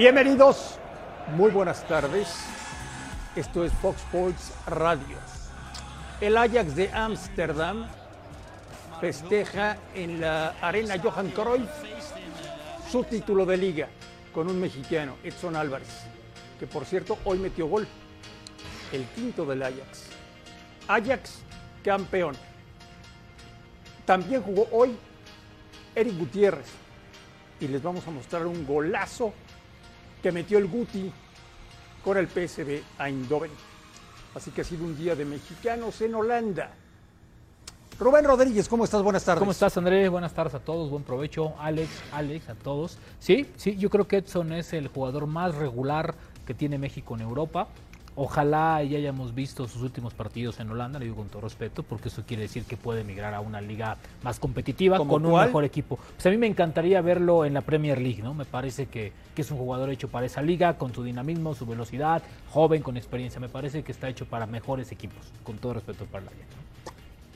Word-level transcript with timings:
Bienvenidos, 0.00 0.78
muy 1.36 1.50
buenas 1.50 1.86
tardes. 1.86 2.26
Esto 3.36 3.66
es 3.66 3.72
Fox 3.82 3.98
Sports 3.98 4.54
Radio. 4.66 5.18
El 6.22 6.38
Ajax 6.38 6.74
de 6.74 6.90
Ámsterdam 6.90 7.86
festeja 8.98 9.76
en 9.94 10.22
la 10.22 10.54
arena 10.62 10.98
Johan 10.98 11.28
Cruyff 11.28 11.68
su 12.90 13.04
título 13.04 13.44
de 13.44 13.58
liga 13.58 13.88
con 14.32 14.48
un 14.48 14.58
mexicano, 14.58 15.16
Edson 15.22 15.54
Álvarez, 15.54 16.06
que 16.58 16.66
por 16.66 16.86
cierto 16.86 17.18
hoy 17.26 17.38
metió 17.38 17.66
gol, 17.66 17.86
el 18.92 19.04
quinto 19.08 19.44
del 19.44 19.62
Ajax. 19.62 20.06
Ajax 20.88 21.42
campeón. 21.84 22.34
También 24.06 24.40
jugó 24.40 24.66
hoy 24.72 24.96
Eric 25.94 26.16
Gutiérrez 26.16 26.68
y 27.60 27.68
les 27.68 27.82
vamos 27.82 28.08
a 28.08 28.10
mostrar 28.10 28.46
un 28.46 28.66
golazo 28.66 29.34
que 30.22 30.32
metió 30.32 30.58
el 30.58 30.68
Guti 30.68 31.10
con 32.04 32.16
el 32.16 32.28
PSV 32.28 32.82
Eindhoven. 32.98 33.50
Así 34.34 34.50
que 34.50 34.60
ha 34.60 34.64
sido 34.64 34.84
un 34.84 34.96
día 34.96 35.14
de 35.16 35.24
mexicanos 35.24 36.00
en 36.00 36.14
Holanda. 36.14 36.72
Rubén 37.98 38.24
Rodríguez, 38.24 38.68
¿cómo 38.68 38.84
estás? 38.84 39.02
Buenas 39.02 39.24
tardes. 39.24 39.40
¿Cómo 39.40 39.50
estás, 39.50 39.76
Andrés? 39.76 40.08
Buenas 40.08 40.32
tardes 40.32 40.54
a 40.54 40.60
todos, 40.60 40.88
buen 40.88 41.02
provecho. 41.02 41.54
Alex, 41.58 41.90
Alex, 42.12 42.48
a 42.48 42.54
todos. 42.54 42.96
Sí, 43.18 43.46
sí, 43.56 43.76
yo 43.76 43.90
creo 43.90 44.08
que 44.08 44.18
Edson 44.18 44.52
es 44.52 44.72
el 44.72 44.88
jugador 44.88 45.26
más 45.26 45.54
regular 45.54 46.14
que 46.46 46.54
tiene 46.54 46.78
México 46.78 47.14
en 47.14 47.20
Europa. 47.20 47.68
Ojalá 48.16 48.82
ya 48.82 48.98
hayamos 48.98 49.34
visto 49.34 49.68
sus 49.68 49.82
últimos 49.82 50.14
partidos 50.14 50.58
en 50.58 50.68
Holanda, 50.70 50.98
le 50.98 51.04
digo 51.04 51.16
con 51.16 51.28
todo 51.28 51.42
respeto, 51.42 51.82
porque 51.82 52.08
eso 52.08 52.24
quiere 52.26 52.42
decir 52.42 52.64
que 52.64 52.76
puede 52.76 53.02
emigrar 53.02 53.34
a 53.34 53.40
una 53.40 53.60
liga 53.60 53.96
más 54.22 54.40
competitiva 54.40 54.98
con 54.98 55.24
un 55.24 55.40
mejor 55.40 55.64
equipo. 55.64 55.96
Pues 55.96 56.26
a 56.26 56.30
mí 56.30 56.36
me 56.36 56.48
encantaría 56.48 57.00
verlo 57.02 57.44
en 57.44 57.54
la 57.54 57.60
Premier 57.60 58.00
League, 58.00 58.20
¿no? 58.20 58.34
Me 58.34 58.44
parece 58.44 58.86
que, 58.86 59.12
que, 59.34 59.42
es 59.42 59.50
un 59.50 59.58
jugador 59.58 59.90
hecho 59.90 60.08
para 60.08 60.26
esa 60.26 60.42
liga, 60.42 60.76
con 60.76 60.92
su 60.92 61.04
dinamismo, 61.04 61.54
su 61.54 61.66
velocidad, 61.66 62.22
joven, 62.50 62.82
con 62.82 62.96
experiencia. 62.96 63.40
Me 63.40 63.48
parece 63.48 63.84
que 63.84 63.92
está 63.92 64.08
hecho 64.08 64.26
para 64.26 64.46
mejores 64.46 64.90
equipos, 64.90 65.24
con 65.44 65.58
todo 65.58 65.74
respeto 65.74 66.04
para 66.06 66.24
la 66.24 66.32
liga. 66.32 66.46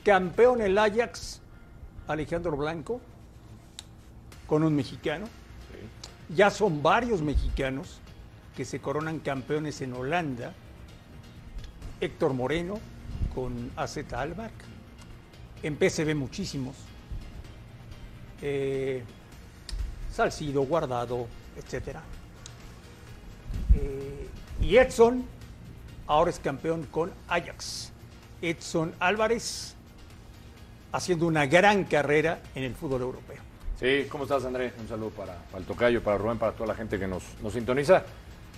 Campeón 0.03 0.61
el 0.61 0.77
Ajax, 0.77 1.41
Alejandro 2.07 2.55
Blanco, 2.57 2.99
con 4.45 4.61
un 4.61 4.75
mexicano. 4.75 5.25
Ya 6.35 6.49
son 6.49 6.83
varios 6.83 7.21
mexicanos 7.21 7.99
que 8.55 8.65
se 8.65 8.79
coronan 8.79 9.19
campeones 9.19 9.81
en 9.81 9.93
Holanda 9.93 10.53
Héctor 11.99 12.33
Moreno 12.33 12.79
con 13.33 13.71
AZ 13.75 13.97
Albar, 14.13 14.51
en 15.63 15.75
PCB 15.75 16.15
muchísimos, 16.15 16.75
eh, 18.41 19.03
Salcido, 20.11 20.61
Guardado, 20.63 21.27
etc. 21.57 21.97
Eh, 23.75 24.27
y 24.61 24.77
Edson 24.77 25.25
ahora 26.07 26.29
es 26.29 26.39
campeón 26.39 26.83
con 26.91 27.11
Ajax. 27.27 27.91
Edson 28.41 28.93
Álvarez 28.99 29.75
haciendo 30.91 31.27
una 31.27 31.45
gran 31.45 31.83
carrera 31.83 32.39
en 32.53 32.63
el 32.63 32.75
fútbol 32.75 33.01
europeo. 33.01 33.37
Sí, 33.79 34.07
¿cómo 34.09 34.23
estás 34.23 34.45
Andrés? 34.45 34.71
Un 34.79 34.87
saludo 34.87 35.09
para, 35.09 35.37
el 35.57 35.65
Tocayo, 35.65 36.01
para 36.01 36.17
Rubén, 36.17 36.37
para 36.37 36.53
toda 36.53 36.67
la 36.67 36.75
gente 36.75 36.97
que 36.97 37.07
nos, 37.07 37.23
nos 37.41 37.51
sintoniza. 37.51 38.03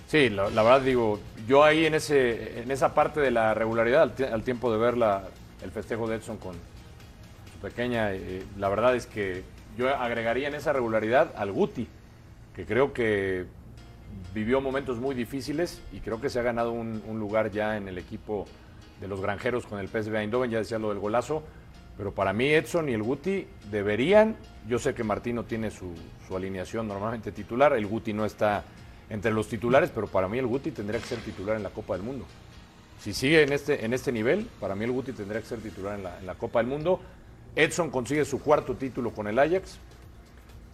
Sí, 0.08 0.30
la, 0.30 0.48
verdad 0.48 0.80
digo, 0.80 1.20
yo 1.46 1.62
ahí 1.62 1.84
en, 1.84 1.92
ese, 1.92 2.62
en 2.62 2.70
esa 2.70 2.94
parte 2.94 3.20
de 3.20 3.30
la 3.30 3.52
regularidad, 3.52 4.10
al, 4.32 4.42
tiempo 4.42 4.72
de 4.72 4.78
ver 4.78 4.96
la, 4.96 5.24
el 5.62 5.70
festejo 5.70 6.08
de 6.08 6.16
Edson 6.16 6.38
con 6.38 6.54
su 7.52 7.58
pequeña, 7.60 8.14
eh, 8.14 8.42
la 8.56 8.70
verdad 8.70 8.96
es 8.96 9.04
que 9.04 9.44
yo 9.76 9.94
agregaría 9.94 10.48
en 10.48 10.54
esa 10.54 10.72
regularidad 10.72 11.34
al 11.36 11.52
Guti, 11.52 11.86
que 12.56 12.64
creo 12.64 12.94
que 12.94 13.44
vivió 14.32 14.62
momentos 14.62 14.96
muy 14.96 15.14
difíciles 15.14 15.82
y 15.92 16.00
creo 16.00 16.22
que 16.22 16.30
se 16.30 16.38
ha 16.40 16.42
ganado 16.42 16.72
un, 16.72 17.02
lugar 17.18 17.50
ya 17.50 17.76
en 17.76 17.86
el 17.86 17.98
equipo 17.98 18.46
de 19.02 19.08
los 19.08 19.20
granjeros 19.20 19.66
con 19.66 19.78
el 19.78 19.88
PSV 19.88 20.16
Eindhoven, 20.16 20.50
ya 20.50 20.56
decía 20.56 20.78
lo 20.78 20.88
del 20.88 21.00
golazo, 21.00 21.42
pero 21.98 22.14
para 22.14 22.32
mí 22.32 22.46
Edson 22.46 22.88
y 22.88 22.94
el 22.94 23.02
Guti 23.02 23.46
deberían, 23.70 24.36
yo 24.66 24.78
sé 24.78 24.94
que 24.94 25.04
Martino 25.04 25.44
tiene 25.44 25.70
su, 25.70 25.92
su 26.26 26.34
alineación 26.34 26.88
normalmente 26.88 27.30
titular, 27.30 27.74
el 27.74 27.86
Guti 27.86 28.14
no 28.14 28.24
está 28.24 28.64
entre 29.10 29.32
los 29.32 29.48
titulares, 29.48 29.90
pero 29.94 30.06
para 30.06 30.28
mí 30.28 30.38
el 30.38 30.46
Guti 30.46 30.70
tendría 30.70 31.00
que 31.00 31.06
ser 31.06 31.18
titular 31.18 31.56
en 31.56 31.62
la 31.62 31.70
Copa 31.70 31.94
del 31.94 32.02
Mundo. 32.02 32.26
Si 33.00 33.12
sigue 33.12 33.42
en 33.42 33.52
este, 33.52 33.84
en 33.84 33.94
este 33.94 34.12
nivel, 34.12 34.46
para 34.60 34.74
mí 34.74 34.84
el 34.84 34.92
Guti 34.92 35.12
tendría 35.12 35.40
que 35.40 35.46
ser 35.46 35.60
titular 35.60 35.96
en 35.96 36.04
la, 36.04 36.18
en 36.18 36.26
la 36.26 36.34
Copa 36.34 36.58
del 36.58 36.68
Mundo. 36.68 37.00
Edson 37.56 37.90
consigue 37.90 38.24
su 38.24 38.40
cuarto 38.40 38.74
título 38.74 39.12
con 39.12 39.28
el 39.28 39.38
Ajax. 39.38 39.78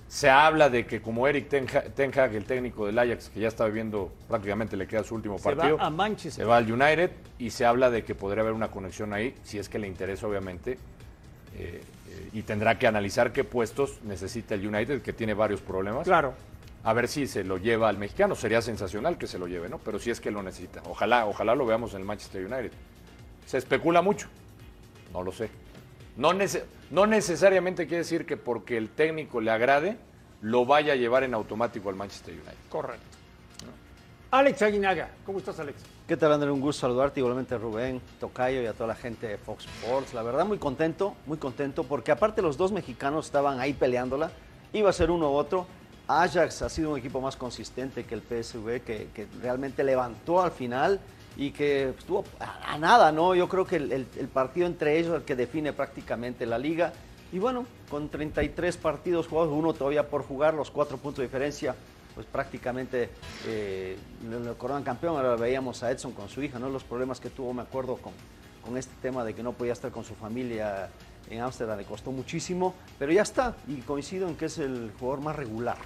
Se 0.09 0.31
habla 0.31 0.69
de 0.71 0.87
que 0.87 1.01
como 1.01 1.27
Eric 1.27 1.49
Ten 1.49 2.19
Hag, 2.19 2.35
el 2.35 2.45
técnico 2.45 2.87
del 2.87 2.99
Ajax, 2.99 3.31
que 3.31 3.41
ya 3.41 3.49
está 3.49 3.67
viviendo, 3.67 4.13
prácticamente 4.29 4.77
le 4.77 4.87
queda 4.87 5.03
su 5.03 5.15
último 5.15 5.39
partido. 5.39 5.77
Se 5.77 5.83
va 5.83 5.87
a 5.87 5.91
Manchester. 5.91 6.45
Se 6.45 6.45
va 6.45 6.57
al 6.57 6.71
United 6.71 7.11
y 7.39 7.51
se 7.51 7.65
habla 7.65 7.91
de 7.91 8.05
que 8.05 8.15
podría 8.15 8.43
haber 8.43 8.55
una 8.55 8.71
conexión 8.71 9.13
ahí, 9.13 9.35
si 9.45 9.59
es 9.59 9.69
que 9.69 9.79
le 9.79 9.89
interesa, 9.89 10.27
obviamente. 10.27 10.73
Eh, 11.57 11.81
eh, 12.09 12.29
y 12.33 12.43
tendrá 12.43 12.79
que 12.79 12.87
analizar 12.87 13.33
qué 13.33 13.45
puestos 13.45 14.03
necesita 14.05 14.55
el 14.55 14.67
United, 14.67 15.03
que 15.03 15.13
tiene 15.13 15.35
varios 15.35 15.61
problemas. 15.61 16.05
Claro 16.05 16.35
a 16.85 16.93
ver 16.93 17.09
si 17.09 17.27
se 17.27 17.45
lo 17.45 17.57
lleva 17.57 17.89
al 17.89 17.97
mexicano. 17.97 18.35
Sería 18.35 18.61
sensacional 18.61 19.17
que 19.17 19.27
se 19.27 19.39
lo 19.39 19.47
lleve, 19.47 19.69
¿no? 19.69 19.79
Pero 19.79 19.99
si 19.99 20.11
es 20.11 20.21
que 20.21 20.31
lo 20.31 20.43
necesita. 20.43 20.83
Ojalá, 20.87 21.27
ojalá 21.27 21.55
lo 21.55 21.65
veamos 21.65 21.95
en 21.95 22.01
el 22.01 22.07
Manchester 22.07 22.45
United. 22.45 22.73
Se 23.47 23.59
especula 23.59 24.03
mucho. 24.03 24.29
No 25.13 25.23
lo 25.23 25.33
sé. 25.33 25.49
No, 26.17 26.33
no 26.91 27.07
necesariamente 27.07 27.87
quiere 27.87 27.99
decir 27.99 28.27
que 28.27 28.37
porque 28.37 28.77
el 28.77 28.91
técnico 28.91 29.41
le 29.41 29.51
agrade, 29.51 29.97
lo 30.43 30.67
vaya 30.67 30.93
a 30.93 30.97
llevar 30.97 31.25
en 31.25 31.33
automático 31.33 31.89
al 31.89 31.97
Manchester 31.97 32.35
United. 32.35 32.55
Correcto. 32.69 33.03
Alex 34.31 34.63
Aguinaga, 34.63 35.11
¿cómo 35.25 35.39
estás, 35.39 35.61
Alex? 35.61 35.81
¿Qué 36.09 36.17
tal, 36.17 36.33
André? 36.33 36.51
Un 36.51 36.61
gusto 36.61 36.81
saludarte, 36.81 37.21
igualmente 37.21 37.55
a 37.55 37.59
Rubén, 37.59 38.01
Tocayo 38.19 38.61
y 38.63 38.67
a 38.67 38.73
toda 38.73 38.89
la 38.89 38.95
gente 38.97 39.29
de 39.29 39.39
Fox 39.39 39.65
Sports. 39.65 40.13
La 40.13 40.23
verdad, 40.23 40.45
muy 40.45 40.59
contento, 40.59 41.15
muy 41.25 41.39
contento, 41.39 41.85
porque 41.85 42.11
aparte 42.11 42.43
los 42.43 42.57
dos 42.57 42.73
mexicanos 42.73 43.27
estaban 43.27 43.61
ahí 43.61 43.73
peleándola. 43.75 44.33
Iba 44.73 44.91
a 44.91 44.93
ser 44.93 45.13
uno 45.13 45.31
u 45.31 45.35
otro 45.35 45.69
Ajax 46.07 46.63
ha 46.63 46.69
sido 46.69 46.93
un 46.93 46.99
equipo 46.99 47.21
más 47.21 47.37
consistente 47.37 48.05
que 48.05 48.15
el 48.15 48.21
PSV, 48.21 48.83
que, 48.83 49.27
realmente 49.41 49.83
levantó 49.85 50.43
al 50.43 50.51
final 50.51 51.01
y 51.37 51.51
que 51.51 51.91
estuvo 51.91 52.25
a, 52.39 52.77
nada, 52.79 53.11
¿no? 53.11 53.35
Yo 53.35 53.49
creo 53.49 53.67
que 53.67 53.77
el, 53.77 54.07
partido 54.33 54.67
entre 54.67 54.99
ellos 54.99 55.13
es 55.13 55.17
el 55.21 55.23
que 55.25 55.35
define 55.35 55.73
prácticamente 55.73 56.47
la 56.47 56.59
liga. 56.59 56.93
Y 57.33 57.39
bueno, 57.39 57.67
con 57.91 58.11
33 58.11 58.77
partidos 58.77 59.27
jugados, 59.27 59.53
uno 59.53 59.73
todavía 59.73 60.09
por 60.09 60.23
jugar, 60.23 60.55
los 60.55 60.71
cuatro 60.71 60.99
puntos 60.99 61.19
de 61.19 61.25
diferencia, 61.25 61.75
pues 62.15 62.27
prácticamente 62.27 63.09
eh, 63.47 63.97
lo 64.29 64.57
coronan 64.57 64.85
campeón. 64.85 65.17
Ahora 65.17 65.35
veíamos 65.37 65.83
a 65.83 65.91
Edson 65.91 66.13
con 66.13 66.29
su 66.29 66.43
hija, 66.43 66.59
¿no? 66.59 66.69
Los 66.69 66.85
problemas 66.85 67.19
que 67.19 67.31
tuvo, 67.31 67.53
me 67.53 67.63
acuerdo, 67.63 67.97
con, 67.97 68.13
con 68.63 68.77
este 68.77 68.93
tema 69.03 69.25
de 69.25 69.35
que 69.35 69.43
no 69.43 69.53
podía 69.53 69.73
estar 69.73 69.91
con 69.91 70.05
su 70.05 70.15
familia 70.15 70.91
en 71.31 71.41
Ámsterdam 71.41 71.79
le 71.79 71.85
costó 71.85 72.13
muchísimo, 72.13 72.75
pero 72.99 73.13
ya 73.13 73.23
está 73.23 73.55
y 73.69 73.77
coincido 73.77 74.29
en 74.29 74.37
que 74.37 74.47
es 74.47 74.59
el 74.59 74.93
jugador 74.99 75.25
más 75.25 75.37
regular, 75.37 75.77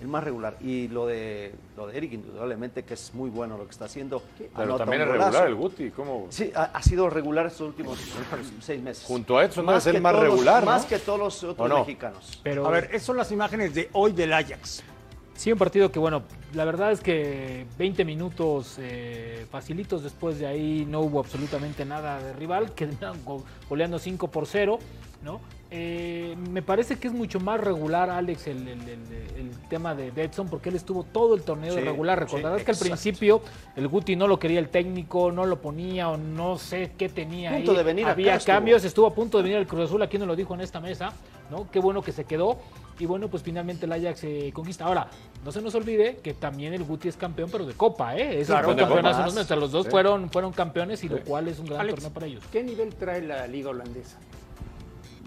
el 0.00 0.08
más 0.08 0.24
regular. 0.24 0.56
Y 0.60 0.88
lo 0.88 1.06
de 1.06 1.54
lo 1.76 1.86
de 1.86 1.96
Eric, 1.96 2.12
indudablemente 2.12 2.84
que 2.84 2.94
es 2.94 3.12
muy 3.14 3.30
bueno 3.30 3.58
lo 3.58 3.64
que 3.64 3.70
está 3.70 3.86
haciendo. 3.86 4.22
Pero 4.56 4.76
también 4.76 5.02
es 5.02 5.08
regular 5.08 5.46
el 5.46 5.54
Guti, 5.54 5.90
¿cómo? 5.90 6.26
Sí, 6.30 6.52
ha, 6.54 6.82
sido 6.82 7.10
regular 7.10 7.46
estos 7.46 7.68
últimos 7.68 7.98
seis 8.60 8.82
meses. 8.82 9.04
Junto 9.04 9.38
a 9.38 9.44
Edson 9.44 9.68
es 9.70 9.86
el 9.86 10.00
más 10.00 10.16
regular, 10.16 10.64
Más 10.64 10.86
que 10.86 10.98
todos 10.98 11.18
los 11.18 11.44
otros 11.44 11.68
mexicanos. 11.80 12.40
Pero, 12.42 12.66
a 12.66 12.70
ver, 12.70 12.86
esas 12.90 13.02
son 13.02 13.16
las 13.16 13.30
imágenes 13.32 13.74
de 13.74 13.90
hoy 13.92 14.12
del 14.12 14.32
Ajax. 14.32 14.82
Sí, 15.36 15.50
un 15.52 15.58
partido 15.58 15.90
que, 15.90 15.98
bueno, 15.98 16.22
la 16.54 16.64
verdad 16.64 16.92
es 16.92 17.00
que 17.00 17.66
20 17.76 18.04
minutos 18.04 18.76
eh, 18.78 19.46
facilitos 19.50 20.02
después 20.02 20.38
de 20.38 20.46
ahí 20.46 20.86
no 20.88 21.00
hubo 21.00 21.18
absolutamente 21.18 21.84
nada 21.84 22.20
de 22.20 22.32
rival, 22.34 22.72
quedaron 22.74 23.18
goleando 23.68 23.98
5 23.98 24.28
por 24.28 24.46
0, 24.46 24.78
¿no? 25.22 25.40
Eh, 25.76 26.36
me 26.50 26.62
parece 26.62 27.00
que 27.00 27.08
es 27.08 27.12
mucho 27.12 27.40
más 27.40 27.60
regular, 27.60 28.08
Alex, 28.08 28.46
el, 28.46 28.64
tema 29.68 29.92
de 29.92 30.12
Edson, 30.14 30.46
porque 30.46 30.68
él 30.68 30.76
estuvo 30.76 31.02
todo 31.02 31.34
el 31.34 31.42
torneo 31.42 31.74
regular. 31.74 32.20
Recordarás 32.20 32.62
que 32.62 32.70
al 32.70 32.76
principio 32.76 33.42
el 33.74 33.88
Guti 33.88 34.14
no 34.14 34.28
lo 34.28 34.38
quería 34.38 34.60
el 34.60 34.68
técnico, 34.68 35.32
no 35.32 35.46
lo 35.46 35.60
ponía 35.60 36.10
o 36.10 36.16
no 36.16 36.58
sé 36.58 36.92
qué 36.96 37.08
tenía 37.08 37.50
punto 37.50 37.72
ahí. 37.72 37.76
De 37.78 37.82
venir 37.82 38.06
Había 38.06 38.38
cambios, 38.38 38.84
estuvo. 38.84 39.08
a 39.08 39.14
punto 39.14 39.38
de 39.38 39.44
venir 39.44 39.58
el 39.58 39.66
Cruz 39.66 39.86
Azul, 39.86 40.00
aquí 40.02 40.16
nos 40.16 40.28
lo 40.28 40.36
dijo 40.36 40.54
en 40.54 40.60
esta 40.60 40.78
mesa, 40.78 41.12
¿no? 41.50 41.68
Qué 41.72 41.80
bueno 41.80 42.02
que 42.02 42.12
se 42.12 42.24
quedó. 42.24 42.58
Y 42.98 43.06
bueno, 43.06 43.28
pues 43.28 43.42
finalmente 43.42 43.86
el 43.86 43.92
Ajax 43.92 44.20
se 44.20 44.52
conquista. 44.52 44.84
Ahora, 44.84 45.08
no 45.44 45.50
se 45.50 45.60
nos 45.60 45.74
olvide 45.74 46.18
que 46.22 46.34
también 46.34 46.74
el 46.74 46.84
Guti 46.84 47.08
es 47.08 47.16
campeón, 47.16 47.50
pero 47.50 47.66
de 47.66 47.74
Copa, 47.74 48.16
¿eh? 48.16 48.40
Es 48.40 48.46
claro, 48.46 48.74
Los 49.56 49.72
dos 49.72 49.88
fueron, 49.88 50.30
fueron 50.30 50.52
campeones 50.52 51.02
y 51.04 51.08
lo 51.08 51.20
cual 51.22 51.48
es 51.48 51.58
un 51.58 51.66
gran 51.66 51.86
torneo 51.86 52.10
para 52.10 52.26
ellos. 52.26 52.44
¿Qué 52.52 52.62
nivel 52.62 52.94
trae 52.94 53.22
la 53.22 53.46
liga 53.46 53.70
holandesa? 53.70 54.18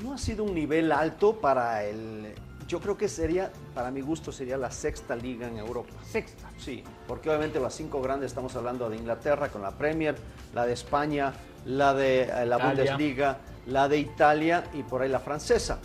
no 0.04 0.14
ha 0.14 0.18
sido 0.18 0.44
un 0.44 0.54
nivel 0.54 0.92
alto 0.92 1.36
para 1.40 1.84
el... 1.84 2.34
Yo 2.68 2.82
creo 2.82 2.98
que 2.98 3.08
sería, 3.08 3.52
para 3.74 3.92
mi 3.92 4.02
gusto, 4.02 4.32
sería 4.32 4.58
la 4.58 4.70
sexta 4.72 5.16
liga 5.16 5.48
en 5.48 5.58
Europa. 5.58 5.94
Sexta. 6.04 6.50
Sí, 6.58 6.84
porque 7.08 7.30
obviamente 7.30 7.62
las 7.62 7.74
cinco 7.74 8.02
grandes 8.02 8.28
estamos 8.28 8.56
hablando 8.58 8.90
de 8.90 8.98
Inglaterra 8.98 9.48
con 9.50 9.62
la 9.62 9.72
Premier, 9.72 10.16
la 10.54 10.66
de 10.66 10.74
España, 10.74 11.34
la 11.66 11.94
de 11.94 12.24
eh, 12.24 12.46
la 12.46 12.58
Bundesliga, 12.58 13.38
la 13.68 13.88
de 13.88 14.00
Italia 14.00 14.66
y 14.74 14.84
por 14.84 15.02
ahí 15.02 15.10
la 15.10 15.20
francesa. 15.20 15.80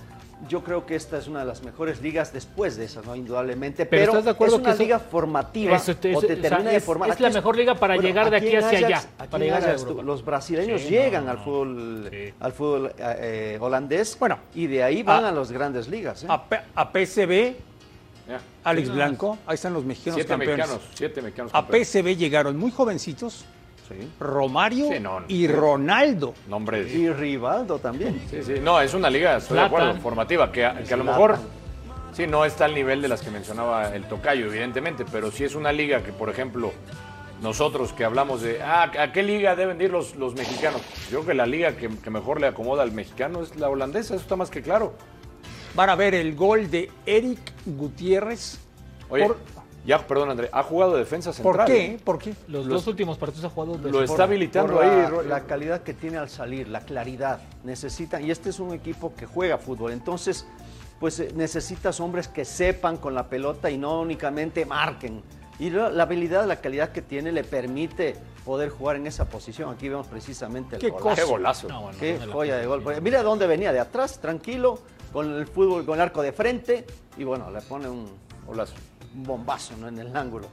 Yo 0.49 0.63
creo 0.65 0.85
que 0.87 0.95
esta 0.97 1.19
es 1.19 1.29
una 1.29 1.41
de 1.41 1.47
las 1.47 1.63
mejores 1.63 2.01
ligas 2.03 2.33
después 2.33 2.77
de 2.77 2.85
esa, 2.87 3.01
¿no? 3.03 3.15
Indudablemente. 3.15 3.87
Pero 3.87 4.03
Pero, 4.03 4.13
¿estás 4.13 4.25
de 4.25 4.31
acuerdo 4.33 4.57
es 4.57 4.61
una 4.61 4.69
que 4.71 4.75
eso- 4.75 4.83
liga 4.83 4.99
formativa 4.99 5.77
Eso 5.77 5.93
o 5.93 5.97
te 5.97 6.11
eso- 6.11 6.19
o 6.19 6.21
sea, 6.23 6.29
termina 6.41 6.71
de 6.71 6.77
es- 6.77 6.85
formar. 6.85 7.11
es 7.11 7.21
la 7.21 7.31
mejor 7.31 7.57
liga 7.57 7.75
para 7.75 7.97
llegar 7.97 8.31
de 8.31 8.37
aquí 8.37 8.57
hacia 8.57 8.79
Ajax- 8.79 8.85
allá, 8.85 8.99
aquí 9.19 9.29
para 9.31 9.45
llegar 9.45 9.63
a 9.63 9.67
Ajax. 9.75 9.83
Los 10.05 10.25
brasileños 10.25 10.81
Sí, 10.83 10.89
llegan 10.91 11.25
no, 11.27 11.31
al 11.33 11.39
fútbol, 11.39 12.09
Sí. 12.11 12.35
al 12.41 12.53
fútbol 12.53 12.93
eh, 12.99 13.57
holandés 13.61 14.17
Bueno, 14.19 14.39
y 14.55 14.67
de 14.67 14.83
ahí 14.83 15.03
van 15.03 15.25
a- 15.25 15.29
a, 15.29 15.33
las 15.33 15.53
grandes 15.53 15.89
ligas. 15.89 16.23
¿eh? 16.25 16.27
A, 16.29 16.43
P- 16.49 16.61
a 16.75 16.91
PSV, 16.93 17.57
Ya. 18.29 18.41
Alex 18.65 18.89
Blanco, 18.95 19.39
ahí 19.47 19.55
están 19.55 19.73
los 19.75 19.85
mexicanos 19.85 20.15
Siete 20.17 20.29
campeones. 20.29 20.57
mexicanos, 20.59 20.89
siete 20.95 21.23
mexicanos. 21.23 21.53
A 21.55 21.59
campeones. 21.63 21.89
PSV 21.89 22.17
llegaron 22.17 22.57
muy 22.57 22.71
jovencitos, 22.71 23.45
Sí. 23.89 23.95
Romario 24.21 24.89
Sí, 24.89 25.01
no, 25.01 25.21
no. 25.21 25.27
y 25.29 25.47
Ronaldo. 25.49 26.35
Nombres. 26.49 26.93
Y 26.95 27.11
Rivaldo 27.11 27.79
también. 27.79 28.23
Sí, 28.31 28.43
sí. 28.43 28.55
No, 28.63 28.81
es 28.81 28.95
una 28.95 29.11
liga, 29.11 29.37
estoy 29.37 29.59
de 29.59 29.65
acuerdo, 29.65 29.97
formativa, 30.01 30.51
que, 30.53 30.65
a- 30.65 30.83
que 30.83 30.95
a 30.95 30.97
lo 30.97 31.05
mejor 31.05 31.37
sí 32.13 32.27
no 32.27 32.45
está 32.45 32.65
al 32.67 32.75
nivel 32.75 33.03
de 33.03 33.09
las 33.09 33.23
que 33.23 33.31
mencionaba 33.31 33.95
el 33.95 34.05
Tocayo, 34.05 34.47
evidentemente, 34.47 35.05
pero 35.11 35.31
sí 35.31 35.45
es 35.45 35.55
una 35.55 35.73
liga 35.73 36.03
que, 36.03 36.13
por 36.13 36.31
ejemplo, 36.31 36.73
nosotros 37.43 37.93
que 37.93 38.05
hablamos 38.05 38.41
de, 38.43 38.63
ah, 38.63 38.91
¿a 38.99 39.13
qué 39.13 39.23
liga 39.23 39.57
deben 39.57 39.81
ir 39.81 39.91
los, 39.91 40.15
los 40.15 40.35
mexicanos? 40.35 40.81
Yo 41.11 41.19
creo 41.21 41.27
que 41.27 41.35
la 41.35 41.47
liga 41.47 41.73
que, 41.77 41.89
que 41.89 42.11
mejor 42.11 42.41
le 42.41 42.47
acomoda 42.47 42.83
al 42.85 42.93
mexicano 42.93 43.43
es 43.43 43.57
la 43.57 43.69
holandesa, 43.69 44.15
eso 44.15 44.23
está 44.23 44.37
más 44.37 44.49
que 44.51 44.63
claro. 44.63 44.95
Van 45.75 45.91
a 45.91 45.97
ver 45.97 46.15
el 46.15 46.37
gol 46.37 46.71
de 46.71 46.91
Eric 47.05 47.39
Gutiérrez. 47.67 48.59
Oye, 49.09 49.27
Por- 49.27 49.39
ya, 49.85 50.07
perdón, 50.07 50.31
André, 50.31 50.49
ha 50.53 50.63
jugado 50.63 50.97
defensa 50.97 51.33
central. 51.33 51.57
¿Por 51.57 51.67
qué? 51.67 52.01
¿Por 52.03 52.19
qué? 52.19 52.35
Los, 52.49 52.67
Los- 52.67 52.69
dos 52.69 52.87
últimos 52.87 53.19
partidos 53.19 53.47
ha 53.47 53.51
jugado 53.51 53.79
de 53.79 53.91
Lo 53.91 54.03
está 54.03 54.25
habilitando 54.25 54.75
por 54.75 54.85
ahí. 54.85 55.27
la, 55.27 55.41
calidad 55.45 55.83
que 55.83 55.93
tiene 55.95 56.19
al 56.19 56.29
salir, 56.29 56.69
la 56.69 56.81
claridad. 56.81 57.41
Necesitan, 57.65 58.25
y 58.25 58.31
este 58.31 58.51
es 58.51 58.61
un 58.61 58.73
equipo 58.73 59.15
que 59.15 59.27
juega 59.27 59.59
fútbol, 59.59 59.93
entonces, 59.93 60.47
pues 61.01 61.19
eh, 61.19 61.33
necesitas 61.35 61.99
hombres 62.01 62.29
que 62.29 62.45
sepan 62.45 62.97
con 62.97 63.15
la 63.15 63.29
pelota 63.29 63.71
y 63.71 63.79
no 63.79 64.01
únicamente 64.01 64.65
marquen. 64.65 65.23
Y 65.59 65.71
la, 65.71 65.91
la 65.91 66.05
habilidad, 66.05 66.47
la 66.47 66.61
calidad 66.61 66.91
que 66.91 67.03
tiene 67.03 67.33
le 67.33 67.43
permite 67.45 68.17
poder 68.45 68.71
jugar 68.71 68.97
en 68.97 69.07
esa 69.07 69.29
posición. 69.29 69.71
Aquí 69.71 69.89
vemos 69.89 70.07
precisamente 70.07 70.77
el 70.77 70.81
Qué 70.81 70.91
golazo. 70.91 71.15
Qué 71.15 71.25
golazo. 71.25 71.69
No, 71.69 71.83
bueno, 71.83 71.99
Qué 71.99 72.15
no 72.15 72.21
me 72.21 72.27
la 72.27 72.33
joya 72.33 72.57
de 72.57 72.67
gol. 72.67 72.83
Porque 72.83 73.01
Mira 73.01 73.23
dónde 73.23 73.47
venía, 73.47 73.73
de 73.73 73.81
atrás, 73.81 74.21
tranquilo, 74.21 74.79
con 75.13 75.33
el 75.35 75.47
fútbol, 75.47 75.85
con 75.85 75.97
el 75.97 76.01
arco 76.01 76.23
de 76.23 76.33
frente, 76.33 76.87
y 77.17 77.25
bueno, 77.25 77.51
le 77.51 77.61
pone 77.61 77.89
un, 77.89 78.09
Golazo. 78.47 78.75
Un 79.15 79.23
bombazo 79.25 79.77
¿no? 79.77 79.89
en 79.89 79.99
el 79.99 80.17
ángulo. 80.17 80.49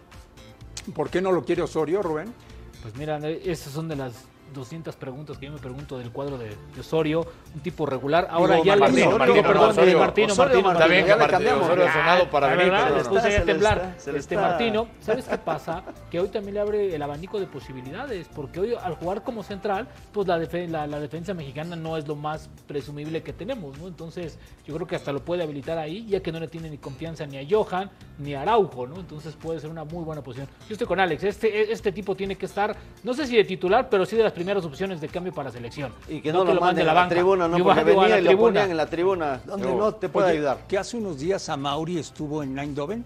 ¿Por 0.93 1.09
qué 1.09 1.21
no 1.21 1.31
lo 1.31 1.43
quiere 1.43 1.61
Osorio, 1.61 2.01
Rubén? 2.01 2.33
Pues 2.81 2.95
mira, 2.95 3.17
esas 3.27 3.73
son 3.73 3.87
de 3.87 3.95
las 3.95 4.13
200 4.53 4.95
preguntas 4.95 5.37
que 5.37 5.45
yo 5.47 5.51
me 5.51 5.59
pregunto 5.59 5.97
del 5.97 6.11
cuadro 6.11 6.37
de, 6.37 6.49
de 6.49 6.79
Osorio, 6.81 7.25
un 7.53 7.61
tipo 7.61 7.85
regular. 7.85 8.27
Ahora 8.29 8.55
Digo, 8.55 8.65
ya 8.65 8.75
Martino, 8.75 9.05
digo, 9.05 9.17
Martino, 9.17 9.41
perdón, 9.43 9.75
de 9.75 9.95
Martino, 9.95 10.35
Martino, 10.35 10.71
Está 10.71 10.87
bien 10.87 11.05
ya 11.05 11.13
le 11.15 11.19
Martino 11.19 11.29
cambiamos. 11.37 11.63
Osorio 11.65 11.87
ha 11.87 11.93
sonado 11.93 12.29
para 12.29 12.47
venir, 12.47 12.71
verdad, 12.71 12.95
les 12.97 13.09
no. 13.11 13.19
a 13.19 13.27
le 13.27 13.39
temblar. 13.41 13.77
le 13.77 13.97
este 13.97 14.17
está- 14.35 14.41
Martino, 14.41 14.87
¿sabes 15.01 15.25
qué 15.27 15.37
pasa? 15.37 15.83
Que 16.11 16.19
hoy 16.19 16.29
también 16.29 16.55
le 16.55 16.59
abre 16.61 16.95
el 16.95 17.01
abanico 17.01 17.39
de 17.39 17.47
posibilidades, 17.47 18.27
porque 18.35 18.59
hoy 18.59 18.73
al 18.73 18.95
jugar 18.95 19.23
como 19.23 19.43
central, 19.43 19.87
pues 20.11 20.27
la, 20.27 20.39
defe- 20.39 20.67
la, 20.67 20.87
la 20.87 20.99
defensa 20.99 21.33
mexicana 21.33 21.75
no 21.75 21.97
es 21.97 22.07
lo 22.07 22.15
más 22.15 22.49
presumible 22.67 23.21
que 23.23 23.33
tenemos, 23.33 23.77
¿no? 23.77 23.87
Entonces, 23.87 24.37
yo 24.65 24.75
creo 24.75 24.87
que 24.87 24.95
hasta 24.95 25.11
lo 25.11 25.19
puede 25.23 25.43
habilitar 25.43 25.77
ahí, 25.77 26.05
ya 26.07 26.21
que 26.21 26.31
no 26.31 26.39
le 26.39 26.47
tiene 26.47 26.69
ni 26.69 26.77
confianza 26.77 27.25
ni 27.25 27.37
a 27.37 27.45
Johan 27.49 27.89
ni 28.17 28.33
a 28.33 28.41
Araujo, 28.41 28.87
¿no? 28.87 28.95
Entonces 28.99 29.35
puede 29.35 29.59
ser 29.59 29.69
una 29.69 29.83
muy 29.83 30.03
buena 30.03 30.21
posición. 30.21 30.47
Yo 30.67 30.73
estoy 30.73 30.87
con 30.87 30.99
Alex, 30.99 31.23
este, 31.23 31.71
este 31.71 31.91
tipo 31.91 32.15
tiene 32.15 32.35
que 32.35 32.45
estar, 32.45 32.75
no 33.03 33.13
sé 33.13 33.27
si 33.27 33.35
de 33.37 33.43
titular, 33.43 33.89
pero 33.89 34.05
sí 34.05 34.15
de 34.17 34.23
las 34.23 34.33
primeras 34.39 34.63
opciones 34.63 35.01
de 35.01 35.09
cambio 35.09 35.33
para 35.33 35.51
selección. 35.51 35.91
Y 36.07 36.21
que 36.21 36.31
no, 36.31 36.39
lo 36.39 36.45
mande 36.45 36.61
manden 36.61 36.83
a 36.83 36.87
la 36.87 36.93
banca. 36.93 37.15
tribuna, 37.15 37.47
¿no? 37.49 37.57
Yo 37.57 37.63
Porque 37.65 37.81
a 37.81 37.83
venía 37.83 38.07
la 38.07 38.19
y 38.19 38.23
lo 38.23 38.37
ponían 38.37 38.71
en 38.71 38.77
la 38.77 38.85
tribuna, 38.85 39.41
donde 39.45 39.67
Yo- 39.67 39.75
no 39.75 39.93
te 39.95 40.07
puede 40.07 40.27
Oye, 40.29 40.37
ayudar. 40.37 40.59
Que 40.65 40.77
hace 40.77 40.95
unos 40.95 41.19
días 41.19 41.49
a 41.49 41.57
Mauri 41.57 41.99
estuvo 41.99 42.41
en 42.41 42.57
Eindhoven, 42.57 43.03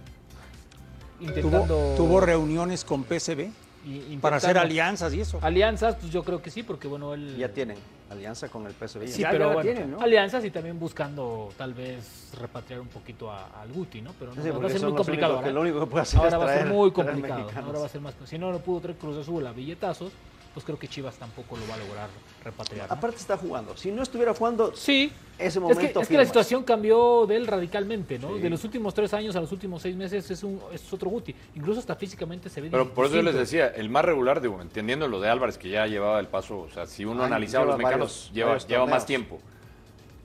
Intentando... 1.19 1.65
tuvo, 1.65 1.95
tuvo 1.95 2.19
reuniones 2.21 2.83
con 2.85 3.03
PSV 3.03 3.49
y- 3.85 4.17
para 4.17 4.37
hacer 4.37 4.57
alianzas 4.59 5.11
y 5.13 5.21
eso. 5.21 5.39
Alianzas, 5.41 5.95
pues 5.95 6.11
yo 6.11 6.23
creo 6.23 6.39
que 6.41 6.51
sí, 6.51 6.61
porque 6.63 6.87
bueno, 6.87 7.13
él... 7.15 7.35
Ya 7.37 7.49
tienen 7.49 7.77
alianza 8.11 8.47
con 8.47 8.67
el 8.67 8.73
PSV. 8.73 9.07
Sí, 9.07 9.21
Ya- 9.23 9.31
pero 9.31 9.45
ya 9.45 9.47
la 9.47 9.53
bueno, 9.55 9.71
tienen, 9.71 9.91
¿no? 9.91 9.99
alianzas 10.01 10.45
y 10.45 10.51
también 10.51 10.79
buscando 10.79 11.49
tal 11.57 11.73
vez 11.73 12.29
repatriar 12.39 12.79
un 12.81 12.87
poquito 12.89 13.31
a- 13.31 13.47
al 13.59 13.71
Guti, 13.73 14.01
¿no? 14.01 14.11
Pero 14.19 14.35
no, 14.35 14.43
Sí, 14.43 14.49
va 14.51 14.67
a 14.67 14.69
ser 14.69 14.81
muy 14.83 14.93
complicado. 14.93 15.33
únicos 15.33 15.43
que 15.43 15.49
ahora. 15.49 15.51
lo 15.51 15.61
único 15.61 15.79
que 15.79 15.85
puede 15.87 16.01
hacer 16.03 16.19
ahora 16.19 16.29
es 16.37 16.39
va 16.43 16.45
a 16.53 16.57
ser 16.57 16.65
muy 16.67 16.91
complicado. 16.91 17.49
Ahora 17.65 17.79
va 17.79 17.85
a 17.87 17.89
ser 17.89 18.01
más. 18.01 18.13
Si 18.25 18.37
no 18.37 18.51
lo 18.51 18.59
pudo 18.59 18.81
traer 18.81 18.97
Cruz 18.97 19.17
Azul 19.17 19.45
a 19.47 19.51
billetazos, 19.51 20.11
pues 20.53 20.65
creo 20.65 20.77
que 20.77 20.87
Chivas 20.87 21.15
tampoco 21.15 21.57
lo 21.57 21.67
va 21.67 21.75
a 21.75 21.77
lograr 21.77 22.09
repatriar. 22.43 22.87
¿no? 22.87 22.93
Aparte 22.93 23.17
está 23.17 23.37
jugando. 23.37 23.75
Si 23.75 23.91
no 23.91 24.03
estuviera 24.03 24.33
jugando, 24.33 24.75
Sí. 24.75 25.11
ese 25.37 25.47
Es 25.47 25.53
que, 25.55 25.59
momento 25.59 26.01
es 26.01 26.07
que 26.07 26.17
la 26.17 26.25
situación 26.25 26.63
cambió 26.63 27.25
de 27.25 27.35
él 27.37 27.47
radicalmente, 27.47 28.19
¿no? 28.19 28.35
Sí. 28.35 28.41
De 28.41 28.49
los 28.49 28.63
últimos 28.63 28.93
tres 28.93 29.13
años 29.13 29.35
a 29.35 29.41
los 29.41 29.51
últimos 29.51 29.81
seis 29.81 29.95
meses 29.95 30.29
es, 30.29 30.43
un, 30.43 30.59
es 30.71 30.93
otro 30.93 31.09
Guti. 31.09 31.33
Incluso 31.55 31.79
hasta 31.79 31.95
físicamente 31.95 32.49
se 32.49 32.61
ve 32.61 32.69
Pero 32.69 32.93
por 32.93 33.07
eso 33.07 33.15
yo 33.15 33.23
les 33.23 33.35
decía, 33.35 33.67
el 33.67 33.89
más 33.89 34.05
regular, 34.05 34.41
digo, 34.41 34.61
entendiendo 34.61 35.07
lo 35.07 35.19
de 35.19 35.29
Álvarez, 35.29 35.57
que 35.57 35.69
ya 35.69 35.87
llevaba 35.87 36.19
el 36.19 36.27
paso, 36.27 36.59
o 36.59 36.69
sea, 36.69 36.85
si 36.85 37.03
uno 37.03 37.23
Ah, 37.23 37.27
analizaba 37.27 37.65
los 37.65 37.81
varios- 37.81 38.31
lleva, 38.31 38.49
varios 38.51 38.67
lleva 38.67 38.85
más 38.85 39.05
tiempo. 39.05 39.39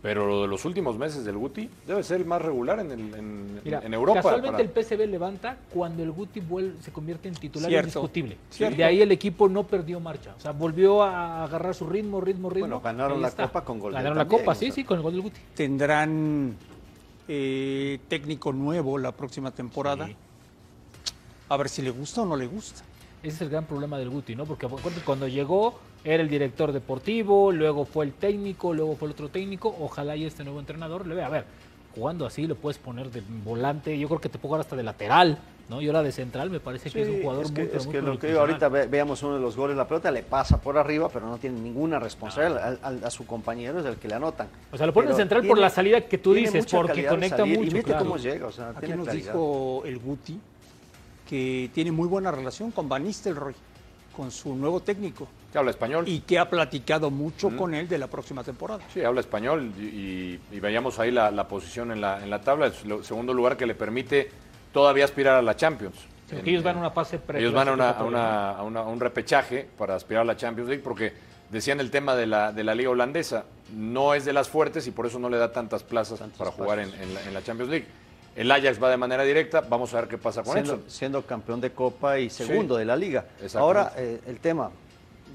Pero 0.00 0.28
lo 0.28 0.42
de 0.42 0.46
los 0.48 0.64
últimos 0.64 0.96
meses 0.96 1.24
del 1.24 1.36
Guti 1.36 1.68
debe 1.84 2.04
ser 2.04 2.20
el 2.20 2.24
más 2.26 2.40
regular 2.40 2.78
en, 2.78 2.92
el- 2.92 3.14
en, 3.16 3.60
Mira, 3.64 3.80
en 3.84 3.92
Europa. 3.94 4.20
casualmente 4.22 4.52
para- 4.52 4.62
el 4.62 4.70
PSV 4.70 5.06
levanta 5.08 5.56
cuando 5.70 6.04
el 6.04 6.12
Guti 6.12 6.38
vuelve- 6.40 6.80
se 6.80 6.92
convierte 6.92 7.26
en 7.26 7.34
titular 7.34 7.68
Cierto, 7.68 7.86
indiscutible. 7.88 8.36
cierto. 8.48 8.76
De 8.76 8.84
ahí 8.84 9.02
el 9.02 9.10
equipo 9.10 9.48
no 9.48 9.64
perdió 9.64 9.98
marcha. 9.98 10.34
O 10.38 10.40
sea, 10.40 10.52
volvió 10.52 11.02
a 11.02 11.42
agarrar 11.42 11.74
su 11.74 11.84
ritmo, 11.88 12.20
ritmo, 12.20 12.48
ritmo. 12.48 12.68
Bueno, 12.68 12.80
ganaron 12.80 13.20
la. 13.20 13.32
Copa 13.32 13.64
con 13.64 13.80
gol 13.80 13.92
Ganaron 13.92 14.16
la 14.18 14.22
también, 14.22 14.40
Copa, 14.42 14.52
o 14.52 14.54
sí, 14.54 14.66
sea. 14.66 14.74
sí, 14.76 14.84
con 14.84 14.98
el 14.98 15.02
gol 15.02 15.12
del 15.14 15.22
Guti. 15.22 15.40
Tendrán 15.56 16.54
eh, 17.26 17.98
técnico 18.08 18.52
nuevo 18.52 18.98
la 18.98 19.10
próxima 19.12 19.50
temporada. 19.50 20.06
Sí. 20.06 20.14
A 21.48 21.56
ver 21.56 21.68
si 21.68 21.82
le 21.82 21.90
gusta 21.90 22.22
o 22.22 22.26
no 22.26 22.36
le 22.36 22.46
gusta. 22.46 22.82
Ese 23.22 23.34
es 23.36 23.40
el 23.42 23.48
gran 23.50 23.64
problema 23.64 23.98
del 23.98 24.10
Guti, 24.10 24.36
¿no? 24.36 24.44
Porque 24.44 24.66
cuando 25.04 25.26
llegó 25.26 25.78
era 26.04 26.22
el 26.22 26.28
director 26.28 26.72
deportivo, 26.72 27.50
luego 27.52 27.84
fue 27.84 28.04
el 28.04 28.12
técnico, 28.12 28.72
luego 28.72 28.94
fue 28.96 29.06
el 29.08 29.12
otro 29.12 29.28
técnico. 29.28 29.74
Ojalá 29.80 30.14
y 30.16 30.24
este 30.24 30.44
nuevo 30.44 30.60
entrenador 30.60 31.06
le 31.06 31.14
vea. 31.16 31.26
A 31.26 31.30
ver, 31.30 31.44
jugando 31.94 32.26
así 32.26 32.46
lo 32.46 32.54
puedes 32.54 32.78
poner 32.78 33.10
de 33.10 33.22
volante. 33.44 33.98
Yo 33.98 34.06
creo 34.08 34.20
que 34.20 34.28
te 34.28 34.38
puedo 34.38 34.50
jugar 34.50 34.60
hasta 34.60 34.76
de 34.76 34.84
lateral, 34.84 35.36
¿no? 35.68 35.82
Y 35.82 35.88
ahora 35.88 36.04
de 36.04 36.12
central 36.12 36.48
me 36.50 36.60
parece 36.60 36.90
que 36.90 37.02
es 37.02 37.08
un 37.08 37.20
jugador 37.22 37.44
es 37.46 37.50
muy, 37.50 37.60
que, 37.62 37.66
pero 37.66 37.78
es 37.80 37.86
muy 37.86 37.92
que 37.96 38.02
lo 38.02 38.18
que 38.20 38.32
ahorita 38.32 38.68
ve- 38.68 38.86
veamos 38.86 39.20
uno 39.24 39.34
de 39.34 39.40
los 39.40 39.56
goles, 39.56 39.76
la 39.76 39.88
pelota 39.88 40.12
le 40.12 40.22
pasa 40.22 40.60
por 40.60 40.78
arriba, 40.78 41.08
pero 41.12 41.26
no 41.26 41.38
tiene 41.38 41.58
ninguna 41.60 41.98
responsabilidad. 41.98 42.62
Al- 42.64 42.78
al- 42.82 43.04
a 43.04 43.10
su 43.10 43.26
compañero 43.26 43.80
es 43.80 43.86
el 43.86 43.96
que 43.96 44.06
le 44.06 44.14
anotan. 44.14 44.46
O 44.70 44.76
sea, 44.76 44.86
lo 44.86 44.92
ponen 44.92 45.14
central 45.16 45.44
por 45.44 45.58
la 45.58 45.70
salida 45.70 46.00
que 46.02 46.18
tú 46.18 46.34
dices, 46.34 46.64
porque 46.70 47.04
conecta 47.04 47.38
salir, 47.38 47.58
mucho, 47.58 47.70
Y 47.70 47.74
mete 47.74 47.84
claro. 47.86 48.04
cómo 48.04 48.16
llega, 48.16 48.46
o 48.46 48.52
sea, 48.52 48.68
Aquí 48.70 48.80
tiene 48.80 48.96
nos 48.96 49.06
claridad. 49.06 49.32
dijo 49.32 49.82
el 49.84 49.98
Guti 49.98 50.40
que 51.28 51.70
tiene 51.74 51.92
muy 51.92 52.08
buena 52.08 52.30
relación 52.30 52.70
con 52.70 52.88
Van 52.88 53.04
Nistelrooy, 53.04 53.54
con 54.16 54.30
su 54.30 54.56
nuevo 54.56 54.80
técnico, 54.80 55.28
que 55.52 55.58
habla 55.58 55.70
español. 55.70 56.04
y 56.08 56.20
que 56.20 56.38
ha 56.38 56.48
platicado 56.48 57.10
mucho 57.10 57.50
con 57.56 57.74
él 57.74 57.86
de 57.88 57.98
la 57.98 58.06
próxima 58.08 58.42
temporada. 58.42 58.80
Sí, 58.92 59.02
habla 59.04 59.20
español 59.20 59.70
y, 59.78 59.82
y- 59.82 60.40
y 60.52 60.60
veíamos 60.60 60.98
ahí 60.98 61.10
la, 61.10 61.30
la 61.30 61.46
posición 61.46 61.92
en 61.92 62.00
la, 62.00 62.22
en 62.22 62.30
la 62.30 62.40
tabla. 62.40 62.66
Es 62.68 62.82
el 62.84 63.04
segundo 63.04 63.34
lugar 63.34 63.56
que 63.56 63.66
le 63.66 63.74
permite 63.74 64.30
todavía 64.72 65.04
aspirar 65.04 65.36
a 65.36 65.42
la 65.42 65.54
Champions. 65.54 65.96
En- 66.30 66.46
ellos 66.48 66.62
van 66.62 66.76
a 66.76 66.80
una 66.80 66.90
fase 66.90 67.18
pre 67.18 67.38
Ellos 67.40 67.52
van 67.52 67.68
a, 67.68 67.72
una- 67.72 67.90
a 67.90 67.92
clasificatoria, 67.94 68.18
una- 68.28 68.50
a 68.58 68.62
una- 68.62 68.80
a 68.80 68.84
un 68.88 69.00
repechaje 69.00 69.68
para 69.78 69.94
aspirar 69.94 70.22
a 70.22 70.24
la 70.24 70.36
Champions 70.36 70.68
League 70.70 70.82
porque 70.82 71.12
decían 71.50 71.78
el 71.80 71.90
tema 71.90 72.14
de 72.16 72.26
la, 72.26 72.52
de 72.52 72.64
la 72.64 72.74
liga 72.74 72.90
holandesa. 72.90 73.44
No 73.74 74.14
es 74.14 74.24
de 74.24 74.32
las 74.32 74.48
fuertes 74.48 74.86
y 74.86 74.90
por 74.90 75.06
eso 75.06 75.18
no 75.18 75.28
le 75.28 75.36
da 75.36 75.52
tantas 75.52 75.82
plazas 75.84 76.18
Tantos 76.18 76.38
para 76.38 76.50
jugar 76.50 76.78
en, 76.80 76.90
pasos. 76.90 77.02
en 77.06 77.14
la, 77.14 77.22
en 77.24 77.34
la 77.34 77.42
Champions 77.42 77.70
League. 77.70 77.86
El 78.38 78.52
Ajax 78.52 78.80
va 78.80 78.88
de 78.88 78.96
manera 78.96 79.24
directa. 79.24 79.62
Vamos 79.62 79.92
a 79.94 80.00
ver 80.00 80.08
qué 80.08 80.16
pasa 80.16 80.44
con 80.44 80.52
siendo, 80.52 80.74
eso. 80.74 80.84
siendo 80.86 81.26
campeón 81.26 81.60
de 81.60 81.72
Copa 81.72 82.20
y 82.20 82.30
segundo 82.30 82.76
de 82.76 82.84
la 82.84 82.94
liga. 82.94 83.24
Ahora, 83.54 83.94
eh, 83.96 84.20
el 84.28 84.38
tema, 84.38 84.70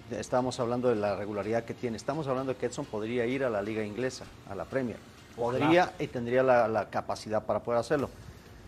estábamos 0.09 0.57
hablando 0.61 0.87
de 0.87 0.95
la 0.95 1.17
regularidad 1.17 1.65
que 1.65 1.73
tiene. 1.73 1.97
Estamos 1.97 2.27
hablando 2.27 2.53
de 2.53 2.59
que 2.59 2.67
Edson 2.67 2.85
podría 2.85 3.25
ir 3.25 3.43
a 3.43 3.49
la 3.49 3.61
liga 3.61 3.83
inglesa, 3.83 4.23
a 4.49 4.55
la 4.55 4.63
Premier. 4.63 4.95
Podría 5.35 5.91
y 5.99 6.07
tendría 6.07 6.43
la, 6.43 6.69
la 6.69 6.89
capacidad 6.89 7.43
para 7.43 7.59
poder 7.59 7.81
hacerlo. 7.81 8.09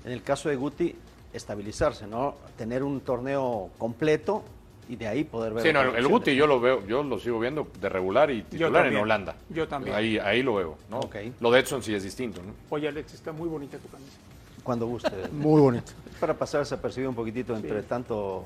En 0.03 0.11
el 0.11 0.21
caso 0.21 0.49
de 0.49 0.57
Guti, 0.57 0.93
estabilizarse, 1.31 2.05
¿no? 2.05 2.35
Tener 2.57 2.83
un 2.83 2.99
torneo 2.99 3.69
completo 3.77 4.43
y 4.87 4.95
de 4.95 5.07
ahí 5.07 5.23
poder 5.23 5.53
ver. 5.53 5.63
Sí, 5.63 5.73
no, 5.73 5.81
el. 5.81 6.07
Guti 6.07 6.35
yo 6.35 6.47
lo 6.47 6.59
veo, 6.59 6.85
yo 6.85 7.03
lo 7.03 7.19
sigo 7.19 7.39
viendo 7.39 7.67
de 7.79 7.89
regular 7.89 8.31
y 8.31 8.43
titular 8.43 8.87
en. 8.87 8.97
Holanda. 8.97 9.35
Yo 9.49 9.67
también. 9.67 9.95
Ahí, 9.95 10.17
ahí 10.17 10.43
lo 10.43 10.55
veo, 10.55 10.77
¿no? 10.89 10.99
Ok. 10.99 11.15
Lo 11.39 11.51
de 11.51 11.59
Edson 11.59 11.81
sí 11.81 11.93
es 11.93 12.03
distinto, 12.03 12.41
¿no? 12.41 12.53
Oye, 12.69 12.87
Alex, 12.87 13.13
está 13.13 13.31
muy 13.31 13.47
bonita 13.49 13.77
tu 13.77 13.87
camisa. 13.89 14.17
Cuando 14.63 14.87
guste. 14.87 15.11
Muy 15.31 15.61
bonita. 15.61 15.91
para 16.19 16.33
pasar 16.33 16.61
desapercibido 16.61 17.09
un 17.09 17.15
poquitito 17.15 17.55
entre 17.55 17.83
tanto 17.83 18.45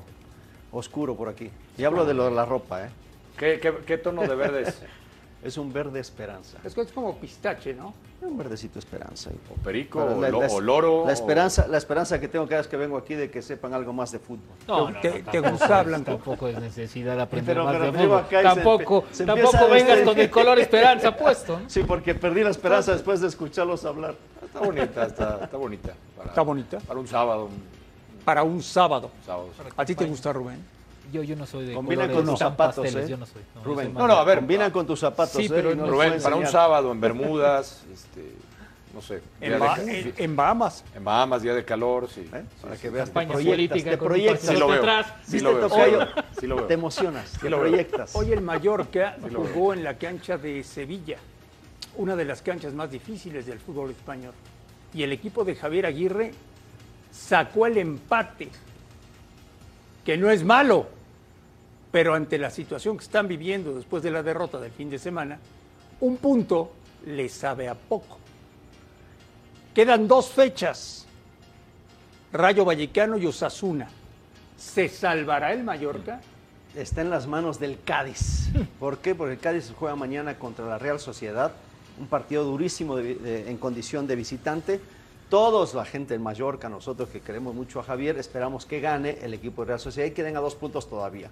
oscuro 0.70 1.14
por 1.14 1.28
aquí. 1.28 1.50
Y 1.78 1.84
hablo 1.84 2.04
de 2.04 2.12
lo 2.12 2.26
de 2.26 2.30
la 2.32 2.44
ropa, 2.44 2.84
¿eh? 2.84 2.90
¿Qué, 3.38 3.58
qué, 3.58 3.72
qué 3.86 3.96
tono 3.96 4.22
de 4.22 4.34
verde 4.34 4.62
es? 4.62 4.82
Es 5.42 5.56
un 5.56 5.72
verde 5.72 6.00
esperanza. 6.00 6.58
Es 6.62 6.76
es 6.76 6.92
como 6.92 7.16
pistache, 7.16 7.72
¿no? 7.72 7.94
Un 8.20 8.36
verdecito 8.36 8.78
esperanza. 8.78 9.30
O 9.50 9.54
perico, 9.64 10.04
o, 10.04 10.20
la- 10.20 10.28
lo- 10.28 10.40
la- 10.42 10.48
o 10.48 10.60
loro. 10.60 11.04
La 11.06 11.10
o- 11.10 11.14
esperanza, 11.14 11.66
la 11.66 11.78
esperanza 11.78 12.20
que 12.20 12.28
tengo 12.28 12.44
cada 12.46 12.58
vez 12.60 12.68
que 12.68 12.76
vengo 12.76 12.98
aquí 12.98 13.14
de 13.14 13.30
que 13.30 13.40
sepan 13.40 13.72
algo 13.72 13.94
más 13.94 14.12
de 14.12 14.18
fútbol. 14.18 14.40
No, 14.68 14.86
¿Te- 14.88 14.92
no, 14.92 15.00
te- 15.00 15.08
no, 15.08 15.14
te 15.14 15.22
tampoco 15.22 15.50
gusta, 15.50 15.80
es-? 15.80 16.04
Tampoco 16.04 16.48
es 16.48 16.60
necesidad 16.60 17.16
de 17.16 17.22
aprender 17.22 17.54
Pero- 17.54 17.64
más 17.64 17.72
pero 17.72 17.84
de 17.92 17.98
fútbol. 17.98 18.18
acá 18.18 18.36
y 18.38 18.42
se 18.42 18.42
Tampoco, 18.54 19.04
se 19.12 19.24
tampoco 19.24 19.68
vengas 19.70 19.90
este- 19.98 20.04
con 20.04 20.18
el 20.18 20.30
color 20.30 20.58
esperanza 20.58 21.16
puesto. 21.16 21.58
¿no? 21.60 21.70
Sí, 21.70 21.82
porque 21.84 22.14
perdí 22.14 22.42
la 22.44 22.50
esperanza 22.50 22.92
después 22.92 23.22
de 23.22 23.28
escucharlos 23.28 23.84
hablar. 23.86 24.16
Está 24.44 24.60
bonita, 24.60 25.06
está, 25.06 25.40
está 25.44 25.56
bonita. 25.56 25.94
Para, 26.18 26.28
Está 26.28 26.42
bonita. 26.42 26.78
Para 26.80 27.00
un 27.00 27.06
sábado. 27.08 27.44
Un 27.46 28.24
Para 28.26 28.42
un 28.42 28.62
sábado. 28.62 29.10
sábado. 29.24 29.48
¿A 29.74 29.84
ti 29.86 29.94
te 29.94 30.04
gusta, 30.04 30.34
Rubén? 30.34 30.62
Yo, 31.12 31.22
yo 31.22 31.36
no 31.36 31.46
soy 31.46 31.66
de 31.66 31.74
Combinan 31.74 32.08
colores 32.08 32.16
con 32.26 32.32
tus 32.34 32.38
zapatos, 32.38 32.84
pasteles, 32.84 33.06
¿eh? 33.06 33.10
yo 33.10 33.16
no 33.16 33.26
soy. 33.26 33.42
No, 33.54 33.64
Rubén. 33.64 33.86
soy 33.86 33.94
No, 33.94 34.06
no, 34.06 34.14
a 34.14 34.24
ver. 34.24 34.38
Combinan 34.38 34.70
con 34.70 34.86
tus 34.86 35.00
zapatos. 35.00 35.32
Sí, 35.36 35.44
¿eh? 35.46 35.50
pero 35.50 35.74
no- 35.74 35.86
Rubén, 35.86 36.20
para 36.22 36.36
un 36.36 36.46
sábado 36.46 36.92
en 36.92 37.00
Bermudas, 37.00 37.82
este, 37.92 38.32
no 38.94 39.00
sé. 39.02 39.22
En, 39.40 39.58
Ba- 39.58 39.76
de- 39.78 40.14
en- 40.16 40.36
Bahamas. 40.36 40.84
en 40.94 41.04
Bahamas, 41.04 41.42
día 41.42 41.54
de 41.54 41.64
calor, 41.64 42.08
sí. 42.08 42.28
¿Eh? 42.32 42.44
Para 42.60 42.76
Sí, 42.76 42.82
que 42.82 42.90
veas, 42.90 43.08
te 43.08 43.14
Campaña 43.14 43.32
proyectas, 43.32 43.56
política 43.56 43.90
te 43.90 43.96
proyectas. 43.98 44.40
Sí 44.48 44.56
lo 44.56 44.68
veo. 44.68 44.82
Sí 44.82 45.32
¿Viste, 45.32 45.48
lo 45.48 45.54
veo. 45.56 46.08
Sí 46.40 46.46
lo 46.46 46.56
veo. 46.56 46.66
Te 46.66 46.74
emocionas, 46.74 47.32
te 47.40 47.48
proyectas. 47.48 48.14
Hoy 48.16 48.32
el 48.32 48.40
Mallorca 48.40 49.16
jugó 49.54 49.72
en 49.74 49.84
la 49.84 49.94
cancha 49.98 50.38
de 50.38 50.62
Sevilla, 50.64 51.18
una 51.96 52.14
de 52.16 52.24
las 52.24 52.42
canchas 52.42 52.72
más 52.74 52.90
difíciles 52.90 53.46
del 53.46 53.58
fútbol 53.58 53.90
español. 53.90 54.32
Y 54.94 55.02
el 55.02 55.12
equipo 55.12 55.44
de 55.44 55.54
Javier 55.56 55.86
Aguirre 55.86 56.32
sacó 57.12 57.66
el 57.66 57.78
empate, 57.78 58.48
que 60.04 60.16
no 60.16 60.30
es 60.30 60.42
malo, 60.44 60.88
pero 61.90 62.14
ante 62.14 62.38
la 62.38 62.50
situación 62.50 62.96
que 62.96 63.04
están 63.04 63.28
viviendo 63.28 63.74
después 63.74 64.02
de 64.02 64.10
la 64.10 64.22
derrota 64.22 64.60
del 64.60 64.70
fin 64.70 64.90
de 64.90 64.98
semana, 64.98 65.38
un 66.00 66.16
punto 66.16 66.72
le 67.06 67.28
sabe 67.28 67.68
a 67.68 67.74
poco. 67.74 68.18
Quedan 69.74 70.06
dos 70.08 70.30
fechas, 70.30 71.06
Rayo 72.32 72.64
Vallecano 72.64 73.18
y 73.18 73.26
Osasuna. 73.26 73.88
¿Se 74.56 74.88
salvará 74.88 75.52
el 75.52 75.64
Mallorca? 75.64 76.20
está 76.74 77.00
en 77.00 77.10
las 77.10 77.26
manos 77.26 77.58
del 77.58 77.78
Cádiz. 77.84 78.50
¿Por 78.78 78.98
qué? 78.98 79.14
Porque 79.14 79.34
el 79.34 79.40
Cádiz 79.40 79.72
juega 79.76 79.96
mañana 79.96 80.38
contra 80.38 80.66
la 80.66 80.78
Real 80.78 81.00
Sociedad, 81.00 81.52
un 81.98 82.06
partido 82.06 82.44
durísimo 82.44 82.98
en 82.98 83.56
condición 83.58 84.06
de 84.06 84.16
visitante. 84.16 84.80
Todos, 85.28 85.74
la 85.74 85.84
gente 85.84 86.14
en 86.14 86.22
Mallorca, 86.22 86.68
nosotros 86.68 87.08
que 87.08 87.20
queremos 87.20 87.54
mucho 87.54 87.80
a 87.80 87.82
Javier, 87.82 88.18
esperamos 88.18 88.66
que 88.66 88.80
gane 88.80 89.18
el 89.22 89.34
equipo 89.34 89.62
de 89.62 89.68
Real 89.68 89.80
Sociedad 89.80 90.08
y 90.08 90.10
que 90.12 90.22
den 90.22 90.36
a 90.36 90.40
dos 90.40 90.54
puntos 90.54 90.88
todavía. 90.88 91.30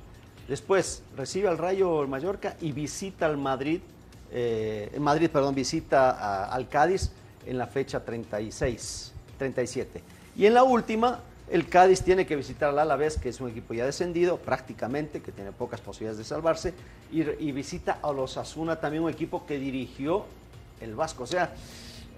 Después 0.49 1.03
recibe 1.15 1.49
al 1.49 1.59
Rayo 1.59 2.07
Mallorca 2.09 2.57
y 2.63 2.73
visita 2.73 3.27
al 3.27 3.37
Madrid, 3.37 3.81
eh, 4.33 4.97
Madrid, 4.99 5.29
perdón, 5.31 5.55
visita 5.55 6.47
al 6.47 6.69
Cádiz 6.69 7.11
en 7.47 7.59
la 7.59 7.67
fecha 7.67 8.03
36, 8.03 9.13
37. 9.37 10.03
Y 10.37 10.47
en 10.47 10.55
la 10.55 10.63
última, 10.63 11.21
el 11.51 11.69
Cádiz 11.69 12.03
tiene 12.03 12.27
que 12.27 12.35
visitar 12.35 12.71
al 12.71 12.79
Alavés, 12.79 13.19
que 13.19 13.29
es 13.29 13.41
un 13.43 13.51
equipo 13.51 13.75
ya 13.75 13.85
descendido 13.85 14.39
prácticamente, 14.39 15.21
que 15.21 15.33
tiene 15.33 15.53
pocas 15.53 15.83
posibilidades 15.83 16.19
de 16.19 16.25
salvarse, 16.25 16.73
y, 17.13 17.23
y 17.23 17.53
visita 17.53 17.99
a 18.03 18.11
los 18.13 18.39
Asuna, 18.39 18.77
también 18.81 19.03
un 19.03 19.11
equipo 19.11 19.45
que 19.47 19.59
dirigió 19.59 20.25
el 20.81 20.95
Vasco. 20.95 21.25
O 21.25 21.27
sea, 21.27 21.53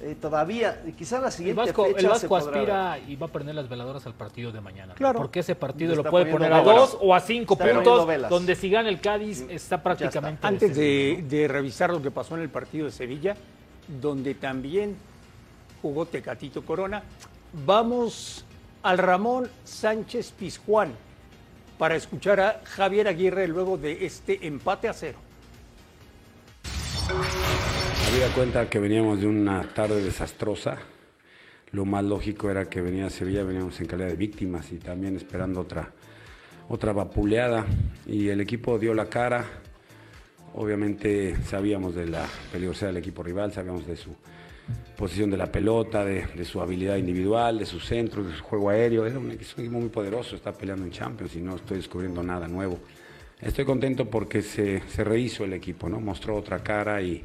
eh, 0.03 0.17
todavía, 0.21 0.83
quizás 0.97 1.21
la 1.21 1.29
El 1.29 1.33
siguiente 1.33 1.63
Vasco, 1.63 1.85
fecha 1.85 1.97
el 1.97 2.03
se 2.03 2.09
Vasco 2.09 2.29
podrá 2.29 2.51
ver. 2.51 2.71
aspira 2.71 2.99
y 3.09 3.17
va 3.17 3.27
a 3.27 3.31
prender 3.31 3.55
las 3.55 3.69
veladoras 3.69 4.07
al 4.07 4.15
partido 4.15 4.53
de 4.53 4.61
mañana. 4.61 4.93
¿no? 4.93 4.95
Claro. 4.95 5.19
Porque 5.19 5.41
ese 5.41 5.55
partido 5.55 5.95
lo 5.95 6.01
está 6.01 6.11
puede 6.11 6.27
poner 6.27 6.53
a 6.53 6.61
velas. 6.61 6.77
dos 6.77 6.99
o 7.01 7.15
a 7.15 7.21
cinco 7.21 7.55
Está 7.55 7.73
puntos, 7.73 8.29
donde 8.29 8.55
si 8.57 8.71
gana 8.71 8.89
el 8.89 9.01
Cádiz 9.01 9.45
está 9.49 9.83
prácticamente... 9.83 10.47
Antes 10.47 10.75
de, 10.77 10.83
descendido, 10.83 11.29
de 11.29 11.49
revisar 11.49 11.91
lo 11.91 12.03
que 12.03 12.11
pasó 12.11 12.37
en 12.37 12.43
el 12.43 12.49
partido 12.51 12.87
de 12.87 12.93
Sevilla, 12.93 13.37
donde 14.01 14.35
también 14.35 14.97
jugó 15.83 16.07
Tecatito 16.07 16.65
Corona, 16.65 17.03
vamos 17.67 18.45
al 18.83 18.99
Ramón 18.99 19.49
Sánchez 19.65 20.33
Pizjuán 20.33 20.95
para 21.79 21.97
escuchar 21.97 22.41
a 22.41 22.61
Javier 22.65 23.09
Aguirre 23.09 23.49
luego 23.49 23.79
de 23.79 24.05
este 24.05 24.47
empate 24.47 24.89
a 24.89 24.93
cero. 24.93 25.19
Había 28.13 28.27
cuenta 28.35 28.69
que 28.69 28.81
veníamos 28.81 29.21
de 29.21 29.29
una 29.29 29.63
tarde 29.63 30.03
desastrosa. 30.03 30.79
Lo 31.71 31.85
más 31.85 32.05
lógico 32.05 32.51
era 32.51 32.69
que 32.69 32.81
venía 32.81 33.07
a 33.07 33.11
Sevilla, 33.11 33.45
veníamos 33.45 33.81
en 33.81 33.87
calidad 33.87 34.09
de 34.09 34.17
víctimas 34.17 34.73
y 34.73 34.79
también 34.79 35.15
esperando 35.15 35.61
otra, 35.61 35.93
otra 36.69 36.93
vapuleada. 36.93 37.65
Y 38.07 38.29
el 38.29 38.41
equipo 38.41 38.81
dio 38.81 38.95
la 38.95 39.07
cara. 39.07 39.45
Obviamente 40.55 41.37
sabíamos 41.45 41.95
de 41.95 42.09
la 42.09 42.27
peligrosidad 42.51 42.89
del 42.89 42.97
equipo 42.97 43.23
rival, 43.23 43.53
sabíamos 43.53 43.87
de 43.87 43.97
su 43.97 44.11
posición 44.97 45.31
de 45.31 45.37
la 45.37 45.53
pelota, 45.53 46.05
de, 46.05 46.45
su 46.45 46.61
habilidad 46.61 46.97
individual, 46.97 47.61
de 47.61 47.67
sus 47.67 47.87
centros, 47.87 48.27
de 48.27 48.37
su 48.37 48.43
juego 48.43 48.71
aéreo. 48.71 49.07
Era 49.07 49.21
un 49.21 49.31
equipo 49.31 49.63
muy 49.79 49.89
poderoso, 49.89 50.35
está 50.35 50.53
peleando 50.53 50.85
en 50.85 50.91
Champions 50.91 51.37
y 51.37 51.41
no 51.41 51.55
estoy 51.55 51.77
descubriendo 51.77 52.25
nada 52.25 52.49
nuevo. 52.49 52.81
Estoy 53.41 53.65
contento 53.65 54.11
porque 54.11 54.43
se, 54.43 54.81
se 54.89 55.05
rehizo 55.05 55.45
el 55.45 55.53
equipo, 55.53 55.89
¿no? 55.89 56.01
Mostró 56.01 56.37
otra 56.37 56.59
cara 56.59 57.01
y, 57.01 57.25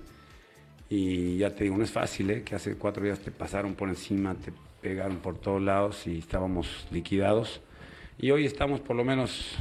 y 0.89 1.37
ya 1.37 1.55
te 1.55 1.63
digo, 1.63 1.77
no 1.77 1.83
es 1.83 1.91
fácil, 1.91 2.29
¿eh? 2.29 2.43
Que 2.43 2.55
hace 2.55 2.75
cuatro 2.75 3.03
días 3.03 3.19
te 3.19 3.31
pasaron 3.31 3.73
por 3.73 3.89
encima, 3.89 4.35
te 4.35 4.51
pegaron 4.81 5.17
por 5.17 5.37
todos 5.39 5.61
lados 5.61 6.05
y 6.05 6.19
estábamos 6.19 6.87
liquidados. 6.91 7.61
Y 8.19 8.31
hoy 8.31 8.45
estamos 8.45 8.79
por 8.81 8.95
lo 8.95 9.03
menos, 9.03 9.57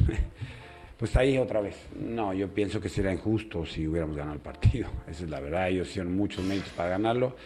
pues 0.99 1.17
ahí 1.17 1.39
otra 1.39 1.61
vez. 1.61 1.77
No, 1.99 2.35
yo 2.35 2.49
pienso 2.49 2.81
que 2.81 2.89
sería 2.89 3.13
injusto 3.13 3.65
si 3.65 3.89
hubiéramos 3.89 4.17
ganado 4.17 4.35
el 4.35 4.43
partido. 4.43 4.89
Esa 5.09 5.25
es 5.25 5.31
la 5.31 5.41
verdad. 5.41 5.69
Ellos 5.69 5.89
hicieron 5.89 6.15
muchos 6.15 6.45
méritos 6.45 6.71
para 6.73 6.91
ganarlo. 6.91 7.37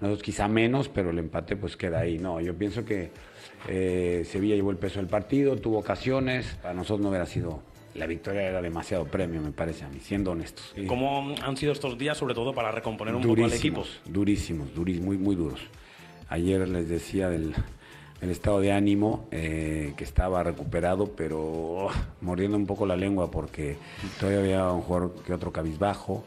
Nosotros 0.00 0.22
quizá 0.22 0.48
menos, 0.48 0.88
pero 0.88 1.10
el 1.10 1.18
empate 1.18 1.56
pues 1.56 1.76
queda 1.76 2.00
ahí. 2.00 2.18
No, 2.18 2.40
yo 2.40 2.56
pienso 2.56 2.84
que 2.84 3.10
eh, 3.68 4.24
Sevilla 4.24 4.54
llevó 4.54 4.70
el 4.70 4.76
peso 4.76 4.98
del 4.98 5.08
partido, 5.08 5.56
tuvo 5.56 5.78
ocasiones. 5.78 6.58
Para 6.60 6.74
nosotros 6.74 7.00
no 7.00 7.08
hubiera 7.10 7.26
sido... 7.26 7.62
La 7.94 8.06
victoria 8.06 8.42
era 8.42 8.62
demasiado 8.62 9.06
premio, 9.06 9.40
me 9.40 9.52
parece 9.52 9.84
a 9.84 9.88
mí, 9.88 9.98
siendo 10.00 10.32
honestos. 10.32 10.74
¿Cómo 10.86 11.34
han 11.42 11.56
sido 11.56 11.72
estos 11.72 11.98
días, 11.98 12.16
sobre 12.16 12.34
todo 12.34 12.54
para 12.54 12.70
recomponer 12.70 13.14
un 13.14 13.22
poco 13.22 13.44
al 13.44 13.52
equipo? 13.52 13.84
Durísimos, 14.04 14.68
durísimos, 14.68 14.74
durísimos, 14.74 15.06
muy, 15.06 15.18
muy 15.18 15.36
duros. 15.36 15.60
Ayer 16.28 16.68
les 16.68 16.88
decía 16.88 17.28
del 17.28 17.54
el 18.20 18.30
estado 18.30 18.60
de 18.60 18.72
ánimo, 18.72 19.28
eh, 19.30 19.94
que 19.96 20.04
estaba 20.04 20.42
recuperado, 20.42 21.12
pero 21.14 21.40
oh, 21.40 21.90
mordiendo 22.20 22.56
un 22.56 22.66
poco 22.66 22.86
la 22.86 22.96
lengua 22.96 23.30
porque 23.30 23.76
todavía 24.18 24.40
había 24.40 24.72
un 24.72 24.82
jugador 24.82 25.14
que 25.24 25.32
otro 25.32 25.52
cabizbajo. 25.52 26.24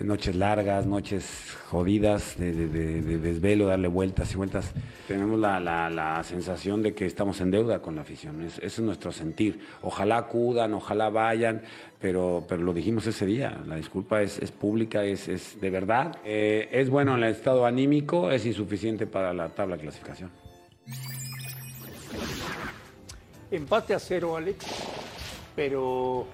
Noches 0.00 0.36
largas, 0.36 0.86
noches 0.86 1.56
jodidas 1.70 2.38
de 2.38 2.52
desvelo, 2.52 3.66
darle 3.66 3.88
vueltas 3.88 4.32
y 4.32 4.36
vueltas. 4.36 4.70
Tenemos 5.08 5.40
la, 5.40 5.58
la- 5.58 5.90
la 5.90 6.22
sensación 6.22 6.82
de 6.84 6.94
que 6.94 7.04
estamos 7.04 7.40
en 7.40 7.50
deuda 7.50 7.80
con 7.82 7.96
la 7.96 8.02
afición. 8.02 8.42
Es- 8.44 8.58
ese 8.58 8.66
es 8.66 8.78
nuestro 8.80 9.10
sentir. 9.10 9.58
Ojalá 9.82 10.18
acudan, 10.18 10.72
ojalá 10.74 11.08
vayan, 11.10 11.62
pero, 12.00 12.44
pero 12.48 12.62
lo 12.62 12.72
dijimos 12.72 13.08
ese 13.08 13.26
día. 13.26 13.60
La 13.66 13.74
disculpa 13.74 14.22
es, 14.22 14.38
es 14.38 14.52
pública, 14.52 15.02
es, 15.02 15.26
es 15.26 15.60
de 15.60 15.68
verdad. 15.70 16.16
Eh, 16.24 16.68
es 16.70 16.88
bueno 16.90 17.16
en 17.16 17.24
el 17.24 17.32
estado 17.32 17.66
anímico, 17.66 18.30
es 18.30 18.46
insuficiente 18.46 19.08
para 19.08 19.34
la 19.34 19.48
tabla 19.48 19.74
de 19.76 19.82
clasificación. 19.82 20.30
Empate 23.50 23.94
a 23.94 23.98
cero, 23.98 24.36
Alex, 24.36 24.64
pero 25.56 26.26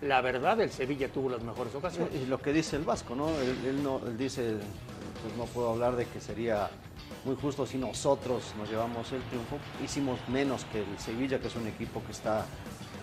la 0.00 0.20
verdad 0.20 0.60
el 0.60 0.70
Sevilla 0.70 1.08
tuvo 1.08 1.30
las 1.30 1.42
mejores 1.42 1.74
ocasiones. 1.74 2.14
Y 2.14 2.26
lo 2.26 2.38
que 2.38 2.52
dice 2.52 2.76
el 2.76 2.84
Vasco, 2.84 3.14
¿no? 3.14 3.28
Él, 3.28 3.82
no, 3.82 4.00
él 4.06 4.16
dice, 4.16 4.56
pues 5.22 5.36
no 5.36 5.44
puedo 5.44 5.70
hablar 5.70 5.96
de 5.96 6.06
que 6.06 6.20
sería 6.20 6.70
muy 7.24 7.36
justo 7.36 7.66
si 7.66 7.78
nosotros 7.78 8.54
nos 8.58 8.70
llevamos 8.70 9.10
el 9.12 9.22
triunfo. 9.22 9.58
Hicimos 9.84 10.20
menos 10.28 10.64
que 10.66 10.80
el 10.80 10.98
Sevilla, 10.98 11.40
que 11.40 11.48
es 11.48 11.56
un 11.56 11.66
equipo 11.66 12.02
que 12.04 12.12
está 12.12 12.44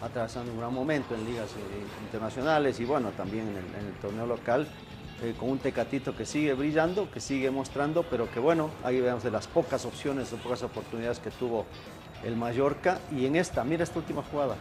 atravesando 0.01 0.51
un 0.51 0.59
gran 0.59 0.73
momento 0.73 1.15
en 1.15 1.25
ligas 1.25 1.49
eh, 1.51 2.03
internacionales 2.03 2.79
y 2.79 2.85
bueno, 2.85 3.11
también 3.11 3.47
en 3.47 3.85
el, 3.85 3.93
torneo 4.01 4.25
local, 4.25 4.67
eh, 5.23 5.33
con 5.39 5.49
un 5.49 5.57
Tecatito 5.57 6.15
que 6.15 6.25
sigue 6.25 6.53
brillando, 6.53 7.09
que 7.09 7.19
sigue 7.19 7.49
mostrando, 7.49 8.03
pero 8.03 8.29
que 8.29 8.39
bueno, 8.39 8.69
ahí 8.83 8.99
vemos 9.01 9.23
de 9.23 9.31
las 9.31 9.47
pocas 9.47 9.85
opciones, 9.85 10.31
de 10.31 10.37
pocas 10.37 10.63
oportunidades 10.63 11.19
que 11.19 11.31
tuvo 11.31 11.65
el 12.23 12.35
Mallorca. 12.35 12.99
Y 13.11 13.25
en 13.25 13.35
esta, 13.35 13.63
mira 13.63 13.83
esta 13.83 13.99
última 13.99 14.21
jugada. 14.23 14.55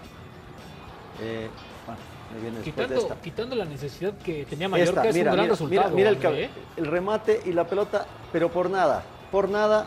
Eh, 1.21 1.49
bueno, 1.87 2.01
me 2.35 2.41
viene 2.41 2.59
de 2.59 2.65
Quitando, 2.65 2.95
esta. 3.01 3.15
quitando 3.21 3.57
la 3.57 3.65
necesidad 3.65 4.13
que 4.19 4.45
tenía 4.47 4.69
Mallorca, 4.69 5.01
Esta, 5.01 5.09
es 5.11 5.15
mira, 5.15 5.31
un 5.31 5.37
gran 5.37 5.45
mira, 5.47 5.53
resultado. 5.53 5.91
mira, 5.91 6.11
mira 6.11 6.11
el, 6.11 6.27
hombre, 6.27 6.45
¿eh? 6.45 6.51
el 6.77 6.87
remate 6.87 7.41
y 7.45 7.53
la 7.53 7.67
pelota, 7.67 8.07
pero 8.33 8.51
por 8.51 8.69
nada, 8.71 9.03
por 9.31 9.49
nada, 9.49 9.87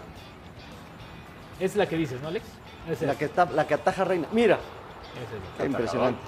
Es 1.60 1.76
la 1.76 1.88
que 1.88 1.96
dices, 1.98 2.22
¿no, 2.22 2.28
Alex? 2.28 2.46
Es 2.90 3.02
la 3.02 3.18
que, 3.18 3.26
está, 3.26 3.46
la 3.46 3.66
que 3.68 3.74
ataja 3.74 4.04
Reina. 4.06 4.28
Mira, 4.32 4.60
es 5.60 5.66
impresionante. 5.66 6.20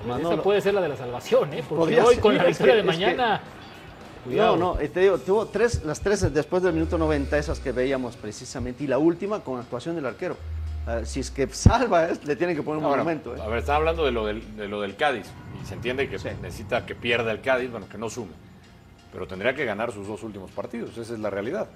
Esa 0.00 0.08
Manolo. 0.08 0.42
puede 0.42 0.60
ser 0.60 0.74
la 0.74 0.80
de 0.80 0.88
la 0.88 0.96
salvación, 0.96 1.52
¿eh? 1.54 1.62
Porque 1.68 2.00
hoy 2.00 2.14
ser, 2.14 2.20
con 2.22 2.36
la 2.36 2.44
victoria 2.46 2.74
de 2.76 2.80
que- 2.80 2.86
mañana. 2.86 3.36
No, 4.24 4.30
Cuidado. 4.30 4.56
no, 4.56 4.80
eh, 4.80 4.88
te 4.88 5.00
digo, 5.00 5.18
tuvo 5.18 5.46
tres, 5.46 5.84
las 5.84 6.00
tres 6.00 6.32
después 6.32 6.62
del 6.62 6.72
minuto 6.72 6.96
90, 6.96 7.36
esas 7.38 7.58
que 7.60 7.72
veíamos 7.72 8.16
precisamente, 8.16 8.84
y 8.84 8.86
la 8.86 8.98
última 8.98 9.40
con 9.40 9.58
actuación 9.60 9.94
del 9.96 10.06
arquero. 10.06 10.36
Ah, 10.86 11.00
si 11.04 11.20
es 11.20 11.30
que 11.30 11.46
salva, 11.48 12.06
eh, 12.08 12.18
le 12.24 12.34
tienen 12.36 12.56
que 12.56 12.62
poner 12.62 12.82
un 12.82 12.90
monumento. 12.90 13.36
eh. 13.36 13.40
A 13.40 13.46
ver, 13.46 13.58
estaba 13.58 13.78
hablando 13.78 14.04
de 14.04 14.10
lo 14.10 14.26
del, 14.26 14.56
de 14.56 14.68
lo 14.68 14.80
del 14.80 14.96
Cádiz. 14.96 15.26
se 15.64 15.74
entiende 15.74 16.08
que 16.08 16.16
necesita 16.42 16.84
que 16.84 16.94
pierda 16.94 17.30
el 17.30 17.40
Cádiz, 17.40 17.70
bueno, 17.70 17.88
que 17.88 17.98
no 17.98 18.10
sume. 18.10 18.32
Pero 19.12 19.26
tendría 19.26 19.54
que 19.54 19.64
ganar 19.64 19.92
sus 19.92 20.06
dos 20.08 20.22
últimos 20.22 20.50
partidos, 20.50 20.96
esa 20.96 21.12
es 21.14 21.20
la 21.20 21.30
realidad. 21.30 21.68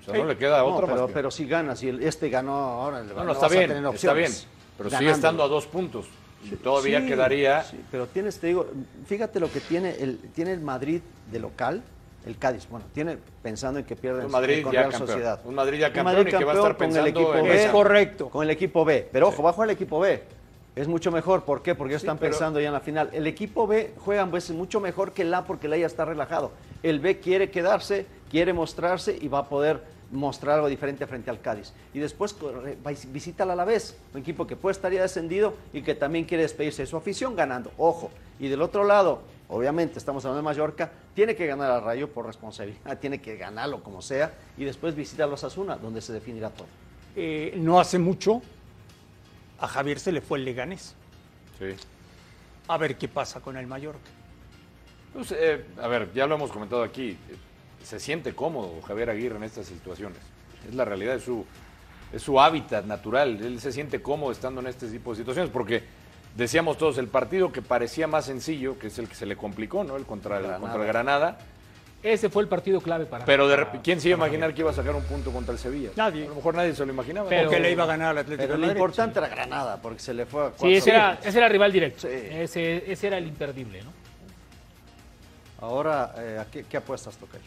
O 0.00 0.04
sea, 0.04 0.14
no 0.14 0.24
le 0.24 0.36
queda 0.36 0.64
otra 0.64 0.86
pero, 0.86 1.02
más 1.02 1.10
pero 1.12 1.30
si 1.30 1.46
gana, 1.46 1.76
si 1.76 1.88
este 1.88 2.30
ganó 2.30 2.54
ahora, 2.54 3.00
el 3.00 3.14
no, 3.14 3.32
está 3.32 3.48
bien, 3.48 3.70
está 3.94 4.12
bien. 4.14 4.32
Pero 4.76 4.90
sigue 4.90 5.10
estando 5.10 5.42
a 5.42 5.48
dos 5.48 5.66
puntos. 5.66 6.06
Y 6.44 6.50
todavía 6.56 7.04
quedaría. 7.04 7.64
pero 7.90 8.06
tienes, 8.06 8.38
te 8.38 8.46
digo, 8.46 8.68
fíjate 9.06 9.40
lo 9.40 9.50
que 9.50 9.60
tiene 9.60 9.96
el, 10.00 10.18
tiene 10.34 10.52
el 10.52 10.60
Madrid 10.60 11.00
de 11.30 11.38
local, 11.40 11.82
el 12.28 12.38
Cádiz. 12.38 12.68
Bueno, 12.68 12.86
tiene 12.92 13.18
pensando 13.42 13.80
en 13.80 13.86
que 13.86 13.96
pierde 13.96 14.26
un 14.26 14.30
Madrid 14.30 14.62
con 14.62 14.72
ya 14.72 14.82
Real 14.82 14.92
Sociedad. 14.92 15.40
Un 15.44 15.54
Madrid 15.54 15.80
ya 15.80 15.92
campeón, 15.92 16.28
y 16.28 16.30
que 16.30 16.44
va 16.44 16.52
a 16.52 16.56
estar 16.56 16.76
pensando 16.76 17.12
con 17.12 17.22
el 17.22 17.26
equipo 17.26 17.34
en 17.34 17.44
B. 17.44 17.64
Es 17.64 17.70
correcto. 17.70 18.28
Con 18.28 18.44
el 18.44 18.50
equipo 18.50 18.84
B. 18.84 19.08
Pero 19.10 19.28
ojo, 19.28 19.42
va 19.42 19.50
a 19.50 19.52
jugar 19.54 19.70
el 19.70 19.74
equipo 19.74 19.98
B. 19.98 20.22
Es 20.76 20.86
mucho 20.86 21.10
mejor, 21.10 21.42
¿por 21.42 21.62
qué? 21.62 21.74
Porque 21.74 21.94
ellos 21.94 22.02
están 22.02 22.18
pensando 22.18 22.60
ya 22.60 22.68
en 22.68 22.72
la 22.72 22.80
final. 22.80 23.10
El 23.12 23.26
equipo 23.26 23.66
B 23.66 23.94
juega 23.96 24.24
veces 24.26 24.54
mucho 24.54 24.78
mejor 24.78 25.12
que 25.12 25.22
el 25.22 25.34
A 25.34 25.44
porque 25.44 25.66
el 25.66 25.72
A 25.72 25.76
ya 25.78 25.86
está 25.86 26.04
relajado. 26.04 26.52
El 26.82 27.00
B 27.00 27.18
quiere 27.18 27.50
quedarse, 27.50 28.06
quiere 28.30 28.52
mostrarse 28.52 29.18
y 29.20 29.26
va 29.26 29.40
a 29.40 29.48
poder 29.48 29.82
mostrar 30.12 30.56
algo 30.56 30.68
diferente 30.68 31.06
frente 31.06 31.30
al 31.30 31.40
Cádiz. 31.40 31.72
Y 31.92 31.98
después 31.98 32.36
visita 33.08 33.42
al 33.42 33.50
Alavés, 33.50 33.96
un 34.14 34.20
equipo 34.20 34.46
que 34.46 34.54
puede 34.54 34.72
estar 34.72 34.92
ya 34.92 35.02
descendido 35.02 35.54
y 35.72 35.82
que 35.82 35.94
también 35.94 36.26
quiere 36.26 36.44
despedirse 36.44 36.82
de 36.82 36.86
su 36.86 36.96
afición 36.96 37.34
ganando. 37.34 37.72
Ojo. 37.76 38.10
Y 38.38 38.48
del 38.48 38.62
otro 38.62 38.84
lado, 38.84 39.22
obviamente 39.48 39.98
estamos 39.98 40.24
hablando 40.24 40.38
de 40.38 40.44
Mallorca, 40.44 40.90
tiene 41.14 41.34
que 41.34 41.46
ganar 41.46 41.70
al 41.70 41.82
Rayo 41.82 42.08
por 42.08 42.26
responsabilidad, 42.26 42.98
tiene 43.00 43.20
que 43.20 43.36
ganarlo 43.36 43.82
como 43.82 44.02
sea 44.02 44.32
y 44.56 44.64
después 44.64 44.94
visita 44.94 45.24
a 45.24 45.26
los 45.26 45.44
Asuna, 45.44 45.76
donde 45.76 46.00
se 46.00 46.12
definirá 46.12 46.50
todo. 46.50 46.68
Eh, 47.16 47.54
no 47.56 47.80
hace 47.80 47.98
mucho 47.98 48.42
a 49.60 49.66
Javier 49.66 49.98
se 49.98 50.12
le 50.12 50.20
fue 50.20 50.38
el 50.38 50.44
Leganés. 50.44 50.94
Sí. 51.58 51.74
A 52.68 52.76
ver 52.76 52.96
qué 52.96 53.08
pasa 53.08 53.40
con 53.40 53.56
el 53.56 53.66
Mallorca. 53.66 54.10
Pues, 55.12 55.32
eh, 55.32 55.64
a 55.82 55.88
ver, 55.88 56.12
ya 56.12 56.26
lo 56.26 56.36
hemos 56.36 56.52
comentado 56.52 56.82
aquí 56.82 57.16
se 57.82 58.00
siente 58.00 58.34
cómodo 58.34 58.80
Javier 58.82 59.10
Aguirre 59.10 59.36
en 59.36 59.44
estas 59.44 59.66
situaciones. 59.66 60.18
Es 60.68 60.74
la 60.74 60.84
realidad, 60.84 61.16
es 61.16 61.24
su, 61.24 61.44
es 62.12 62.22
su 62.22 62.40
hábitat 62.40 62.84
natural. 62.84 63.40
Él 63.42 63.60
se 63.60 63.72
siente 63.72 64.02
cómodo 64.02 64.32
estando 64.32 64.60
en 64.60 64.66
este 64.66 64.88
tipo 64.88 65.12
de 65.12 65.16
situaciones 65.16 65.50
porque 65.50 65.82
decíamos 66.38 66.78
todos, 66.78 66.96
el 66.98 67.08
partido 67.08 67.52
que 67.52 67.60
parecía 67.62 68.06
más 68.06 68.24
sencillo, 68.24 68.78
que 68.78 68.86
es 68.86 68.98
el 68.98 69.08
que 69.08 69.14
se 69.14 69.26
le 69.26 69.36
complicó, 69.36 69.84
¿no? 69.84 69.96
El 69.96 70.06
contra, 70.06 70.38
Granada. 70.38 70.60
contra 70.60 70.84
Granada. 70.84 71.38
Ese 72.00 72.30
fue 72.30 72.44
el 72.44 72.48
partido 72.48 72.80
clave 72.80 73.06
para 73.06 73.24
Pero 73.24 73.48
de 73.48 73.66
¿quién 73.82 74.00
se 74.00 74.08
iba 74.08 74.14
a 74.14 74.18
imaginar 74.18 74.54
que 74.54 74.60
iba 74.60 74.70
a 74.70 74.74
sacar 74.74 74.94
un 74.94 75.02
punto 75.02 75.32
contra 75.32 75.52
el 75.52 75.58
Sevilla? 75.58 75.90
Nadie. 75.96 76.26
A 76.26 76.28
lo 76.28 76.36
mejor 76.36 76.54
nadie 76.54 76.72
se 76.72 76.86
lo 76.86 76.92
imaginaba. 76.92 77.28
Pero, 77.28 77.50
que 77.50 77.58
le 77.58 77.72
iba 77.72 77.82
a 77.82 77.86
ganar 77.88 78.10
al 78.10 78.18
Atlético 78.18 78.46
Pero 78.46 78.56
lo 78.56 78.70
importante 78.70 79.18
era 79.18 79.26
Granada, 79.28 79.82
porque 79.82 79.98
se 79.98 80.14
le 80.14 80.24
fue 80.24 80.46
a 80.46 80.52
Sí, 80.56 80.74
ese 80.74 80.90
era, 80.90 81.18
ese 81.24 81.38
era 81.38 81.48
rival 81.48 81.72
directo. 81.72 82.06
Ese, 82.06 82.90
ese, 82.90 83.06
era 83.08 83.18
el 83.18 83.26
imperdible, 83.26 83.82
¿no? 83.82 83.92
Ahora, 85.60 86.14
eh, 86.18 86.44
qué, 86.52 86.62
qué 86.62 86.76
apuestas, 86.76 87.16
Tocayo? 87.16 87.42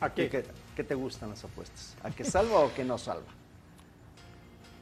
¿A 0.00 0.08
qué? 0.08 0.30
qué? 0.74 0.84
te 0.84 0.94
gustan 0.94 1.28
las 1.28 1.44
apuestas? 1.44 1.94
¿A 2.02 2.10
que 2.10 2.24
salva 2.24 2.60
o 2.60 2.72
que 2.72 2.84
no 2.84 2.96
salva? 2.96 3.28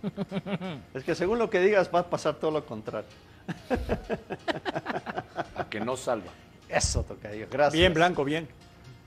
es 0.95 1.03
que 1.03 1.17
según 1.17 1.41
lo 1.41 1.51
que 1.51 1.59
digas 1.59 1.91
va 1.93 2.01
a 2.01 2.09
pasar 2.09 2.37
todo 2.37 2.53
lo 2.53 2.65
contrario. 2.65 3.09
A 5.57 5.65
que 5.71 5.81
no 5.81 5.97
salva. 5.97 6.33
Eso, 6.69 7.03
Tocayo. 7.03 7.47
Gracias. 7.51 7.73
Bien, 7.73 7.93
Blanco, 7.93 8.25
bien. 8.25 8.49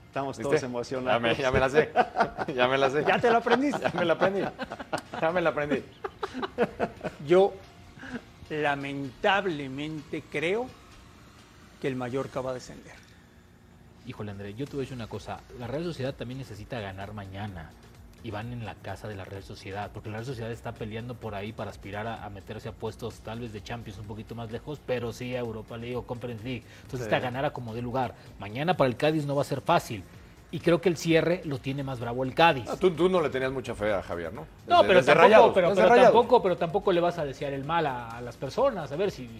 Estamos 0.08 0.38
todos 0.38 0.62
emocionados. 0.62 1.20
Ya 1.20 1.28
me, 1.28 1.34
ya 1.34 1.50
me, 1.50 1.58
la 1.58 1.68
sé. 1.68 1.90
Ya 2.54 2.68
me 2.68 2.78
la 2.78 2.90
sé. 2.90 3.04
¿Ya 3.06 3.18
te 3.18 3.30
la 3.30 3.38
aprendiste? 3.38 3.82
Ya 3.92 3.98
me 3.98 4.04
la 4.04 4.12
aprendí. 4.12 4.40
Ya 5.20 5.30
me 5.32 5.40
la 5.40 5.50
aprendí. 5.50 5.82
Yo 7.26 7.52
lamentablemente 8.50 10.22
creo 10.30 10.68
que 11.80 11.88
el 11.88 11.96
Mallorca 11.96 12.40
va 12.40 12.50
a 12.50 12.54
descender. 12.54 12.94
Híjole, 14.06 14.30
André, 14.30 14.54
yo 14.54 14.66
te 14.66 14.72
voy 14.72 14.80
a 14.80 14.82
decir 14.82 14.94
una 14.94 15.06
cosa. 15.06 15.40
La 15.58 15.66
Real 15.66 15.82
Sociedad 15.84 16.14
también 16.14 16.38
necesita 16.38 16.78
ganar 16.78 17.12
mañana. 17.14 17.70
Y 18.24 18.32
van 18.32 18.52
en 18.52 18.64
la 18.64 18.74
casa 18.74 19.06
de 19.06 19.14
la 19.14 19.24
Real 19.24 19.44
Sociedad, 19.44 19.90
porque 19.92 20.08
la 20.08 20.16
Real 20.16 20.26
Sociedad 20.26 20.50
está 20.50 20.72
peleando 20.72 21.14
por 21.14 21.36
ahí 21.36 21.52
para 21.52 21.70
aspirar 21.70 22.08
a, 22.08 22.28
meterse 22.30 22.68
a 22.68 22.72
puestos 22.72 23.20
tal 23.20 23.38
vez 23.38 23.52
de 23.52 23.62
Champions 23.62 24.00
un 24.00 24.06
poquito 24.06 24.34
más 24.34 24.50
lejos, 24.50 24.80
pero 24.84 25.12
sí 25.12 25.36
a 25.36 25.40
Europa 25.40 25.76
League 25.76 25.94
o 25.94 26.06
Conference 26.06 26.42
League. 26.42 26.64
Entonces 26.82 27.02
está 27.02 27.20
ganar 27.20 27.44
a 27.44 27.52
como 27.52 27.74
de 27.74 27.82
lugar. 27.82 28.16
Mañana 28.40 28.76
para 28.76 28.88
el 28.88 28.96
Cádiz 28.96 29.26
no 29.26 29.36
va 29.36 29.42
a 29.42 29.44
ser 29.44 29.60
fácil 29.60 30.02
y 30.50 30.60
creo 30.60 30.80
que 30.80 30.88
el 30.88 30.96
cierre 30.96 31.40
lo 31.44 31.58
tiene 31.58 31.82
más 31.82 31.98
bravo 31.98 32.22
el 32.22 32.34
Cádiz. 32.34 32.64
Ah, 32.68 32.76
tú, 32.78 32.90
no 33.08 33.20
le 33.20 33.28
tenías 33.28 33.50
mucha 33.50 33.74
fe 33.74 33.92
a 33.92 34.02
Javier, 34.02 34.32
¿no? 34.32 34.46
no, 34.66 34.82
pero, 34.86 35.04
tampoco, 35.04 35.52
pero, 35.52 35.74
tampoco, 35.74 36.42
pero 36.42 36.56
tampoco 36.56 36.92
le 36.92 37.00
vas 37.00 37.18
a 37.18 37.24
desear 37.24 37.52
el 37.52 37.64
mal 37.64 37.86
a, 37.86 38.20
las 38.20 38.36
personas. 38.36 38.90
A 38.92 38.96
ver 38.96 39.10
si, 39.10 39.26
si, 39.26 39.38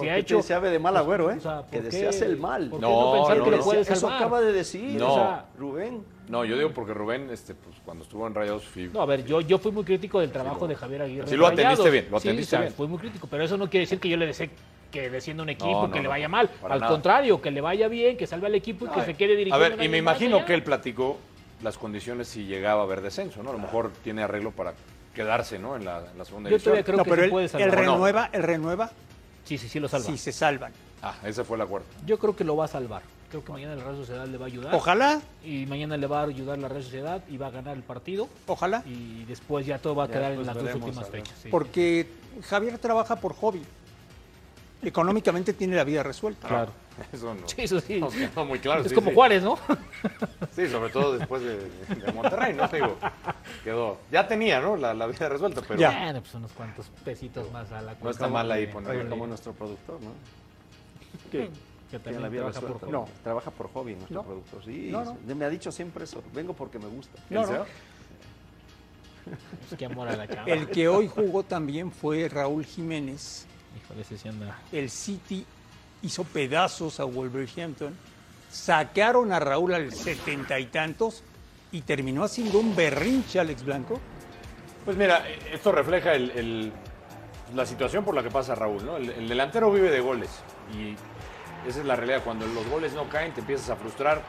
si, 0.00 0.08
ha 0.08 0.16
hecho. 0.16 0.42
se 0.42 0.60
de 0.60 0.78
mal 0.78 0.96
agüero, 0.96 1.30
¿eh? 1.30 1.36
O 1.38 1.40
sea, 1.40 1.64
que 1.70 1.80
deseas 1.80 2.20
el 2.20 2.36
mal. 2.36 2.68
¿Por 2.68 2.80
qué 2.80 2.86
no, 2.86 3.12
pensar 3.12 3.38
no, 3.38 3.44
que 3.44 3.50
le 3.50 3.58
puedes 3.58 3.90
Eso 3.90 4.08
acaba 4.08 4.40
de 4.40 4.52
decir, 4.52 5.02
o 5.02 5.14
sea, 5.14 5.46
Rubén. 5.58 6.04
No, 6.28 6.44
yo 6.44 6.56
digo 6.56 6.70
porque 6.72 6.94
Rubén, 6.94 7.28
este, 7.30 7.54
pues, 7.56 7.76
cuando 7.84 8.04
estuvo 8.04 8.24
en 8.24 8.34
Rayados... 8.34 8.64
Fui... 8.64 8.88
No, 8.92 9.02
a 9.02 9.06
ver, 9.06 9.24
yo, 9.24 9.40
yo 9.40 9.58
fui 9.58 9.72
muy 9.72 9.82
crítico 9.82 10.20
del 10.20 10.30
trabajo 10.30 10.68
de 10.68 10.76
Javier 10.76 11.02
Aguirre. 11.02 11.26
Sí, 11.26 11.36
lo 11.36 11.48
atendiste 11.48 11.90
bien, 11.90 12.06
lo 12.08 12.18
atendiste 12.18 12.56
bien. 12.56 12.72
Fui 12.72 12.86
muy 12.86 12.98
crítico, 12.98 13.26
pero 13.28 13.42
eso 13.42 13.56
no 13.56 13.68
quiere 13.68 13.84
decir 13.84 13.98
que 13.98 14.08
yo 14.08 14.16
le 14.16 14.26
desee 14.26 14.50
que 14.90 15.10
descienda 15.10 15.42
un 15.42 15.50
equipo, 15.50 15.90
que 15.90 16.00
le 16.00 16.08
vaya 16.08 16.28
mal. 16.28 16.50
Al 16.68 16.86
contrario, 16.86 17.40
que 17.40 17.50
le 17.50 17.60
vaya 17.60 17.88
bien, 17.88 18.16
que 18.16 18.26
salve 18.26 18.46
al 18.46 18.54
equipo 18.54 18.86
y 18.86 18.88
que 18.88 19.04
se 19.04 19.14
quede 19.14 19.36
dirigiendo. 19.36 19.64
A 19.64 19.68
ver, 19.68 19.82
y 19.82 19.88
me 19.88 19.98
imagino 19.98 20.44
que 20.44 20.54
él 20.54 20.62
platicó 20.62 21.18
las 21.62 21.78
condiciones 21.78 22.28
si 22.28 22.44
llegaba 22.44 22.82
a 22.82 22.84
haber 22.84 23.00
descenso, 23.00 23.42
¿no? 23.42 23.50
A 23.50 23.52
lo 23.52 23.58
mejor 23.58 23.92
tiene 24.02 24.22
arreglo 24.22 24.50
para 24.50 24.74
quedarse, 25.14 25.58
¿no? 25.58 25.76
En 25.76 25.84
la, 25.84 26.02
segunda 26.24 26.48
división. 26.48 26.76
Yo 26.76 26.84
creo 26.84 27.04
que 27.04 27.10
pero 27.10 27.22
se 27.24 27.28
puede 27.28 27.48
salvar. 27.48 27.68
¿El 27.68 27.74
renueva? 27.74 28.30
¿El 28.32 28.42
renueva? 28.42 28.90
Sí, 29.44 29.58
sí, 29.58 29.68
sí 29.68 29.80
lo 29.80 29.88
salva. 29.88 30.06
Sí, 30.06 30.16
se 30.16 30.32
salvan. 30.32 30.72
Ah, 31.02 31.14
ese 31.24 31.44
fue 31.44 31.56
el 31.56 31.62
acuerdo. 31.62 31.86
Yo 32.06 32.18
creo 32.18 32.36
que 32.36 32.44
lo 32.44 32.56
va 32.56 32.66
a 32.66 32.68
salvar. 32.68 33.02
Creo 33.30 33.44
que 33.44 33.52
mañana 33.52 33.76
la 33.76 33.84
Real 33.84 33.96
Sociedad 33.96 34.26
le 34.26 34.38
va 34.38 34.46
a 34.46 34.48
ayudar. 34.48 34.74
Ojalá. 34.74 35.20
Y 35.44 35.64
mañana 35.66 35.96
le 35.96 36.06
va 36.06 36.20
a 36.20 36.24
ayudar 36.24 36.58
la 36.58 36.68
Real 36.68 36.82
Sociedad 36.82 37.22
y 37.28 37.36
va 37.36 37.46
a 37.46 37.50
ganar 37.50 37.76
el 37.76 37.82
partido. 37.82 38.28
Ojalá. 38.46 38.82
Y 38.86 39.24
después 39.24 39.64
ya 39.64 39.78
todo 39.78 39.94
va 39.94 40.04
a 40.04 40.08
quedar 40.08 40.32
en 40.32 40.44
las 40.44 40.56
dos 40.56 40.74
últimas 40.74 41.08
fechas. 41.08 41.34
Porque 41.50 42.08
Javier 42.42 42.78
trabaja 42.78 43.16
por 43.16 43.34
hobby 43.34 43.62
económicamente 44.82 45.52
tiene 45.52 45.76
la 45.76 45.84
vida 45.84 46.02
resuelta. 46.02 46.48
Claro. 46.48 46.72
Eso 47.12 47.34
no. 47.34 47.48
Sí, 47.48 47.62
eso 47.62 47.80
sí. 47.80 48.00
No, 48.36 48.44
muy 48.44 48.58
claro. 48.58 48.82
Es 48.82 48.92
como 48.92 49.12
Juárez, 49.12 49.42
¿no? 49.42 49.58
Sí, 50.52 50.68
sobre 50.68 50.90
todo 50.90 51.16
después 51.16 51.42
de, 51.42 51.70
Monterrey, 52.14 52.52
¿no? 52.52 52.68
Digo, 52.68 52.96
quedó. 53.64 53.98
Ya 54.10 54.26
tenía, 54.26 54.60
¿no? 54.60 54.76
La, 54.76 55.06
vida 55.06 55.28
resuelta, 55.28 55.62
pero. 55.66 55.80
Ya. 55.80 55.90
Bueno, 55.90 56.20
pues 56.20 56.34
unos 56.34 56.52
cuantos 56.52 56.90
pesitos 57.04 57.50
más 57.52 57.70
a 57.72 57.80
la 57.80 57.94
No 58.02 58.10
está 58.10 58.28
mal 58.28 58.50
ahí 58.50 58.66
ponerlo. 58.66 59.08
como 59.08 59.26
nuestro 59.26 59.52
productor, 59.52 60.00
¿no? 60.00 60.10
¿Qué? 61.30 61.50
Que 61.90 61.98
también 61.98 62.22
la 62.22 62.28
vida 62.28 62.50
trabaja 62.50 62.60
por 62.60 62.80
hobby. 62.80 62.92
No, 62.92 63.08
trabaja 63.22 63.50
por 63.50 63.72
hobby 63.72 63.94
nuestro 63.94 64.22
productor. 64.22 64.64
Sí, 64.64 64.88
no, 64.90 65.04
no. 65.04 65.34
me 65.34 65.44
ha 65.44 65.50
dicho 65.50 65.72
siempre 65.72 66.04
eso. 66.04 66.22
Vengo 66.32 66.52
porque 66.52 66.78
me 66.78 66.86
gusta. 66.86 67.20
No, 67.30 67.46
no. 67.46 67.64
Es 69.70 69.76
que 69.76 69.84
amor 69.84 70.08
a 70.08 70.16
la 70.16 70.26
cama. 70.26 70.44
El 70.46 70.68
que 70.68 70.88
hoy 70.88 71.08
jugó 71.08 71.42
también 71.42 71.92
fue 71.92 72.28
Raúl 72.28 72.64
Jiménez 72.64 73.46
anda. 74.28 74.58
El 74.72 74.90
City 74.90 75.44
hizo 76.02 76.24
pedazos 76.24 77.00
a 77.00 77.04
Wolverhampton, 77.04 77.94
sacaron 78.50 79.32
a 79.32 79.40
Raúl 79.40 79.74
al 79.74 79.92
setenta 79.92 80.58
y 80.58 80.66
tantos 80.66 81.22
y 81.72 81.82
terminó 81.82 82.24
haciendo 82.24 82.58
un 82.58 82.74
berrinche 82.74 83.40
Alex 83.40 83.64
Blanco. 83.64 84.00
Pues 84.84 84.96
mira, 84.96 85.28
esto 85.52 85.72
refleja 85.72 86.12
la 87.54 87.66
situación 87.66 88.04
por 88.04 88.14
la 88.14 88.22
que 88.22 88.30
pasa 88.30 88.54
Raúl, 88.54 88.84
¿no? 88.84 88.96
El, 88.96 89.10
el, 89.10 89.28
delantero 89.28 89.70
vive 89.70 89.90
de 89.90 90.00
goles 90.00 90.30
y 90.72 90.96
esa 91.68 91.80
es 91.80 91.84
la 91.86 91.96
realidad. 91.96 92.22
Cuando 92.24 92.46
los 92.46 92.66
goles 92.68 92.92
no 92.94 93.08
caen, 93.08 93.32
te 93.32 93.40
empiezas 93.40 93.70
a 93.70 93.76
frustrar. 93.76 94.22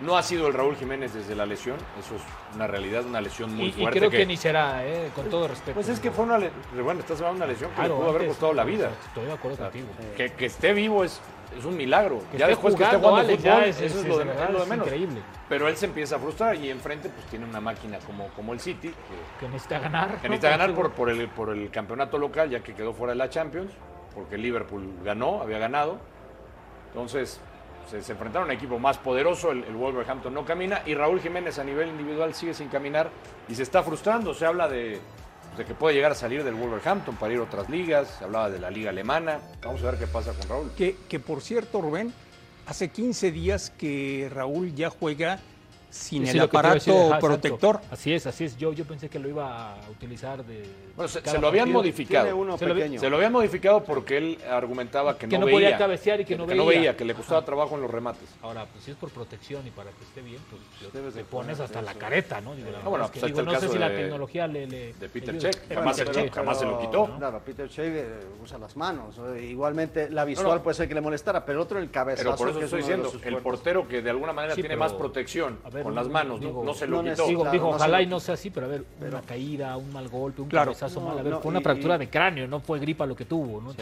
No 0.00 0.18
ha 0.18 0.22
sido 0.22 0.46
el 0.48 0.52
Raúl 0.52 0.76
Jiménez 0.76 1.14
desde 1.14 1.34
la 1.34 1.46
lesión, 1.46 1.76
eso 1.98 2.16
es 2.16 2.22
una 2.54 2.66
realidad, 2.66 3.06
una 3.06 3.20
lesión 3.20 3.54
muy 3.54 3.72
fuerte. 3.72 3.96
Y 3.96 4.00
creo 4.00 4.10
que, 4.10 4.26
ni 4.26 4.36
será, 4.36 4.86
eh, 4.86 5.10
con 5.14 5.30
todo 5.30 5.48
respeto. 5.48 5.72
Pues 5.72 5.88
es 5.88 6.00
que 6.00 6.10
fue 6.10 6.24
una, 6.24 6.38
bueno, 6.82 7.00
estás 7.00 7.18
hablando 7.20 7.38
de 7.38 7.44
una 7.44 7.46
lesión 7.46 7.70
que 7.70 7.82
le 7.82 7.88
pudo 7.88 8.10
haber 8.10 8.28
costado 8.28 8.52
la 8.52 8.64
vida. 8.64 8.90
Estoy 9.06 9.24
de 9.24 9.32
acuerdo 9.32 9.56
contigo. 9.56 9.86
Que, 10.14 10.32
que, 10.32 10.46
esté 10.46 10.74
vivo 10.74 11.02
es, 11.02 11.18
es 11.58 11.64
un 11.64 11.78
milagro. 11.78 12.20
ya 12.36 12.46
después 12.46 12.74
que 12.74 12.84
esté 12.84 12.96
jugando 12.96 13.36
fútbol, 13.36 13.64
eso 13.64 13.84
es, 13.84 14.06
lo 14.06 14.18
de, 14.18 14.24
menos. 14.66 14.86
Increíble. 14.86 15.22
Pero 15.48 15.66
él 15.66 15.76
se 15.78 15.86
empieza 15.86 16.16
a 16.16 16.18
frustrar 16.18 16.56
y 16.56 16.70
enfrente 16.70 17.08
pues 17.08 17.24
tiene 17.26 17.46
una 17.46 17.62
máquina 17.62 17.98
como, 18.00 18.28
como 18.28 18.52
el 18.52 18.60
City. 18.60 18.92
Que, 19.40 19.48
necesita 19.48 19.78
ganar. 19.78 20.20
Que 20.20 20.28
necesita 20.28 20.50
ganar 20.50 20.74
por, 20.74 20.92
por, 20.92 21.08
el, 21.08 21.26
por 21.28 21.50
el 21.50 21.70
campeonato 21.70 22.18
local, 22.18 22.50
ya 22.50 22.60
que 22.60 22.74
quedó 22.74 22.92
fuera 22.92 23.14
de 23.14 23.18
la 23.18 23.30
Champions, 23.30 23.72
porque 24.14 24.36
Liverpool 24.36 24.92
ganó, 25.02 25.40
había 25.40 25.58
ganado. 25.58 25.98
Entonces, 26.88 27.40
se, 27.88 27.98
enfrentaron 27.98 28.48
a 28.48 28.52
un 28.52 28.56
equipo 28.56 28.78
más 28.78 28.98
poderoso, 28.98 29.52
el, 29.52 29.62
Wolverhampton 29.74 30.32
no 30.32 30.44
camina 30.44 30.82
y 30.86 30.94
Raúl 30.94 31.20
Jiménez 31.20 31.58
a 31.58 31.64
nivel 31.64 31.88
individual 31.88 32.34
sigue 32.34 32.54
sin 32.54 32.68
caminar 32.68 33.10
y 33.48 33.54
se 33.54 33.62
está 33.62 33.82
frustrando. 33.82 34.34
Se 34.34 34.46
habla 34.46 34.68
de, 34.68 35.00
que 35.56 35.74
puede 35.74 35.94
llegar 35.94 36.12
a 36.12 36.14
salir 36.14 36.44
del 36.44 36.54
Wolverhampton 36.54 37.16
para 37.16 37.32
ir 37.32 37.40
a 37.40 37.44
otras 37.44 37.68
ligas, 37.68 38.16
se 38.18 38.24
hablaba 38.24 38.50
de 38.50 38.58
la 38.58 38.70
liga 38.70 38.90
alemana. 38.90 39.40
Vamos 39.62 39.82
a 39.82 39.90
ver 39.90 39.98
qué 39.98 40.06
pasa 40.06 40.32
con 40.32 40.48
Raúl. 40.48 40.70
Que, 40.76 40.96
que 41.08 41.20
por 41.20 41.40
cierto, 41.40 41.80
Rubén, 41.80 42.12
hace 42.66 42.88
15 42.88 43.30
días 43.30 43.70
que 43.70 44.30
Raúl 44.32 44.74
ya 44.74 44.90
juega 44.90 45.40
sin 45.96 46.26
el 46.26 46.40
aparato 46.40 47.16
protector. 47.20 47.80
Así 47.90 48.12
es, 48.12 48.26
así 48.26 48.44
es. 48.44 48.56
Yo, 48.56 48.72
yo 48.72 48.84
pensé 48.84 49.08
que 49.08 49.18
lo 49.18 49.28
iba 49.28 49.74
a 49.74 49.90
utilizar 49.90 50.44
de. 50.44 50.64
Bueno, 50.94 51.08
se, 51.08 51.38
lo 51.38 51.48
habían 51.48 51.70
modificado. 51.72 52.58
se, 52.58 52.66
lo, 53.08 53.16
habían 53.16 53.32
modificado 53.32 53.82
porque 53.84 54.16
él 54.18 54.38
argumentaba 54.50 55.18
que, 55.18 55.26
no, 55.26 55.40
veía, 55.40 55.52
podía 55.52 55.78
cabecear 55.78 56.20
y 56.20 56.24
que, 56.24 56.36
no, 56.36 56.46
veía. 56.46 56.56
no 56.56 56.66
veía. 56.66 56.96
que 56.96 57.04
le 57.04 57.14
costaba 57.14 57.44
trabajo 57.44 57.74
en 57.74 57.82
los 57.82 57.90
remates. 57.90 58.28
Ahora, 58.42 58.66
pues 58.66 58.84
si 58.84 58.92
es 58.92 58.96
por 58.96 59.10
protección 59.10 59.66
y 59.66 59.70
para 59.70 59.90
que 59.90 60.04
esté 60.04 60.22
bien, 60.22 60.40
pues 60.50 61.14
te 61.14 61.24
pones 61.24 61.60
hasta 61.60 61.82
la 61.82 61.94
careta, 61.94 62.40
¿no? 62.40 62.54
Digo, 62.54 62.70
no, 62.70 62.90
bueno, 62.90 63.10
pues 63.12 63.34
no 63.34 63.60
sé 63.60 63.68
si 63.68 63.78
la 63.78 63.88
tecnología 63.88 64.46
le. 64.46 64.66
de 64.66 65.08
Peter 65.12 65.36
Check, 65.38 65.74
jamás, 65.74 65.96
se, 66.58 66.66
lo 66.66 66.78
quitó. 66.78 67.06
Claro, 67.18 67.40
Peter 67.44 67.68
Check 67.68 67.92
eh, 67.94 68.06
usa 68.42 68.58
las 68.58 68.76
manos. 68.76 69.16
Igualmente, 69.40 70.10
la 70.10 70.24
visual 70.24 70.62
puede 70.62 70.74
ser 70.74 70.88
que 70.88 70.94
le 70.94 71.00
molestara, 71.00 71.44
pero 71.44 71.58
el 71.58 71.62
otro 71.62 71.78
el 71.78 71.90
cabezazo. 71.90 72.24
Pero 72.24 72.36
por 72.36 72.48
eso 72.50 72.60
estoy 72.60 72.80
diciendo, 72.80 73.12
el 73.22 73.36
portero 73.38 73.88
que 73.88 74.02
de 74.02 74.10
alguna 74.10 74.32
manera 74.32 74.54
tiene 74.54 74.76
más 74.76 74.92
protección 74.92 75.58
con 75.86 75.94
las 75.94 76.08
manos, 76.08 76.40
no 76.40 76.74
se 76.74 76.86
lo 76.86 77.04
quitó. 77.04 77.26
Digo, 77.26 77.68
ojalá 77.68 78.02
y 78.02 78.06
no 78.06 78.18
sea 78.18 78.34
así, 78.34 78.50
pero 78.50 78.66
a 78.66 78.68
ver, 78.68 78.84
una 79.00 79.22
caída, 79.22 79.76
un 79.76 79.92
mal 79.92 80.08
golpe, 80.08 80.42
un 80.42 80.48
cabezazo 80.48 81.00
mal, 81.00 81.18
a 81.18 81.22
ver, 81.22 81.36
fue 81.36 81.50
una 81.50 81.60
fractura 81.60 81.96
de 81.96 82.10
cráneo, 82.10 82.48
no 82.48 82.58
fue 82.60 82.80
gripa 82.80 83.06
lo 83.06 83.14
que 83.14 83.24
tuvo, 83.24 83.60
¿no? 83.60 83.72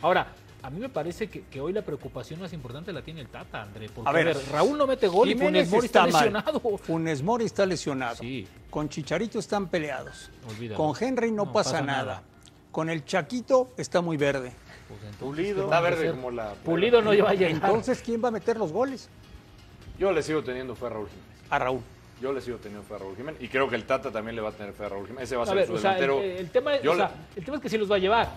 ahora, 0.00 0.28
a 0.62 0.70
mí 0.70 0.80
me 0.80 0.88
parece 0.88 1.28
que, 1.28 1.60
hoy 1.60 1.72
la 1.72 1.82
preocupación 1.82 2.40
más 2.40 2.52
importante 2.54 2.92
la 2.92 3.02
tiene 3.02 3.20
el 3.20 3.28
Tata, 3.28 3.62
André. 3.62 3.88
Porque, 3.88 4.08
a 4.08 4.12
ver, 4.12 4.36
Raúl 4.50 4.78
no 4.78 4.86
mete 4.86 5.08
gol 5.08 5.28
y 5.28 5.34
Funes 5.34 5.70
Mori 5.70 5.86
está, 5.86 6.06
lesionado. 6.06 6.60
Funes 6.78 7.22
Mori 7.22 7.44
está 7.44 7.66
lesionado. 7.66 8.16
Sí. 8.16 8.46
Con 8.68 8.88
Chicharito 8.88 9.38
están 9.38 9.68
peleados. 9.68 10.30
Con 10.76 10.94
Henry 10.98 11.30
no, 11.30 11.52
pasa, 11.52 11.80
nada. 11.82 12.22
Con 12.72 12.88
el 12.88 13.04
Chaquito 13.04 13.72
está 13.76 14.00
muy 14.00 14.16
verde. 14.16 14.52
Pues 14.88 15.16
Pulido. 15.16 15.64
Está 15.64 15.80
verde 15.80 16.10
como 16.10 16.30
la... 16.30 16.54
Pulido 16.54 17.02
no 17.02 17.12
lleva 17.14 17.30
a 17.30 17.34
llegar. 17.34 17.52
Entonces, 17.52 18.02
¿quién 18.02 18.22
va 18.22 18.28
a 18.28 18.30
meter 18.30 18.56
los 18.56 18.72
goles? 18.72 19.08
Yo 19.98 20.12
le 20.12 20.22
sigo 20.22 20.42
teniendo 20.42 20.74
fe 20.74 20.86
a 20.86 20.88
Raúl 20.90 21.08
Jiménez. 21.08 21.29
A 21.50 21.58
Raúl. 21.58 21.80
Yo 22.20 22.32
le 22.32 22.40
sigo 22.40 22.58
teniendo 22.58 22.86
fe 22.86 22.94
a 22.94 22.98
Raúl 22.98 23.16
Jiménez. 23.16 23.42
Y 23.42 23.48
creo 23.48 23.68
que 23.68 23.76
el 23.76 23.84
Tata 23.84 24.10
también 24.10 24.36
le 24.36 24.42
va 24.42 24.50
a 24.50 24.52
tener 24.52 24.72
fe 24.72 24.84
a 24.84 24.88
Raúl 24.90 25.06
Jiménez. 25.06 25.28
Ese 25.28 25.36
va 25.36 25.44
a, 25.44 25.46
ser 25.46 25.66
su 25.66 25.74
delantero. 25.74 26.20
el, 26.20 26.50
tema 26.50 26.76
es, 26.76 26.82
el 26.84 27.44
tema 27.44 27.56
es 27.56 27.62
que 27.62 27.68
sí 27.68 27.78
los 27.78 27.90
va 27.90 27.96
a 27.96 27.98
llevar. 27.98 28.28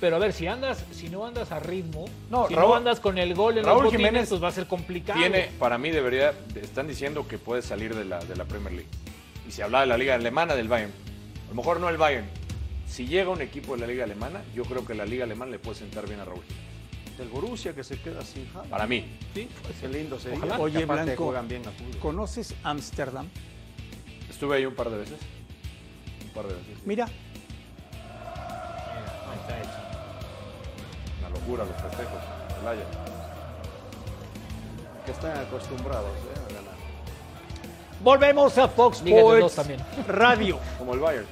Pero 0.00 0.16
a 0.16 0.18
ver, 0.18 0.32
si 0.32 0.46
andas, 0.46 0.84
si 0.90 1.08
no 1.08 1.24
andas 1.24 1.52
a 1.52 1.60
ritmo, 1.60 2.06
no, 2.28 2.48
si 2.48 2.54
no 2.54 2.74
andas 2.74 2.98
con 2.98 3.18
el 3.18 3.34
gol 3.34 3.58
en 3.58 3.64
Raúl 3.64 3.84
los 3.84 3.92
Jiménez 3.92 4.28
pues 4.28 4.42
va 4.42 4.48
a 4.48 4.52
ser 4.52 4.66
complicado. 4.66 5.18
Tiene, 5.18 5.50
para 5.58 5.78
mí 5.78 5.90
debería, 5.90 6.34
están 6.56 6.88
diciendo 6.88 7.26
que 7.28 7.38
puede 7.38 7.62
salir 7.62 7.94
de 7.94 8.04
la, 8.04 8.18
de 8.18 8.34
la 8.36 8.44
Premier 8.44 8.72
League. 8.72 8.90
Y 9.48 9.52
si 9.52 9.62
habla 9.62 9.80
de 9.80 9.86
la 9.86 9.96
liga 9.96 10.14
alemana 10.14 10.54
del 10.54 10.68
Bayern, 10.68 10.92
a 11.46 11.48
lo 11.50 11.54
mejor 11.54 11.80
no 11.80 11.88
el 11.88 11.96
Bayern. 11.96 12.26
Si 12.88 13.06
llega 13.06 13.30
un 13.30 13.40
equipo 13.40 13.74
de 13.74 13.80
la 13.80 13.86
liga 13.86 14.04
alemana, 14.04 14.42
yo 14.54 14.64
creo 14.64 14.84
que 14.84 14.94
la 14.94 15.06
liga 15.06 15.24
alemana 15.24 15.52
le 15.52 15.58
puede 15.58 15.78
sentar 15.78 16.06
bien 16.06 16.20
a 16.20 16.24
Raúl 16.24 16.42
Jiménez 16.42 16.71
del 17.16 17.28
Borussia 17.28 17.74
que 17.74 17.84
se 17.84 18.00
queda 18.00 18.22
sin 18.22 18.46
Para 18.46 18.86
mí. 18.86 19.18
Sí, 19.34 19.48
qué 19.80 19.88
lindo 19.88 20.18
sería. 20.18 20.38
Ojalá. 20.38 20.58
Oye, 20.58 20.84
Blanco, 20.84 21.24
juegan 21.24 21.48
bien 21.48 21.62
¿conoces 22.00 22.54
Ámsterdam? 22.62 23.28
Estuve 24.28 24.56
ahí 24.56 24.66
un 24.66 24.74
par 24.74 24.90
de 24.90 24.98
veces. 24.98 25.18
Un 26.24 26.30
par 26.30 26.46
de 26.46 26.54
veces. 26.54 26.78
Mira. 26.84 27.04
Ahí 27.04 27.12
está 29.40 29.58
hecho. 29.60 29.70
Una 31.20 31.28
locura 31.30 31.64
los 31.64 31.76
festejos. 31.82 32.22
Playa. 32.60 32.84
Que 35.04 35.12
están 35.12 35.36
acostumbrados 35.38 36.10
¿eh? 36.10 36.38
a 36.38 36.54
ganar. 36.54 36.74
Volvemos 38.02 38.58
a 38.58 38.68
Fox 38.68 39.02
Sports 39.04 39.54
también. 39.54 39.80
Radio. 40.08 40.58
Como 40.78 40.94
el 40.94 41.00
Bayern. 41.00 41.26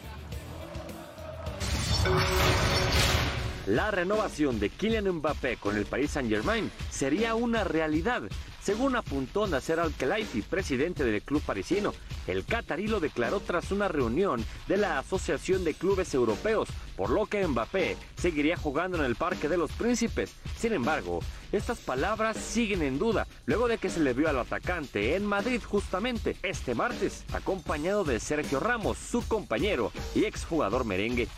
La 3.70 3.92
renovación 3.92 4.58
de 4.58 4.68
Kylian 4.68 5.08
Mbappé 5.08 5.56
con 5.58 5.76
el 5.76 5.86
Paris 5.86 6.10
Saint-Germain 6.10 6.72
sería 6.90 7.36
una 7.36 7.62
realidad, 7.62 8.22
según 8.60 8.96
apuntó 8.96 9.46
Nasser 9.46 9.78
Al-Khelaifi, 9.78 10.42
presidente 10.42 11.04
del 11.04 11.22
club 11.22 11.40
parisino. 11.40 11.94
El 12.26 12.44
catarí 12.44 12.88
lo 12.88 12.98
declaró 12.98 13.38
tras 13.38 13.70
una 13.70 13.86
reunión 13.86 14.44
de 14.66 14.76
la 14.76 14.98
Asociación 14.98 15.62
de 15.62 15.74
Clubes 15.74 16.12
Europeos, 16.14 16.68
por 16.96 17.10
lo 17.10 17.26
que 17.26 17.46
Mbappé 17.46 17.96
seguiría 18.16 18.56
jugando 18.56 18.98
en 18.98 19.04
el 19.04 19.14
Parque 19.14 19.48
de 19.48 19.56
los 19.56 19.70
Príncipes. 19.70 20.32
Sin 20.58 20.72
embargo, 20.72 21.20
estas 21.52 21.78
palabras 21.78 22.38
siguen 22.38 22.82
en 22.82 22.98
duda, 22.98 23.28
luego 23.46 23.68
de 23.68 23.78
que 23.78 23.88
se 23.88 24.00
le 24.00 24.14
vio 24.14 24.28
al 24.28 24.40
atacante 24.40 25.14
en 25.14 25.24
Madrid 25.24 25.62
justamente 25.64 26.36
este 26.42 26.74
martes, 26.74 27.24
acompañado 27.32 28.02
de 28.02 28.18
Sergio 28.18 28.58
Ramos, 28.58 28.98
su 28.98 29.22
compañero 29.28 29.92
y 30.16 30.24
exjugador 30.24 30.84
merengue. 30.84 31.28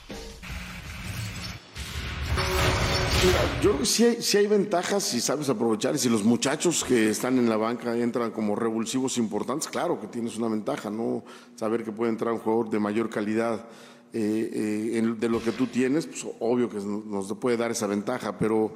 Yo 3.23 3.29
creo 3.71 3.79
que 3.79 3.87
sí 3.87 4.05
hay, 4.05 4.19
hay 4.37 4.47
ventajas 4.49 5.05
si 5.05 5.21
sabes 5.21 5.49
aprovechar. 5.49 5.95
Y 5.95 5.99
si 5.99 6.09
los 6.09 6.25
muchachos 6.25 6.83
que 6.83 7.11
están 7.11 7.39
en 7.39 7.49
la 7.49 7.57
banca 7.57 7.97
entran 7.97 8.33
como 8.33 8.57
revulsivos 8.57 9.17
importantes, 9.17 9.69
claro 9.69 10.01
que 10.01 10.09
tienes 10.09 10.37
una 10.37 10.49
ventaja, 10.49 10.91
¿no? 10.91 11.23
Saber 11.55 11.85
que 11.85 11.93
puede 11.93 12.11
entrar 12.11 12.35
un 12.35 12.41
jugador 12.41 12.69
de 12.69 12.81
mayor 12.81 13.09
calidad 13.11 13.65
eh, 14.13 14.91
eh, 14.95 15.15
de 15.21 15.29
lo 15.29 15.41
que 15.41 15.53
tú 15.53 15.69
tienes, 15.69 16.07
pues 16.07 16.27
obvio 16.41 16.69
que 16.69 16.79
nos 16.79 17.33
puede 17.35 17.57
dar 17.57 17.71
esa 17.71 17.87
ventaja, 17.87 18.37
pero 18.37 18.75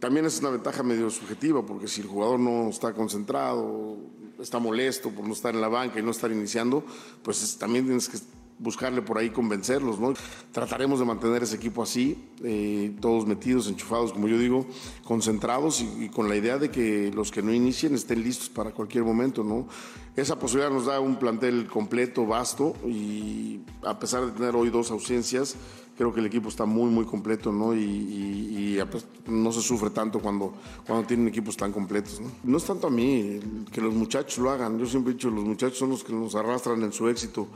también 0.00 0.26
es 0.26 0.40
una 0.40 0.50
ventaja 0.50 0.82
medio 0.82 1.08
subjetiva, 1.08 1.64
porque 1.64 1.86
si 1.86 2.00
el 2.00 2.08
jugador 2.08 2.40
no 2.40 2.68
está 2.68 2.92
concentrado, 2.92 3.96
está 4.40 4.58
molesto 4.58 5.10
por 5.10 5.24
no 5.24 5.34
estar 5.34 5.54
en 5.54 5.60
la 5.60 5.68
banca 5.68 6.00
y 6.00 6.02
no 6.02 6.10
estar 6.10 6.32
iniciando, 6.32 6.84
pues 7.22 7.56
también 7.58 7.84
tienes 7.84 8.08
que 8.08 8.18
buscarle 8.62 9.02
por 9.02 9.18
ahí 9.18 9.30
convencerlos, 9.30 9.98
¿no? 9.98 10.14
Trataremos 10.52 11.00
de 11.00 11.04
mantener 11.04 11.42
ese 11.42 11.56
equipo 11.56 11.82
así, 11.82 12.16
eh, 12.44 12.94
todos 13.00 13.26
metidos, 13.26 13.68
enchufados, 13.68 14.12
como 14.12 14.28
yo 14.28 14.38
digo, 14.38 14.66
concentrados 15.04 15.80
y, 15.80 16.08
con 16.08 16.28
la 16.28 16.36
idea 16.36 16.58
de 16.58 16.70
que 16.70 17.10
los 17.12 17.30
que 17.30 17.42
no 17.42 17.52
inicien 17.52 17.94
estén 17.94 18.22
listos 18.22 18.48
para 18.48 18.70
cualquier 18.70 19.04
momento, 19.04 19.42
¿no? 19.42 19.66
Esa 20.14 20.38
posibilidad 20.38 20.70
nos 20.70 20.86
da 20.86 21.00
un 21.00 21.16
plantel 21.16 21.66
completo, 21.66 22.26
vasto 22.26 22.74
y 22.86 23.60
a 23.82 23.98
pesar 23.98 24.26
de 24.26 24.32
tener 24.32 24.54
hoy 24.54 24.70
dos 24.70 24.90
ausencias, 24.90 25.56
creo 25.96 26.12
que 26.12 26.20
el 26.20 26.26
equipo 26.26 26.48
está 26.48 26.64
muy, 26.64 26.90
muy 26.90 27.04
completo, 27.04 27.50
¿no? 27.52 27.74
Y, 27.74 28.78
no 29.26 29.52
se 29.52 29.60
sufre 29.60 29.90
tanto 29.90 30.18
cuando, 30.18 30.52
cuando 30.84 31.06
tienen 31.06 31.28
equipos 31.28 31.56
tan 31.56 31.70
completos, 31.72 32.20
¿no? 32.20 32.30
No 32.42 32.56
es 32.56 32.64
tanto 32.64 32.88
a 32.88 32.90
mí 32.90 33.38
que 33.70 33.80
los 33.80 33.94
muchachos 33.94 34.38
lo 34.38 34.50
hagan, 34.50 34.78
yo 34.78 34.86
siempre 34.86 35.12
he 35.12 35.14
dicho, 35.14 35.30
los 35.30 35.44
muchachos 35.44 35.78
son 35.78 35.90
los 35.90 36.02
que 36.02 36.12
nos 36.12 36.34
arrastran 36.34 36.82
en 36.82 36.92
su 36.92 37.08
éxito. 37.08 37.46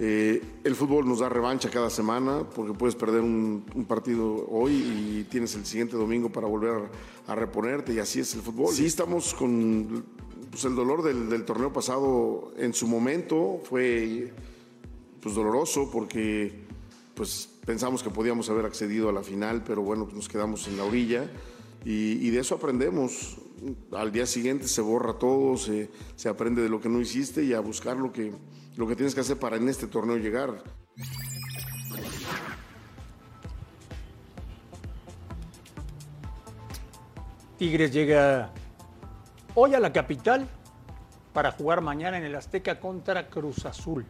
Eh, 0.00 0.40
el 0.62 0.76
fútbol 0.76 1.08
nos 1.08 1.18
da 1.18 1.28
revancha 1.28 1.70
cada 1.70 1.90
semana 1.90 2.48
porque 2.54 2.72
puedes 2.72 2.94
perder 2.94 3.20
un, 3.20 3.64
partido 3.88 4.46
hoy 4.48 4.72
y 4.74 5.26
tienes 5.28 5.56
el 5.56 5.66
siguiente 5.66 5.96
domingo 5.96 6.30
para 6.30 6.46
volver 6.46 6.88
a, 7.26 7.34
reponerte 7.34 7.92
y 7.92 7.98
así 7.98 8.20
es 8.20 8.32
el 8.34 8.42
fútbol. 8.42 8.72
Sí 8.72 8.86
estamos 8.86 9.34
con 9.34 10.04
pues, 10.50 10.64
el 10.64 10.76
dolor 10.76 11.02
del, 11.02 11.44
torneo 11.44 11.72
pasado 11.72 12.52
en 12.56 12.74
su 12.74 12.86
momento, 12.86 13.60
fue 13.64 14.32
pues, 15.20 15.34
doloroso 15.34 15.90
porque 15.90 16.52
pues, 17.14 17.48
pensamos 17.66 18.04
que 18.04 18.10
podíamos 18.10 18.48
haber 18.50 18.66
accedido 18.66 19.08
a 19.08 19.12
la 19.12 19.24
final, 19.24 19.64
pero 19.64 19.82
bueno, 19.82 20.04
pues, 20.04 20.14
nos 20.14 20.28
quedamos 20.28 20.68
en 20.68 20.76
la 20.76 20.84
orilla 20.84 21.28
y, 21.84 22.30
de 22.30 22.38
eso 22.38 22.54
aprendemos. 22.54 23.38
Al 23.90 24.12
día 24.12 24.24
siguiente 24.26 24.68
se 24.68 24.80
borra 24.80 25.14
todo, 25.14 25.56
se, 25.56 25.90
se 26.14 26.28
aprende 26.28 26.62
de 26.62 26.68
lo 26.68 26.80
que 26.80 26.88
no 26.88 27.00
hiciste 27.00 27.42
y 27.42 27.54
a 27.54 27.58
buscar 27.58 27.96
lo 27.96 28.12
que 28.12 28.32
lo 28.78 28.86
que 28.86 28.94
tienes 28.94 29.12
que 29.12 29.22
hacer 29.22 29.36
para 29.36 29.56
en 29.56 29.68
este 29.68 29.88
torneo 29.88 30.16
llegar. 30.18 30.62
Tigres 37.58 37.92
llega 37.92 38.52
hoy 39.56 39.74
a 39.74 39.80
la 39.80 39.92
capital 39.92 40.46
para 41.32 41.50
jugar 41.50 41.80
mañana 41.80 42.18
en 42.18 42.24
el 42.24 42.36
Azteca 42.36 42.78
contra 42.78 43.28
Cruz 43.28 43.66
Azul. 43.66 44.06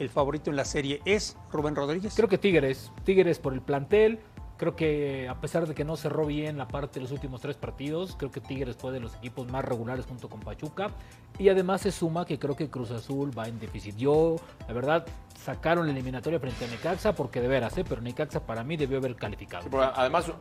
El 0.00 0.08
favorito 0.08 0.50
en 0.50 0.56
la 0.56 0.64
serie 0.64 1.00
es 1.04 1.36
Rubén 1.52 1.76
Rodríguez. 1.76 2.14
Creo 2.16 2.28
que 2.28 2.36
Tigres. 2.36 2.90
Tigres 3.04 3.38
por 3.38 3.52
el 3.52 3.62
plantel, 3.62 4.18
Creo 4.58 4.74
que 4.74 5.28
a 5.28 5.40
pesar 5.40 5.68
de 5.68 5.74
que 5.74 5.84
no 5.84 5.96
cerró 5.96 6.26
bien 6.26 6.58
la 6.58 6.66
parte 6.66 6.94
de 6.98 7.02
los 7.02 7.12
últimos 7.12 7.40
tres 7.40 7.56
partidos, 7.56 8.16
creo 8.18 8.32
que 8.32 8.40
Tigres 8.40 8.76
fue 8.76 8.90
de 8.90 8.98
los 8.98 9.14
equipos 9.14 9.48
más 9.50 9.64
regulares 9.64 10.04
junto 10.04 10.28
con 10.28 10.40
Pachuca. 10.40 10.90
Y 11.38 11.48
además 11.48 11.82
se 11.82 11.92
suma 11.92 12.26
que 12.26 12.40
creo 12.40 12.56
que 12.56 12.68
Cruz 12.68 12.90
Azul 12.90 13.36
va 13.38 13.46
en 13.46 13.60
déficit. 13.60 13.94
Yo, 13.96 14.34
la 14.66 14.74
verdad, 14.74 15.06
sacaron 15.40 15.86
la 15.86 15.92
eliminatoria 15.92 16.40
frente 16.40 16.64
a 16.64 16.68
Necaxa 16.68 17.14
porque 17.14 17.40
de 17.40 17.46
veras, 17.46 17.78
¿eh? 17.78 17.84
pero 17.88 18.02
Necaxa 18.02 18.44
para 18.44 18.64
mí 18.64 18.76
debió 18.76 18.98
haber 18.98 19.14
calificado. 19.14 19.68
además, 19.94 20.32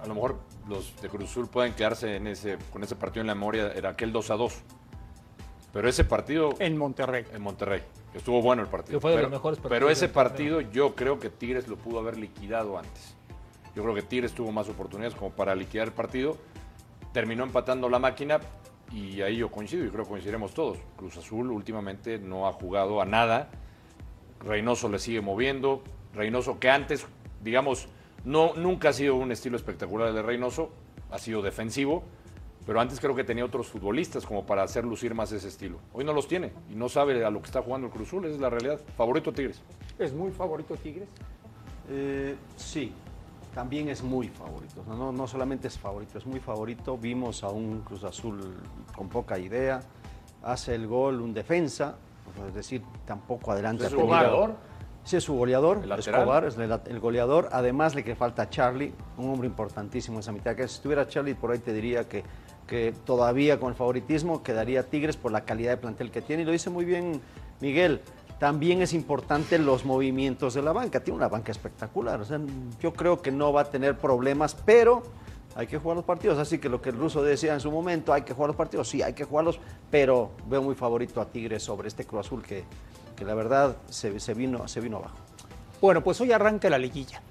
a 0.00 0.06
lo 0.06 0.14
mejor 0.14 0.38
los 0.68 0.94
de 1.02 1.08
Cruz 1.08 1.30
Azul 1.30 1.48
pueden 1.48 1.74
quedarse 1.74 2.14
en 2.14 2.28
ese, 2.28 2.58
con 2.72 2.84
ese 2.84 2.94
partido 2.94 3.22
en 3.22 3.26
la 3.26 3.34
memoria, 3.34 3.72
era 3.72 3.90
aquel 3.90 4.12
2 4.12 4.30
a 4.30 4.34
2. 4.36 4.62
Pero 5.72 5.88
ese 5.88 6.04
partido. 6.04 6.54
En 6.60 6.78
Monterrey. 6.78 7.24
En 7.32 7.42
Monterrey. 7.42 7.82
Estuvo 8.14 8.40
bueno 8.40 8.62
el 8.62 8.68
partido. 8.68 9.00
Fue 9.00 9.16
de 9.16 9.22
los 9.22 9.30
mejores 9.32 9.58
partidos 9.58 9.76
pero 9.76 9.90
ese 9.90 10.08
partido 10.08 10.60
yo 10.60 10.94
creo 10.94 11.18
que 11.18 11.30
Tigres 11.30 11.66
lo 11.66 11.76
pudo 11.76 11.98
haber 11.98 12.16
liquidado 12.16 12.78
antes. 12.78 13.16
Yo 13.74 13.82
creo 13.82 13.94
que 13.94 14.02
Tigres 14.02 14.32
tuvo 14.32 14.52
más 14.52 14.68
oportunidades 14.68 15.14
como 15.14 15.30
para 15.30 15.54
liquidar 15.54 15.88
el 15.88 15.92
partido. 15.92 16.36
Terminó 17.12 17.44
empatando 17.44 17.88
la 17.88 17.98
máquina 17.98 18.40
y 18.92 19.20
ahí 19.22 19.36
yo 19.36 19.50
coincido 19.50 19.84
y 19.84 19.90
creo 19.90 20.04
que 20.04 20.10
coincidiremos 20.10 20.54
todos. 20.54 20.78
Cruz 20.96 21.16
Azul 21.16 21.50
últimamente 21.50 22.18
no 22.18 22.46
ha 22.46 22.52
jugado 22.52 23.00
a 23.00 23.04
nada. 23.04 23.50
Reynoso 24.40 24.88
le 24.88 24.98
sigue 24.98 25.20
moviendo. 25.20 25.82
Reynoso 26.14 26.58
que 26.60 26.70
antes, 26.70 27.06
digamos, 27.42 27.88
no, 28.24 28.54
nunca 28.54 28.90
ha 28.90 28.92
sido 28.92 29.16
un 29.16 29.32
estilo 29.32 29.56
espectacular 29.56 30.12
de 30.12 30.22
Reynoso, 30.22 30.70
ha 31.10 31.18
sido 31.18 31.42
defensivo 31.42 32.04
pero 32.66 32.80
antes 32.80 32.98
creo 32.98 33.14
que 33.14 33.24
tenía 33.24 33.44
otros 33.44 33.68
futbolistas 33.68 34.24
como 34.24 34.46
para 34.46 34.62
hacer 34.62 34.84
lucir 34.84 35.14
más 35.14 35.32
ese 35.32 35.48
estilo. 35.48 35.78
Hoy 35.92 36.04
no 36.04 36.12
los 36.12 36.26
tiene 36.26 36.52
y 36.70 36.74
no 36.74 36.88
sabe 36.88 37.24
a 37.24 37.30
lo 37.30 37.40
que 37.40 37.46
está 37.46 37.62
jugando 37.62 37.88
el 37.88 37.92
Cruz 37.92 38.08
Azul, 38.08 38.24
esa 38.24 38.34
es 38.34 38.40
la 38.40 38.50
realidad. 38.50 38.80
Favorito 38.96 39.32
Tigres. 39.32 39.60
¿Es 39.98 40.12
muy 40.12 40.30
favorito 40.30 40.74
Tigres? 40.76 41.08
Eh, 41.90 42.36
sí, 42.56 42.92
también 43.54 43.88
es 43.88 44.02
muy 44.02 44.28
favorito. 44.28 44.84
No, 44.86 45.12
no 45.12 45.26
solamente 45.26 45.68
es 45.68 45.78
favorito, 45.78 46.18
es 46.18 46.26
muy 46.26 46.40
favorito. 46.40 46.98
Vimos 46.98 47.44
a 47.44 47.48
un 47.48 47.80
Cruz 47.82 48.04
Azul 48.04 48.56
con 48.94 49.08
poca 49.08 49.38
idea. 49.38 49.80
Hace 50.42 50.74
el 50.74 50.86
gol 50.86 51.20
un 51.20 51.32
defensa, 51.32 51.94
es 52.48 52.54
decir, 52.54 52.82
tampoco 53.06 53.52
adelante. 53.52 53.84
¿Es 53.84 53.90
su 53.90 54.00
goleador? 54.00 54.56
Sí, 55.04 55.16
es 55.16 55.24
su 55.24 55.34
goleador, 55.34 55.82
¿El? 55.84 55.92
Escobar, 55.92 56.44
es 56.46 56.56
el, 56.56 56.80
el 56.86 57.00
goleador. 57.00 57.48
Además, 57.52 57.94
le 57.94 58.02
que 58.02 58.16
falta 58.16 58.48
Charlie, 58.48 58.92
un 59.18 59.30
hombre 59.30 59.46
importantísimo 59.46 60.16
en 60.16 60.20
esa 60.20 60.32
mitad. 60.32 60.56
Que 60.56 60.66
si 60.66 60.76
estuviera 60.76 61.06
Charlie 61.06 61.34
por 61.34 61.52
ahí 61.52 61.58
te 61.58 61.72
diría 61.72 62.08
que, 62.08 62.24
que 62.66 62.94
todavía 63.04 63.60
con 63.60 63.68
el 63.68 63.74
favoritismo 63.74 64.42
quedaría 64.42 64.88
Tigres 64.88 65.16
por 65.16 65.30
la 65.30 65.44
calidad 65.44 65.72
de 65.72 65.76
plantel 65.76 66.10
que 66.10 66.22
tiene. 66.22 66.42
Y 66.42 66.46
lo 66.46 66.52
dice 66.52 66.70
muy 66.70 66.84
bien 66.84 67.20
Miguel. 67.60 68.00
También 68.38 68.82
es 68.82 68.92
importante 68.92 69.58
los 69.58 69.84
movimientos 69.84 70.54
de 70.54 70.62
la 70.62 70.72
banca. 70.72 71.00
Tiene 71.00 71.18
una 71.18 71.28
banca 71.28 71.52
espectacular. 71.52 72.20
O 72.20 72.24
sea, 72.24 72.40
yo 72.80 72.92
creo 72.92 73.22
que 73.22 73.30
no 73.30 73.52
va 73.52 73.62
a 73.62 73.64
tener 73.70 73.96
problemas, 73.96 74.54
pero 74.54 75.02
hay 75.54 75.66
que 75.66 75.78
jugar 75.78 75.96
los 75.96 76.04
partidos. 76.04 76.38
Así 76.38 76.58
que 76.58 76.68
lo 76.68 76.82
que 76.82 76.90
el 76.90 76.96
ruso 76.96 77.22
decía 77.22 77.54
en 77.54 77.60
su 77.60 77.70
momento, 77.70 78.12
hay 78.12 78.22
que 78.22 78.34
jugar 78.34 78.48
los 78.48 78.56
partidos. 78.56 78.88
Sí, 78.88 79.02
hay 79.02 79.12
que 79.12 79.24
jugarlos, 79.24 79.60
pero 79.90 80.32
veo 80.48 80.62
muy 80.62 80.74
favorito 80.74 81.20
a 81.20 81.26
Tigres 81.26 81.62
sobre 81.62 81.88
este 81.88 82.04
Cruz 82.04 82.26
Azul 82.26 82.42
que, 82.42 82.64
que 83.16 83.24
la 83.24 83.34
verdad 83.34 83.76
se, 83.88 84.18
se 84.20 84.34
vino, 84.34 84.66
se 84.68 84.80
vino 84.80 84.98
abajo. 84.98 85.16
Bueno, 85.80 86.02
pues 86.02 86.20
hoy 86.20 86.32
arranca 86.32 86.68
la 86.68 86.78
liguilla. 86.78 87.22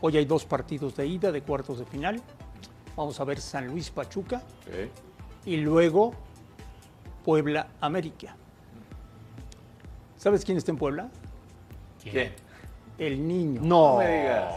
Hoy 0.00 0.16
hay 0.16 0.24
dos 0.24 0.44
partidos 0.44 0.96
de 0.96 1.06
ida 1.06 1.30
de 1.30 1.42
cuartos 1.42 1.78
de 1.78 1.84
final. 1.84 2.20
Vamos 2.96 3.18
a 3.20 3.24
ver 3.24 3.40
San 3.40 3.68
Luis 3.68 3.90
Pachuca 3.90 4.42
y 5.46 5.56
luego 5.56 6.12
Puebla 7.24 7.68
América. 7.80 8.36
¿Sabes 10.22 10.44
quién 10.44 10.56
está 10.56 10.70
en 10.70 10.76
Puebla? 10.78 11.08
¿Quién? 12.00 12.32
El 12.96 13.26
niño. 13.26 13.60
No, 13.60 13.94
No 13.94 13.98
me 13.98 14.08
digas. 14.20 14.54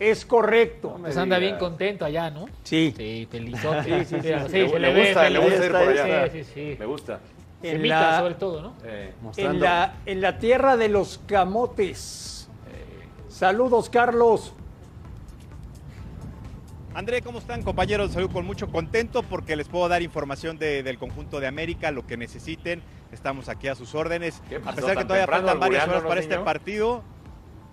Es 0.00 0.24
correcto. 0.24 0.96
Pues 1.02 1.14
anda 1.18 1.38
bien 1.38 1.58
contento 1.58 2.06
allá, 2.06 2.30
¿no? 2.30 2.46
Sí. 2.64 2.94
Sí, 2.96 3.28
felizote. 3.30 3.82
Sí, 3.84 3.90
sí, 4.06 4.16
sí, 4.22 4.28
Sí, 4.28 4.34
sí. 4.44 4.68
se 4.70 4.78
Le- 4.78 5.04
gusta, 5.04 5.28
le 5.28 5.38
gusta 5.38 5.66
ir 5.66 5.70
por 5.72 5.80
allá. 5.82 6.28
Sí, 6.30 6.44
sí, 6.44 6.50
sí. 6.54 6.76
Me 6.78 6.86
gusta. 6.86 7.20
Se 7.60 7.68
En 7.70 7.76
invita 7.76 8.10
la- 8.12 8.18
sobre 8.20 8.34
todo, 8.36 8.62
¿no? 8.62 8.72
Eh, 8.86 9.12
En 9.18 9.24
mostrando. 9.24 9.64
la, 9.66 9.94
en 10.06 10.20
la 10.22 10.38
tierra 10.38 10.78
de 10.78 10.88
los 10.88 11.20
camotes. 11.26 12.48
Saludos, 13.28 13.90
Carlos. 13.90 14.54
André, 16.94 17.20
¿cómo 17.20 17.38
están 17.38 17.62
compañeros? 17.62 18.12
Salud 18.12 18.30
con 18.30 18.46
mucho 18.46 18.68
contento 18.70 19.22
porque 19.22 19.56
les 19.56 19.68
puedo 19.68 19.86
dar 19.88 20.00
información 20.00 20.56
de- 20.58 20.82
del 20.82 20.96
conjunto 20.98 21.38
de 21.40 21.46
América, 21.46 21.90
lo 21.90 22.06
que 22.06 22.16
necesiten. 22.16 22.80
Estamos 23.12 23.48
aquí 23.48 23.68
a 23.68 23.74
sus 23.74 23.94
órdenes. 23.94 24.42
¿Qué 24.48 24.56
A 24.56 24.72
pesar 24.72 24.96
que 24.96 25.04
todavía 25.04 25.26
temprano 25.26 25.46
faltan 25.46 25.60
varias 25.60 25.88
horas 25.88 26.02
para 26.02 26.20
este 26.20 26.38
partido, 26.38 27.02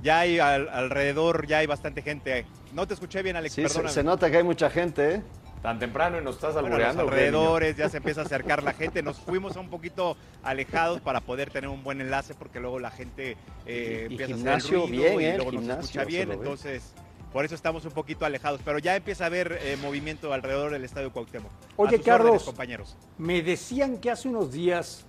ya 0.02 0.20
hay 0.20 0.40
al- 0.40 0.70
alrededor, 0.70 1.48
ya 1.48 1.60
hay 1.60 1.66
bastante 1.68 2.02
gente. 2.02 2.46
No 2.74 2.88
te 2.88 2.94
escuché 2.94 3.22
bien, 3.24 3.36
Alex, 3.36 3.54
Sí, 3.56 3.68
se, 3.68 3.90
se 3.90 4.04
nota 4.04 4.30
que 4.30 4.38
hay 4.38 4.44
mucha 4.44 4.70
gente, 4.70 5.16
¿eh? 5.16 5.22
Tan 5.62 5.80
temprano 5.80 6.20
y 6.20 6.24
nos 6.24 6.36
estás 6.36 6.54
Bueno, 6.54 6.70
los 6.70 6.74
albureando. 6.88 7.04
alrededores, 7.04 7.78
ya 7.78 7.88
se 7.88 7.98
empieza 7.98 8.22
a 8.22 8.26
acercar 8.26 8.64
la 8.64 8.74
gente. 8.74 9.02
Nos 9.02 9.18
fuimos 9.18 9.56
un 9.56 9.70
poquito 9.70 10.18
alejados 10.44 11.00
para 11.00 11.22
poder 11.22 11.52
tener 11.52 11.70
un 11.70 11.84
buen 11.84 12.02
enlace 12.02 12.34
porque 12.36 12.60
luego 12.60 12.80
la 12.80 12.92
gente 12.92 13.38
eh, 13.66 14.08
Y- 14.10 14.12
y 14.12 14.16
empieza 14.16 14.34
gimnasio 14.36 14.82
a 14.82 14.84
hacer 14.84 14.90
ruido 14.98 15.04
bien, 15.18 15.22
y 15.22 15.26
¿eh? 15.26 15.36
luego 15.38 15.52
nos 15.54 15.68
escucha 15.80 16.04
bien. 16.04 16.32
Entonces, 16.34 16.94
por 17.32 17.46
eso 17.46 17.56
estamos 17.56 17.86
un 17.86 17.92
poquito 17.94 18.26
alejados. 18.26 18.60
Pero 18.66 18.78
ya 18.80 18.94
empieza 18.98 19.24
a 19.24 19.28
haber 19.28 19.58
eh, 19.62 19.78
movimiento 19.82 20.34
alrededor 20.34 20.74
del 20.74 20.84
Estadio 20.84 21.14
Cuauhtémoc. 21.14 21.52
Oye, 21.78 22.02
Carlos. 22.02 22.26
órdenes, 22.28 22.44
compañeros. 22.44 22.98
Me 23.18 23.42
decían 23.42 24.00
que 24.00 24.12
hace 24.12 24.28
unos 24.28 24.52
días 24.52 25.06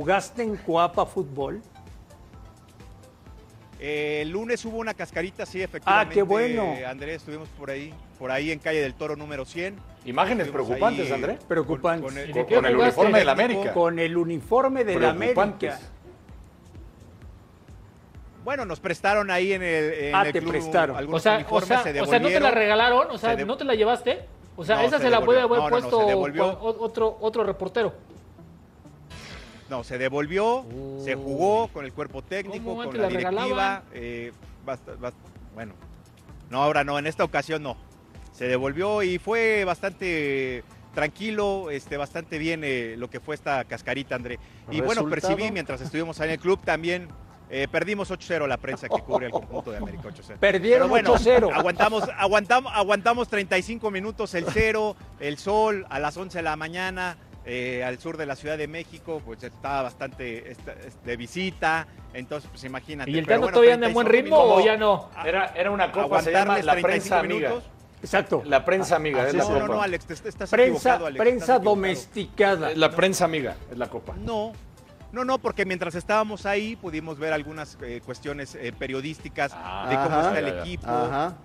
jugaste 0.00 0.44
en 0.44 0.56
Coapa 0.56 1.04
Fútbol. 1.04 1.60
Eh, 3.80 4.20
el 4.22 4.30
lunes 4.30 4.64
hubo 4.64 4.78
una 4.78 4.94
cascarita, 4.94 5.44
sí, 5.44 5.60
efectivamente. 5.62 6.12
Ah, 6.12 6.14
qué 6.14 6.22
bueno. 6.22 6.74
Andrés, 6.86 7.16
estuvimos 7.16 7.48
por 7.58 7.70
ahí, 7.70 7.92
por 8.16 8.30
ahí 8.30 8.52
en 8.52 8.60
calle 8.60 8.80
del 8.80 8.94
Toro 8.94 9.16
número 9.16 9.44
100. 9.44 9.74
Imágenes 10.04 10.46
Estuvimos 10.46 10.68
preocupantes, 10.68 11.06
ahí, 11.08 11.12
André. 11.12 11.32
eh, 11.32 11.38
Preocupantes. 11.48 12.04
Con, 12.04 12.14
con 12.14 12.18
¿Y 12.36 12.38
el, 12.38 12.46
Con, 12.46 12.62
con 12.62 12.80
uniforme 12.80 13.18
de 13.18 13.24
la. 13.24 13.32
América. 13.32 13.72
Con 13.72 13.98
el 13.98 14.16
uniforme 14.16 14.84
de 14.84 14.94
la 14.94 15.12
Preocupantes. 15.12 15.70
América. 15.72 15.90
Bueno, 18.44 18.64
nos 18.66 18.78
prestaron 18.78 19.28
ahí 19.28 19.52
en 19.54 19.62
el, 19.62 19.92
en 19.92 20.14
Ah, 20.14 20.22
el 20.24 20.32
te 20.32 20.38
club 20.38 20.52
prestaron. 20.52 20.96
algunos 20.96 21.20
O 21.20 21.22
sea, 21.22 21.32
o 21.32 21.36
uniformes, 21.38 21.68
sea, 21.68 21.82
se 21.82 22.00
o 22.00 22.06
sea, 22.06 22.20
¿no 22.20 22.28
te 22.28 22.38
la 22.40 22.50
regalaron? 22.52 23.10
O 23.10 23.18
sea, 23.18 23.34
¿no 23.44 23.56
te 23.56 23.64
la 23.64 23.74
llevaste? 23.74 24.20
O 24.56 24.64
sea, 24.64 24.76
No, 24.76 24.82
esa 24.82 24.98
se 24.98 25.04
se, 25.04 25.10
la 25.10 25.20
puede 25.24 25.40
haber 25.40 25.58
No, 25.58 25.68
no, 25.68 25.80
no, 25.80 25.88
puesto 25.88 26.78
otro, 26.80 27.16
otro 27.20 27.42
reportero. 27.44 27.92
No, 29.70 29.84
se 29.84 29.98
devolvió, 29.98 30.64
se 31.04 31.14
jugó 31.14 31.68
con 31.68 31.84
el 31.84 31.92
cuerpo 31.92 32.22
técnico, 32.22 32.64
¿Cómo 32.64 32.84
con 32.84 32.96
la 33.00 33.08
la 33.08 33.08
directiva. 33.08 33.82
eh, 33.94 34.32
basta- 34.66 34.92
bueno, 35.54 35.74
no, 36.50 36.60
ahora 36.62 36.82
no, 36.82 36.98
en 36.98 37.06
esta 37.06 37.22
ocasión 37.22 37.62
no. 37.62 37.76
Se 38.32 38.48
devolvió 38.48 39.04
y 39.04 39.18
fue 39.18 39.64
bastante 39.64 40.64
tranquilo, 40.92 41.70
este, 41.70 41.96
bastante 41.96 42.38
bien 42.38 42.62
eh, 42.64 42.96
lo 42.98 43.08
que 43.08 43.20
fue 43.20 43.36
esta 43.36 43.62
cascarita, 43.64 44.16
André. 44.16 44.40
Y 44.72 44.80
bueno, 44.80 45.08
percibí 45.08 45.52
mientras 45.52 45.80
estuvimos 45.80 46.18
ahí 46.20 46.28
en 46.28 46.32
el 46.34 46.40
club 46.40 46.58
también. 46.64 47.08
eh, 47.52 47.66
perdimos 47.70 48.10
8-0 48.10 48.46
la 48.48 48.56
prensa 48.56 48.88
que 48.88 49.00
cubre 49.02 49.26
el 49.26 49.32
conjunto 49.32 49.70
de 49.72 49.78
América 49.78 50.08
8-0. 50.08 50.36
Perdieron 50.38 50.88
Pero 50.88 50.88
bueno, 50.88 51.14
8-0. 51.14 51.52
Aguantamos, 51.52 52.04
aguantamos, 52.16 52.72
aguantamos 52.74 53.28
35 53.28 53.90
minutos 53.92 54.34
el 54.34 54.46
cero, 54.52 54.96
el 55.20 55.36
sol 55.38 55.84
a 55.90 55.98
las 56.00 56.16
11 56.16 56.38
de 56.38 56.42
la 56.42 56.54
mañana, 56.56 57.16
eh, 57.44 57.82
al 57.84 57.98
sur 57.98 58.16
de 58.16 58.26
la 58.26 58.36
Ciudad 58.36 58.58
de 58.58 58.68
México, 58.68 59.22
pues 59.24 59.42
estaba 59.42 59.82
bastante 59.82 60.50
esta- 60.50 60.74
de 61.04 61.16
visita, 61.16 61.86
entonces 62.12 62.48
pues 62.50 62.64
imagínate. 62.64 63.10
¿Y 63.10 63.18
el 63.18 63.26
Tano 63.26 63.40
bueno, 63.42 63.54
todavía 63.54 63.74
anda 63.74 63.86
en 63.88 63.94
buen 63.94 64.06
35 64.06 64.42
ritmo 64.44 64.54
o 64.56 64.64
ya 64.64 64.76
no? 64.76 65.08
Era, 65.24 65.46
era 65.56 65.70
una 65.70 65.90
copa, 65.90 66.20
se 66.22 66.32
llama 66.32 66.58
la 66.58 66.72
35 66.72 66.86
prensa 66.88 67.18
amiga. 67.20 67.48
minutos. 67.48 67.64
Exacto. 68.02 68.42
La 68.46 68.64
prensa 68.64 68.96
amiga, 68.96 69.22
es 69.22 69.28
Así 69.28 69.36
la 69.36 69.44
No, 69.44 69.50
no, 69.50 69.60
copa. 69.60 69.74
no, 69.74 69.82
Alex, 69.82 70.06
te- 70.06 70.14
te- 70.16 70.28
estás 70.30 70.50
Prensa, 70.50 70.70
equivocado, 70.70 71.06
Alex, 71.06 71.18
prensa 71.20 71.36
estás 71.44 71.56
equivocado. 71.58 71.76
domesticada. 71.76 72.70
La 72.74 72.90
prensa 72.92 73.24
amiga 73.26 73.56
es 73.70 73.76
la 73.78 73.88
copa. 73.88 74.14
No, 74.16 74.52
no, 75.12 75.24
no, 75.24 75.38
porque 75.38 75.66
mientras 75.66 75.94
estábamos 75.94 76.46
ahí 76.46 76.76
pudimos 76.76 77.18
ver 77.18 77.32
algunas 77.34 77.76
eh, 77.82 78.00
cuestiones 78.04 78.54
eh, 78.54 78.72
periodísticas 78.78 79.52
Ah, 79.54 79.86
de 79.90 79.96
cómo 79.96 80.16
Ajá. 80.16 80.28
está 80.28 80.38
el 80.38 80.46
Ya, 80.46 80.52
ya. 80.54 80.60
equipo, 80.60 80.86
Ajá. 80.88 81.36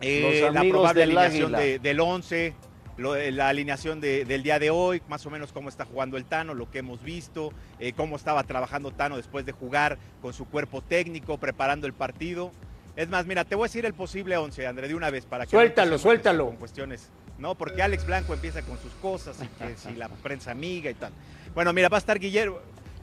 Eh, 0.00 0.50
la 0.52 0.62
probable 0.64 1.00
del 1.00 1.16
alineación 1.16 1.52
de- 1.52 1.78
del 1.78 2.00
11, 2.00 2.54
lo- 2.96 3.16
eh, 3.16 3.30
la 3.32 3.48
alineación 3.48 4.00
de- 4.00 4.24
del 4.24 4.42
día 4.42 4.58
de 4.58 4.70
hoy, 4.70 5.02
más 5.08 5.24
o 5.26 5.30
menos 5.30 5.52
cómo 5.52 5.68
está 5.68 5.84
jugando 5.84 6.16
el 6.16 6.24
Tano, 6.24 6.54
lo 6.54 6.70
que 6.70 6.78
hemos 6.80 7.02
visto, 7.02 7.52
eh, 7.78 7.92
cómo 7.92 8.16
estaba 8.16 8.42
trabajando 8.44 8.90
Tano 8.90 9.16
después 9.16 9.46
de 9.46 9.52
jugar 9.52 9.98
con 10.20 10.32
su 10.32 10.44
cuerpo 10.46 10.82
técnico, 10.82 11.38
preparando 11.38 11.86
el 11.86 11.92
partido. 11.94 12.52
Es 12.96 13.08
más, 13.08 13.24
mira, 13.26 13.44
te 13.44 13.54
voy 13.54 13.64
a 13.64 13.68
decir 13.68 13.86
el 13.86 13.94
posible 13.94 14.36
11, 14.36 14.66
André, 14.66 14.88
de 14.88 14.94
una 14.94 15.08
vez 15.10 15.24
para 15.24 15.44
que... 15.46 15.50
Suéltalo, 15.52 15.98
suéltalo. 15.98 16.46
Con 16.46 16.56
cuestiones, 16.56 17.08
¿no? 17.38 17.54
Porque 17.54 17.82
Alex 17.82 18.04
Blanco 18.06 18.34
empieza 18.34 18.60
con 18.62 18.78
sus 18.78 18.92
cosas 18.94 19.36
y 19.42 19.46
que 19.46 19.76
si 19.76 19.94
la 19.96 20.08
prensa 20.10 20.50
amiga 20.50 20.90
y 20.90 20.94
tal. 20.94 21.12
Bueno, 21.54 21.72
mira, 21.72 21.88
va 21.88 21.96
a 21.96 22.00
estar 22.00 22.18
Guillermo, 22.18 22.58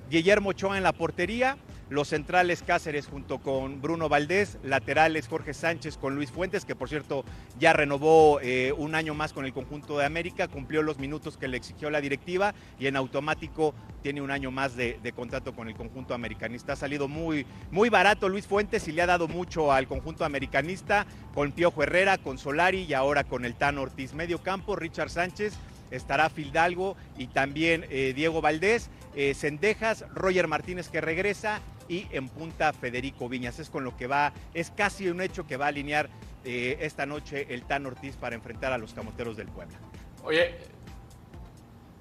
Guillermo 0.10 0.50
Ochoa 0.50 0.78
en 0.78 0.84
la 0.84 0.94
portería, 0.94 1.58
los 1.90 2.10
centrales 2.10 2.64
Cáceres 2.64 3.08
junto 3.08 3.40
con 3.40 3.82
Bruno 3.82 4.10
Valdés, 4.10 4.58
laterales 4.64 5.28
Jorge 5.28 5.54
Sánchez 5.54 5.98
con 5.98 6.16
Luis 6.16 6.32
Fuentes, 6.32 6.66
que 6.66 6.76
por 6.76 6.90
cierto 6.90 7.26
ya 7.60 7.74
renovó 7.74 8.40
eh, 8.42 8.74
un 8.78 8.96
año 8.96 9.14
más 9.14 9.34
con 9.34 9.46
el 9.46 9.54
conjunto 9.54 9.98
de 9.98 10.06
América, 10.06 10.48
cumplió 10.48 10.84
los 10.84 11.00
minutos 11.00 11.38
que 11.38 11.48
le 11.48 11.58
exigió 11.58 11.90
la 11.90 12.02
directiva 12.02 12.54
y 12.80 12.88
en 12.88 12.96
automático 12.96 13.74
tiene 14.02 14.22
un 14.22 14.32
año 14.32 14.52
más 14.52 14.76
de, 14.76 14.98
contrato 15.16 15.54
con 15.54 15.68
el 15.68 15.76
conjunto 15.76 16.14
americanista. 16.14 16.74
Ha 16.74 16.76
salido 16.76 17.08
muy, 17.08 17.46
muy 17.72 17.90
barato 17.90 18.30
Luis 18.30 18.48
Fuentes 18.48 18.88
y 18.88 18.92
le 18.92 19.02
ha 19.02 19.08
dado 19.08 19.28
mucho 19.28 19.72
al 19.72 19.88
conjunto 19.88 20.24
americanista 20.24 21.06
con 21.34 21.52
Piojo 21.52 21.84
Herrera, 21.84 22.18
con 22.18 22.38
Solari 22.38 22.84
y 22.84 22.94
ahora 22.94 23.24
con 23.24 23.46
el 23.46 23.56
Tano 23.56 23.82
Ortiz. 23.82 24.14
Medio 24.14 24.42
campo, 24.42 24.76
Richard 24.76 25.10
Sánchez, 25.10 25.54
estará 25.92 26.30
Fildalgo 26.30 26.96
y 27.18 27.28
también 27.28 27.86
eh, 27.90 28.14
Diego 28.16 28.42
Valdés, 28.42 28.90
eh, 29.16 29.34
Cendejas, 29.34 30.06
Roger 30.14 30.48
Martínez 30.48 30.90
que 30.90 31.02
regresa 31.02 31.62
y 31.90 32.08
en 32.12 32.30
punta 32.30 32.72
Federico 32.72 33.28
Viñas. 33.28 33.60
Es 33.60 33.70
con 33.70 33.84
lo 33.84 33.98
que 33.98 34.08
va, 34.08 34.32
es 34.54 34.72
casi 34.72 35.10
un 35.10 35.20
hecho 35.20 35.46
que 35.46 35.58
va 35.58 35.66
a 35.66 35.70
alinear 35.70 36.10
eh, 36.46 36.78
esta 36.80 37.06
noche 37.06 37.48
el 37.50 37.64
Tan 37.64 37.86
Ortiz 37.86 38.16
para 38.16 38.36
enfrentar 38.36 38.72
a 38.72 38.78
los 38.78 38.94
camoteros 38.94 39.36
del 39.36 39.48
Puebla. 39.48 39.78
Oye, 40.24 40.56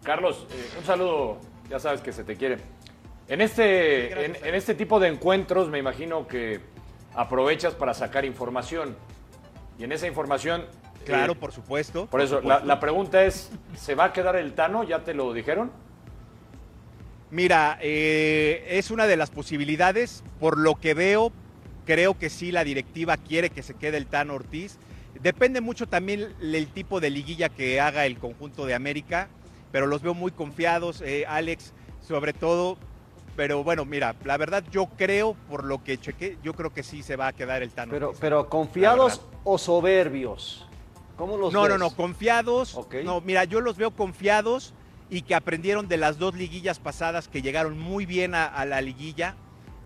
Carlos, 0.04 0.46
eh, 0.52 0.78
un 0.78 0.84
saludo, 0.84 1.38
ya 1.68 1.80
sabes 1.80 2.00
que 2.02 2.12
se 2.12 2.22
te 2.22 2.36
quiere. 2.36 2.58
En 3.26 3.40
este, 3.40 4.08
Gracias, 4.08 4.44
en, 4.44 4.54
este 4.54 4.74
tipo 4.74 5.00
de 5.00 5.08
encuentros 5.08 5.68
me 5.68 5.78
imagino 5.78 6.28
que 6.28 6.60
aprovechas 7.14 7.74
para 7.74 7.94
sacar 7.94 8.24
información. 8.24 8.96
Y 9.78 9.84
en 9.84 9.92
esa 9.92 10.06
información... 10.06 10.66
Claro, 11.04 11.32
eh, 11.32 11.36
por 11.36 11.52
supuesto. 11.52 12.06
por 12.06 12.20
eso, 12.20 12.40
la 12.42 12.80
pregunta 12.80 13.24
es, 13.24 13.50
¿se 13.76 13.94
va 13.94 14.04
a 14.04 14.12
quedar 14.12 14.36
el 14.36 14.54
Tano? 14.54 14.84
¿Ya 14.84 15.04
te 15.04 15.14
lo 15.14 15.32
dijeron? 15.32 15.70
Mira, 17.30 17.78
eh, 17.82 18.64
es 18.70 18.90
una 18.90 19.06
de 19.06 19.16
las 19.16 19.30
posibilidades. 19.30 20.22
Por 20.40 20.58
lo 20.58 20.76
que 20.76 20.94
veo, 20.94 21.32
creo 21.84 22.18
que 22.18 22.30
sí 22.30 22.52
la 22.52 22.64
directiva 22.64 23.16
quiere 23.16 23.50
que 23.50 23.62
se 23.62 23.74
quede 23.74 23.96
el 23.98 24.06
Tano 24.06 24.34
Ortiz. 24.34 24.78
Depende 25.20 25.60
mucho 25.60 25.86
también 25.86 26.32
el 26.40 26.68
tipo 26.68 27.00
de 27.00 27.10
liguilla 27.10 27.48
que 27.48 27.80
haga 27.80 28.06
el 28.06 28.18
conjunto 28.18 28.66
de 28.66 28.74
América, 28.74 29.28
pero 29.72 29.86
los 29.86 30.00
veo 30.02 30.14
muy 30.14 30.30
confiados, 30.30 31.00
eh, 31.02 31.24
Alex, 31.26 31.72
sobre 32.06 32.32
todo. 32.32 32.78
Pero 33.36 33.62
bueno, 33.62 33.84
mira, 33.84 34.14
la 34.24 34.36
verdad 34.36 34.64
yo 34.70 34.86
creo, 34.96 35.34
por 35.48 35.64
lo 35.64 35.82
que 35.84 35.98
chequé, 35.98 36.38
yo 36.42 36.54
creo 36.54 36.72
que 36.72 36.82
sí 36.82 37.02
se 37.02 37.16
va 37.16 37.28
a 37.28 37.32
quedar 37.32 37.62
el 37.62 37.70
Tano. 37.70 37.92
Pero, 37.92 38.12
pero 38.20 38.48
confiados 38.48 39.20
o 39.44 39.58
soberbios. 39.58 40.66
¿Cómo 41.16 41.36
los 41.36 41.52
No, 41.52 41.62
ves? 41.62 41.70
no, 41.70 41.78
no, 41.78 41.90
confiados. 41.90 42.74
Ok. 42.76 42.96
No, 43.04 43.20
mira, 43.20 43.44
yo 43.44 43.60
los 43.60 43.76
veo 43.76 43.90
confiados 43.90 44.72
y 45.10 45.22
que 45.22 45.34
aprendieron 45.34 45.88
de 45.88 45.96
las 45.96 46.18
dos 46.18 46.34
liguillas 46.34 46.78
pasadas 46.78 47.28
que 47.28 47.42
llegaron 47.42 47.78
muy 47.78 48.06
bien 48.06 48.34
a, 48.34 48.64
la 48.64 48.80
liguilla 48.80 49.36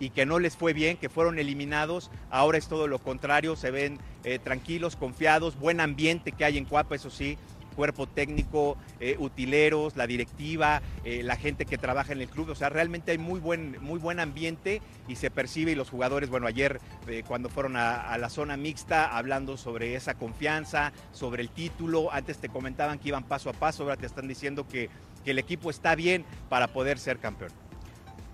y 0.01 0.11
que 0.11 0.27
no 0.27 0.39
les 0.39 0.57
fue 0.57 0.73
bien, 0.73 0.97
que 0.97 1.09
fueron 1.09 1.39
eliminados. 1.39 2.11
Ahora 2.31 2.59
es 2.59 2.67
todo 2.67 2.89
lo 2.89 2.99
contrario, 2.99 3.55
se 3.55 3.71
ven 3.71 3.99
eh, 4.25 4.39
tranquilos, 4.39 4.97
confiados, 4.97 5.59
buen 5.59 5.81
ambiente 5.81 6.33
que 6.33 6.45
hay 6.45 6.59
en 6.59 6.65
Cuapa, 6.65 6.97
eso 6.97 7.09
sí, 7.09 7.39
cuerpo 7.77 8.09
técnico, 8.09 8.77
eh, 8.99 9.17
utileros, 9.19 9.97
la 9.97 10.09
directiva, 10.09 10.83
eh, 11.05 11.23
la 11.23 11.37
gente 11.37 11.67
que 11.67 11.79
trabaja 11.79 12.13
en 12.13 12.21
el 12.21 12.29
club. 12.29 12.51
O 12.51 12.55
sea, 12.57 12.69
realmente 12.69 13.13
hay 13.13 13.19
muy 13.19 13.39
buen, 13.39 13.81
muy 13.81 14.01
buen 14.01 14.19
ambiente 14.19 14.83
y 15.07 15.15
se 15.15 15.31
percibe 15.31 15.71
y 15.71 15.75
los 15.77 15.89
jugadores, 15.89 16.31
bueno, 16.31 16.49
ayer 16.49 16.81
cuando 17.27 17.49
fueron 17.49 17.77
a 17.77 18.17
la 18.19 18.29
zona 18.29 18.57
mixta 18.57 19.17
hablando 19.17 19.57
sobre 19.57 19.95
esa 19.95 20.15
confianza, 20.15 20.93
sobre 21.13 21.43
el 21.43 21.51
título, 21.51 22.13
antes 22.13 22.39
te 22.39 22.49
comentaban 22.49 22.99
que 22.99 23.09
iban 23.09 23.25
paso 23.25 23.51
a 23.51 23.53
paso, 23.53 23.85
ahora 23.85 23.97
te 23.97 24.07
están 24.07 24.29
diciendo 24.29 24.67
que, 24.67 24.91
que 25.25 25.31
el 25.33 25.39
equipo 25.39 25.71
está 25.71 25.95
bien 25.95 26.25
para 26.49 26.69
poder 26.69 26.99
ser 26.99 27.19
campeón. 27.19 27.51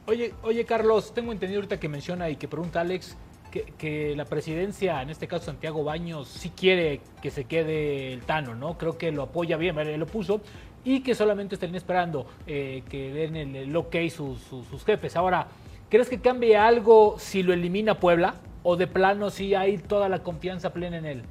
Oye, 0.07 0.33
oye, 0.43 0.65
Carlos, 0.65 1.13
tengo 1.15 1.33
entendido 1.33 1.59
ahorita 1.61 1.79
que 1.79 1.89
menciona 1.89 2.31
y 2.31 2.37
que 2.37 2.49
pregunta 2.49 2.81
Alex 2.81 3.17
que, 3.51 3.63
que 3.77 4.15
la 4.17 4.25
presidencia, 4.25 5.01
en 5.03 5.11
este 5.11 5.29
caso 5.29 5.47
Santiago 5.47 5.85
Baños, 5.85 6.29
sí 6.29 6.51
quiere 6.51 7.01
que 7.23 7.31
se 7.31 7.45
quede 7.45 8.13
el 8.13 8.23
Tano, 8.23 8.55
¿no? 8.55 8.79
Creo 8.79 8.97
que 8.99 9.13
lo 9.13 9.23
apoya 9.23 9.57
bien, 9.57 9.77
lo 9.99 10.07
puso, 10.07 10.41
y 10.85 11.01
que 11.01 11.15
solamente 11.15 11.57
estén 11.57 11.75
esperando 11.75 12.27
eh, 12.47 12.83
que 12.89 13.13
den 13.13 13.37
el, 13.37 13.57
el 13.57 13.77
ok 13.77 13.97
sus, 14.11 14.41
sus- 14.41 14.67
sus 14.69 14.85
jefes. 14.85 15.17
Ahora, 15.17 15.49
¿crees 15.91 16.09
que 16.09 16.21
cambie 16.21 16.57
algo 16.57 17.17
si 17.19 17.43
lo 17.43 17.53
elimina 17.53 17.99
Puebla? 18.01 18.35
¿O 18.63 18.77
de 18.77 18.87
plano 18.87 19.31
sí 19.31 19.55
hay 19.55 19.79
toda 19.79 20.09
la 20.09 20.23
confianza 20.23 20.73
plena 20.73 20.99
en 20.99 21.05
él? 21.07 21.23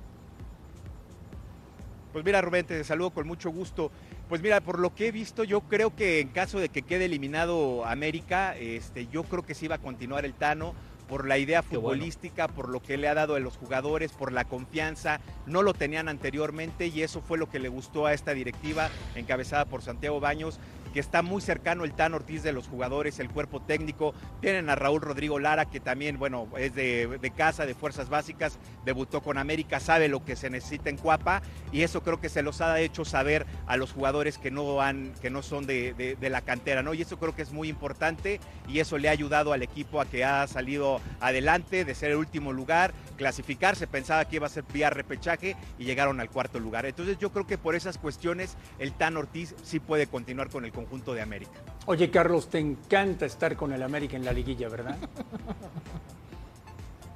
Pues 2.13 2.25
mira, 2.25 2.41
Rubén, 2.41 2.65
te 2.65 2.83
saludo 2.83 3.11
con 3.11 3.27
mucho 3.27 3.51
gusto. 3.51 3.91
Pues 4.29 4.41
mira, 4.41 4.59
por 4.59 4.79
lo 4.79 4.93
que 4.93 5.07
he 5.07 5.11
visto, 5.11 5.45
yo 5.45 5.61
creo 5.61 5.95
que 5.95 6.19
en 6.19 6.27
caso 6.27 6.59
de 6.59 6.67
que 6.67 6.81
quede 6.81 7.05
eliminado 7.05 7.85
América, 7.85 8.57
este, 8.57 9.07
yo 9.07 9.23
creo 9.23 9.45
que 9.45 9.55
sí 9.55 9.69
va 9.69 9.75
a 9.75 9.81
continuar 9.81 10.25
el 10.25 10.33
Tano 10.33 10.75
por 11.07 11.25
la 11.25 11.37
idea 11.37 11.61
bueno. 11.61 11.79
futbolística, 11.79 12.49
por 12.49 12.67
lo 12.67 12.81
que 12.81 12.97
le 12.97 13.07
ha 13.07 13.13
dado 13.13 13.35
a 13.35 13.39
los 13.39 13.55
jugadores, 13.55 14.11
por 14.11 14.33
la 14.33 14.43
confianza. 14.43 15.21
No 15.45 15.61
lo 15.61 15.73
tenían 15.73 16.09
anteriormente 16.09 16.87
y 16.87 17.03
eso 17.03 17.21
fue 17.21 17.37
lo 17.37 17.49
que 17.49 17.59
le 17.59 17.69
gustó 17.69 18.05
a 18.05 18.13
esta 18.13 18.33
directiva 18.33 18.89
encabezada 19.15 19.63
por 19.63 19.81
Santiago 19.81 20.19
Baños, 20.19 20.59
que 20.91 20.99
está 20.99 21.21
muy 21.21 21.41
cercano 21.41 21.83
el 21.83 21.93
Tano 21.93 22.17
Ortiz 22.17 22.43
de 22.43 22.51
los 22.53 22.67
jugadores, 22.67 23.19
el 23.19 23.29
cuerpo 23.29 23.61
técnico. 23.61 24.13
Tienen 24.41 24.69
a 24.69 24.75
Raúl 24.75 25.01
Rodrigo 25.01 25.39
Lara, 25.39 25.65
que 25.65 25.79
también, 25.79 26.17
bueno, 26.19 26.47
es 26.57 26.73
de, 26.75 27.19
de 27.21 27.31
casa, 27.31 27.65
de 27.65 27.73
fuerzas 27.75 28.09
básicas, 28.09 28.57
debutó 28.85 29.21
con 29.21 29.37
América, 29.37 29.79
sabe 29.79 30.07
lo 30.07 30.23
que 30.23 30.35
se 30.35 30.49
necesita 30.49 30.89
en 30.89 30.97
Cuapa 30.97 31.41
y 31.71 31.81
eso 31.81 32.01
creo 32.03 32.19
que 32.21 32.29
se 32.29 32.41
los 32.41 32.61
ha 32.61 32.79
hecho 32.79 33.05
saber 33.05 33.45
a 33.67 33.77
los 33.77 33.91
jugadores 33.91 34.37
que 34.37 34.51
no, 34.51 34.81
han, 34.81 35.13
que 35.21 35.29
no 35.29 35.41
son 35.41 35.65
de, 35.65 35.93
de- 35.93 36.15
de 36.15 36.29
la 36.29 36.41
cantera, 36.41 36.83
¿no? 36.83 36.93
Y 36.93 37.01
eso 37.01 37.17
creo 37.19 37.35
que 37.35 37.41
es 37.41 37.51
muy 37.51 37.67
importante 37.69 38.39
y 38.67 38.79
eso 38.79 38.97
le 38.97 39.09
ha 39.09 39.11
ayudado 39.11 39.53
al 39.53 39.63
equipo 39.63 40.01
a 40.01 40.05
que 40.05 40.23
ha 40.25 40.45
salido 40.47 41.01
adelante 41.19 41.85
de 41.85 41.95
ser 41.95 42.11
el 42.11 42.17
último 42.17 42.53
lugar, 42.53 42.93
clasificarse, 43.17 43.87
pensaba 43.87 44.25
que 44.25 44.37
iba 44.37 44.45
a 44.45 44.49
ser 44.49 44.63
vía 44.71 44.89
repechaje 44.89 45.55
y 45.77 45.85
llegaron 45.85 46.19
al 46.19 46.29
cuarto 46.29 46.59
lugar. 46.59 46.85
Entonces 46.85 47.17
yo 47.17 47.31
creo 47.31 47.45
que 47.47 47.57
por 47.57 47.75
esas 47.75 47.97
cuestiones 47.97 48.55
el 48.79 48.93
Tan 48.93 49.17
Ortiz 49.17 49.55
sí 49.63 49.79
puede 49.79 50.07
continuar 50.07 50.49
con 50.49 50.65
el 50.65 50.71
conjunto 50.77 51.13
de 51.15 51.21
América. 51.21 51.59
Oye, 51.87 52.11
Carlos, 52.11 52.49
te 52.49 52.59
encanta 52.59 53.25
estar 53.25 53.55
con 53.55 53.71
el 53.73 53.81
América 53.81 54.15
en 54.15 54.23
la 54.25 54.31
liguilla, 54.31 54.69
¿verdad? 54.69 54.95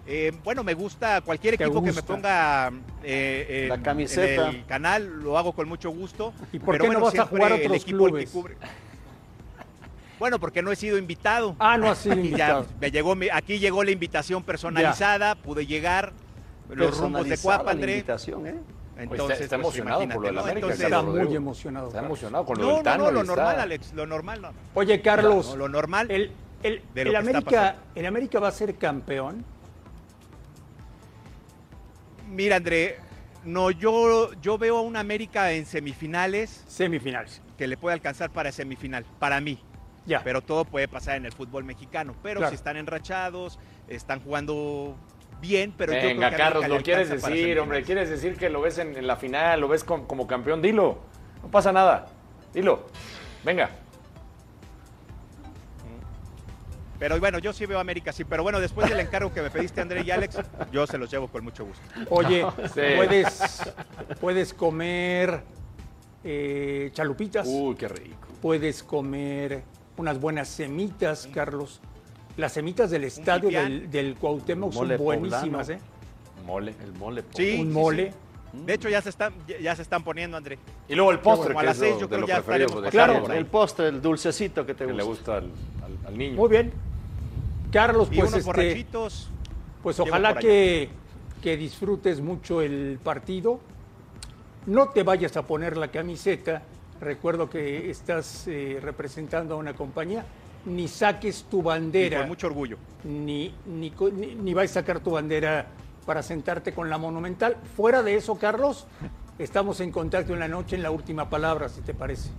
Eh, 0.08 0.34
bueno, 0.44 0.64
me 0.64 0.74
gusta 0.74 1.22
cualquier 1.22 1.56
¿Te 1.58 1.64
equipo 1.64 1.82
que 1.84 1.92
me 1.94 2.02
ponga 2.02 2.72
eh, 3.04 3.62
en- 3.64 3.70
La 3.70 3.82
camiseta. 3.82 4.50
en 4.50 4.56
el 4.56 4.66
canal, 4.66 5.06
lo 5.22 5.38
hago 5.38 5.54
con 5.54 5.70
mucho 5.70 5.92
gusto. 5.92 6.34
¿Y 6.52 6.58
por 6.60 6.74
Pero 6.74 6.86
qué 6.86 6.90
no 6.90 7.00
bueno, 7.00 7.06
vas 7.06 7.20
a 7.20 7.30
jugar 7.30 7.52
el 7.54 7.62
otros 7.62 7.78
equipo 7.84 8.06
el 8.08 8.12
clubes? 8.12 8.32
que 8.32 8.38
cubre- 8.38 8.56
Bueno, 10.20 10.40
porque 10.40 10.64
no 10.64 10.72
he 10.72 10.76
sido 10.76 10.98
invitado. 10.98 11.56
Ah, 11.60 11.78
no 11.78 11.90
has 11.90 12.00
sido 12.00 12.16
ya 12.16 12.22
invitado. 12.22 12.66
me 12.82 12.92
llegó, 12.92 13.16
aquí 13.32 13.60
llegó 13.60 13.84
la 13.84 13.92
invitación 13.92 14.44
personalizada, 14.44 15.36
pude 15.36 15.68
llegar, 15.68 16.12
los 16.68 16.98
rumbos 16.98 17.30
de 17.30 17.38
Cuapa, 17.38 17.66
la 17.66 17.72
André. 17.72 18.04
¿Eh? 18.98 19.04
Entonces, 19.04 19.42
está 19.42 19.58
pues, 19.58 19.66
emocionado 19.76 20.00
por 20.02 20.16
lo 20.16 20.22
del 20.22 20.32
imagínate, 20.34 20.34
¿no? 20.34 20.42
América, 20.42 20.66
Entonces, 20.68 20.86
Está 20.86 20.96
Carlos 20.98 21.28
muy 21.28 21.36
emocionado. 21.36 21.88
Está 21.88 21.98
Carlos. 22.02 22.10
emocionado 22.10 22.46
con 22.46 22.58
lo 22.58 22.64
no, 22.64 22.68
del 22.70 22.78
no, 22.78 22.84
Tano. 22.84 23.04
no, 23.06 23.12
lo 23.12 23.18
y 23.18 23.22
está- 23.22 23.36
normal, 23.36 23.60
Alex, 23.60 23.94
lo 23.94 24.06
normal 24.08 24.42
no. 24.42 24.52
Oye, 24.76 25.02
Carlos, 25.02 25.50
No, 25.50 25.56
lo 25.56 25.70
normal. 25.70 26.12
el, 26.12 26.32
el- 26.64 26.82
de 26.94 27.02
el 27.02 27.08
lo 27.08 27.12
que 27.14 27.18
está 27.18 27.20
América. 27.20 27.76
¿el 27.96 28.06
América 28.06 28.40
va 28.40 28.48
a 28.50 28.52
ser 28.52 28.76
campeón? 28.76 29.44
Mira, 32.30 32.58
André, 32.58 32.98
no, 33.44 33.72
yo, 33.72 34.32
yo 34.42 34.58
veo 34.58 34.78
a 34.78 34.82
un 34.82 34.96
América 34.96 35.52
en 35.52 35.66
semifinales 35.66 36.64
Semifinales. 36.68 37.42
que 37.58 37.68
le 37.68 37.78
puede 37.78 37.94
alcanzar 37.94 38.30
para 38.30 38.52
semifinal, 38.52 39.06
para 39.20 39.42
mí. 39.42 39.60
Ya. 40.06 40.24
Pero 40.24 40.42
todo 40.42 40.66
puede 40.66 40.88
pasar 40.88 41.18
en 41.18 41.26
el 41.26 41.32
fútbol 41.32 41.64
mexicano. 41.64 42.16
Pero 42.24 42.40
Claro. 42.40 42.50
si 42.50 42.56
están 42.56 42.76
enrachados, 42.78 43.60
están 43.88 44.20
jugando 44.22 44.96
bien, 45.42 45.74
pero 45.76 45.92
yo 45.94 46.00
creo 46.00 46.10
Venga, 46.12 46.30
que 46.30 46.36
Carlos, 46.38 46.68
lo 46.68 46.82
quieres 46.82 47.10
decir, 47.10 47.60
hombre. 47.60 47.84
Quieres 47.84 48.10
decir 48.10 48.38
que 48.38 48.50
lo 48.50 48.62
ves 48.62 48.78
en, 48.78 48.96
en 48.96 49.08
la 49.08 49.16
final, 49.18 49.60
lo 49.60 49.68
ves 49.68 49.84
com- 49.84 50.06
como 50.06 50.28
campeón. 50.28 50.62
Dilo. 50.62 51.00
No 51.42 51.50
pasa 51.50 51.72
nada. 51.74 52.08
Dilo. 52.54 52.86
Venga. 53.44 53.70
Pero 57.00 57.20
bueno, 57.20 57.40
yo 57.40 57.52
sí 57.52 57.66
veo 57.66 57.80
a 57.80 57.82
América, 57.82 58.12
sí. 58.12 58.24
Pero 58.26 58.44
bueno, 58.44 58.60
después 58.60 58.88
del 58.88 59.00
encargo 59.00 59.34
que 59.34 59.42
me 59.42 59.50
pediste, 59.50 59.82
André 59.82 60.04
y 60.04 60.12
Alex, 60.12 60.38
yo 60.72 60.86
se 60.86 61.00
los 61.00 61.10
llevo 61.10 61.28
con 61.30 61.44
mucho 61.44 61.66
gusto. 61.66 61.82
Oye, 62.10 62.46
Sí. 62.76 62.82
puedes, 62.96 63.74
puedes 64.20 64.54
comer 64.54 65.42
eh, 66.24 66.92
chalupitas, 66.94 67.48
Uy, 67.50 67.74
qué 67.76 67.88
rico. 67.88 68.28
puedes 68.40 68.84
comer 68.84 69.64
unas 69.98 70.20
buenas 70.20 70.48
semitas, 70.48 71.28
Carlos. 71.34 71.82
Las 72.38 72.54
semitas 72.54 72.90
del 72.92 73.04
estadio 73.04 73.50
del, 73.50 73.90
del 73.92 74.16
Cuauhtémoc 74.16 74.72
son 74.74 74.96
buenísimas, 74.98 75.68
poblano. 75.68 75.72
¿eh? 75.72 75.80
Mole. 76.46 76.76
El 76.84 76.94
mole. 76.94 77.24
Sí, 77.36 77.58
Un 77.60 77.68
sí, 77.68 77.74
mole. 77.74 78.12
sí. 78.12 78.18
De 78.66 78.74
hecho, 78.74 78.90
ya 78.90 79.02
se 79.02 79.10
están, 79.10 79.34
ya, 79.48 79.60
ya 79.60 79.76
se 79.76 79.82
están 79.82 80.04
poniendo, 80.04 80.36
André. 80.36 80.58
Y 80.90 80.96
luego 80.96 81.12
el 81.12 81.20
postre, 81.20 81.54
bueno, 81.54 81.60
a 81.60 81.62
que 81.62 81.66
las 81.68 81.78
es 81.78 81.82
seis 81.84 81.94
lo- 81.94 82.00
yo 82.02 82.08
de 82.08 82.10
creo 82.10 82.22
lo 82.22 82.28
ya 82.28 82.38
estaremos 82.40 82.82
de 82.84 82.90
Claro. 82.90 83.32
El 83.32 83.46
postre, 83.46 83.88
el 83.88 84.02
dulcecito 84.02 84.66
que 84.66 84.74
te 84.74 84.86
que 84.86 84.94
le 84.94 85.04
gusta. 85.04 85.40
gusta 85.40 85.48
al, 85.86 85.92
al- 86.02 86.08
al 86.08 86.18
niño. 86.18 86.36
Muy 86.36 86.50
bien. 86.50 86.72
Carlos, 87.72 88.10
Y 88.12 88.16
pues 88.18 88.30
unos 88.30 88.34
este, 88.40 88.46
borrachitos. 88.46 89.30
Pues 89.84 90.00
ojalá 90.00 90.36
que, 90.36 90.90
que 91.42 91.56
disfrutes 91.58 92.20
mucho 92.22 92.62
el 92.62 93.00
partido. 93.02 93.60
No 94.66 94.90
te 94.90 95.04
vayas 95.04 95.38
a 95.38 95.44
poner 95.48 95.78
la 95.78 95.88
camiseta. 95.90 96.62
Recuerdo 97.00 97.50
que 97.50 97.90
estás 97.90 98.48
eh, 98.48 98.80
representando 98.82 99.56
a 99.56 99.58
una 99.58 99.74
compañía. 99.74 100.26
Ni 100.66 100.88
saques 100.88 101.46
tu 101.50 101.60
y 101.60 101.64
bandera. 101.64 102.20
con 102.20 102.28
mucho 102.30 102.48
orgullo. 102.48 102.78
Ni, 103.04 103.54
ni, 103.66 103.92
ni, 104.14 104.36
ni 104.36 104.54
vais 104.54 104.70
a 104.72 104.74
sacar 104.82 105.00
tu 105.00 105.12
bandera 105.12 105.68
para 106.06 106.22
sentarte 106.24 106.74
con 106.74 106.90
la 106.90 106.98
monumental. 106.98 107.58
Fuera 107.76 108.04
de 108.04 108.16
eso, 108.16 108.36
Carlos, 108.38 108.86
estamos 109.40 109.80
en 109.80 109.92
contacto 109.92 110.34
en 110.34 110.40
la 110.40 110.48
noche 110.48 110.76
en 110.76 110.84
la 110.84 110.92
última 110.92 111.30
palabra, 111.30 111.68
si 111.70 111.82
te 111.82 111.94
parece. 111.94 112.30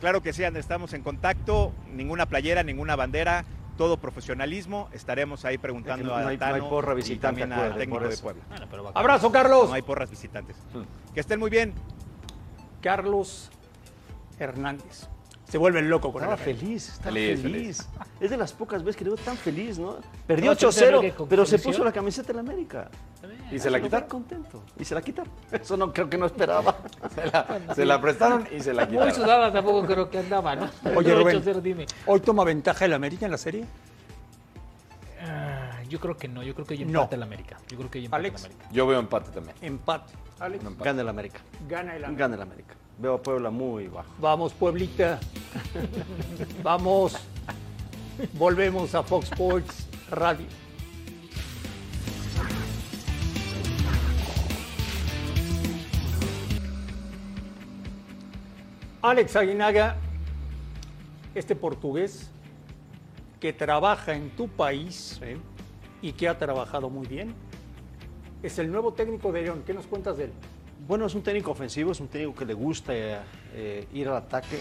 Claro 0.00 0.22
que 0.22 0.32
sí, 0.32 0.44
André, 0.44 0.60
estamos 0.60 0.92
en 0.92 1.02
contacto. 1.02 1.72
Ninguna 1.92 2.26
playera, 2.26 2.62
ninguna 2.62 2.94
bandera. 2.94 3.44
Todo 3.76 3.96
profesionalismo. 3.96 4.88
Estaremos 4.92 5.44
ahí 5.44 5.58
preguntando 5.58 6.06
no 6.06 6.14
hay- 6.14 6.20
a 6.20 6.24
no 6.24 6.28
hay 6.28 6.38
Tano 6.38 6.68
porra 6.68 6.92
y 6.92 6.96
visitante, 6.96 7.40
también 7.40 7.52
al 7.52 7.76
técnico 7.76 8.00
por 8.02 8.08
de. 8.08 8.16
Puebla. 8.18 8.44
Bueno, 8.48 8.66
pero 8.70 8.84
va- 8.84 8.90
Abrazo, 8.94 9.32
Carlos. 9.32 9.68
No 9.68 9.74
hay 9.74 9.82
porras 9.82 10.10
visitantes. 10.10 10.56
Que 11.12 11.18
estén 11.20 11.40
muy 11.40 11.50
bien. 11.50 11.72
Carlos 12.82 13.50
Hernández. 14.38 15.08
Se 15.48 15.58
vuelve 15.58 15.82
loco 15.82 16.10
con 16.12 16.22
Estaba 16.22 16.34
el 16.42 16.56
feliz, 16.56 16.88
estaba 16.88 17.12
Feliz, 17.12 17.40
feliz. 17.42 17.88
Es 18.18 18.30
de 18.30 18.36
las 18.36 18.52
pocas 18.52 18.82
veces 18.82 18.96
que 18.96 19.04
veo 19.04 19.14
tan 19.16 19.36
feliz, 19.36 19.78
¿no? 19.78 19.98
Perdió 20.26 20.52
No, 20.52 20.56
pero 20.58 20.72
¿sabe 20.72 21.00
qué? 21.00 21.12
8-0, 21.12 21.14
Con 21.14 21.28
pero 21.28 21.46
se 21.46 21.58
puso 21.58 21.84
la 21.84 21.92
camiseta 21.92 22.32
en 22.32 22.36
la 22.36 22.40
América. 22.40 22.90
Y 23.52 23.58
se 23.58 23.70
la 23.70 23.80
quitaron. 23.80 24.08
contento. 24.08 24.64
Y 24.78 24.84
se 24.84 24.94
la 24.94 25.02
quitaron. 25.02 25.32
Eso 25.52 25.76
no 25.76 25.92
creo 25.92 26.08
que 26.10 26.16
no 26.18 26.26
esperaba. 26.26 26.76
Se 27.14 27.26
la, 27.26 27.74
se 27.74 27.84
la 27.84 28.00
prestaron 28.00 28.48
y 28.56 28.60
se 28.60 28.72
la 28.74 28.82
Muy 28.86 28.92
quitaron. 28.94 29.14
sudada 29.14 29.52
tampoco 29.52 29.86
creo 29.86 30.10
que 30.10 30.18
andaba, 30.18 30.56
¿no? 30.56 30.70
Oye, 30.96 31.14
Rubén. 31.14 31.42
8-0, 31.44 31.60
dime. 31.60 31.86
¿Hoy 32.06 32.20
toma 32.20 32.42
ventaja 32.44 32.86
el 32.86 32.92
América 32.94 33.26
en 33.26 33.32
la 33.32 33.38
serie? 33.38 33.64
Ah, 35.20 35.82
yo 35.88 36.00
creo 36.00 36.16
que 36.16 36.26
no, 36.28 36.42
yo 36.42 36.54
creo 36.54 36.66
que 36.66 36.74
hay 36.74 36.84
No. 36.84 37.00
empate 37.02 37.16
el 37.16 37.22
América. 37.22 37.58
Yo 37.68 37.76
creo 37.76 37.90
que 37.90 37.98
hay 37.98 38.04
empate 38.06 38.20
Alex. 38.20 38.40
el 38.44 38.50
América. 38.52 38.68
Yo 38.72 38.86
veo 38.86 38.98
empate 38.98 39.30
también. 39.30 39.56
Empate. 39.62 40.12
Alex, 40.40 40.64
empate. 40.64 40.84
Gana 40.88 41.02
el 41.02 41.08
América. 41.08 41.40
gana 41.68 41.96
el 41.96 42.04
América. 42.04 42.18
Gana 42.24 42.34
el 42.36 42.42
América. 42.42 42.74
Veo 42.98 43.14
a 43.14 43.22
Puebla 43.22 43.50
muy 43.50 43.88
bajo. 43.88 44.12
Vamos, 44.18 44.52
Pueblita. 44.52 45.18
Vamos. 46.62 47.16
Volvemos 48.34 48.94
a 48.94 49.02
Fox 49.02 49.30
Sports 49.32 49.88
Radio. 50.10 50.46
Alex 59.02 59.36
Aguinaga, 59.36 59.96
este 61.34 61.54
portugués 61.54 62.30
que 63.38 63.52
trabaja 63.52 64.14
en 64.14 64.30
tu 64.30 64.48
país 64.48 65.20
y 66.00 66.12
que 66.12 66.26
ha 66.26 66.38
trabajado 66.38 66.88
muy 66.88 67.06
bien, 67.06 67.34
es 68.42 68.58
el 68.58 68.72
nuevo 68.72 68.94
técnico 68.94 69.30
de 69.30 69.42
León. 69.42 69.62
¿Qué 69.66 69.74
nos 69.74 69.86
cuentas 69.86 70.16
de 70.16 70.24
él? 70.24 70.32
Bueno, 70.80 71.06
es 71.06 71.14
un 71.14 71.22
técnico 71.22 71.50
ofensivo, 71.50 71.92
es 71.92 72.00
un 72.00 72.08
técnico 72.08 72.34
que 72.34 72.44
le 72.44 72.52
gusta 72.52 72.92
eh, 72.94 73.86
ir 73.94 74.08
al 74.08 74.16
ataque. 74.16 74.58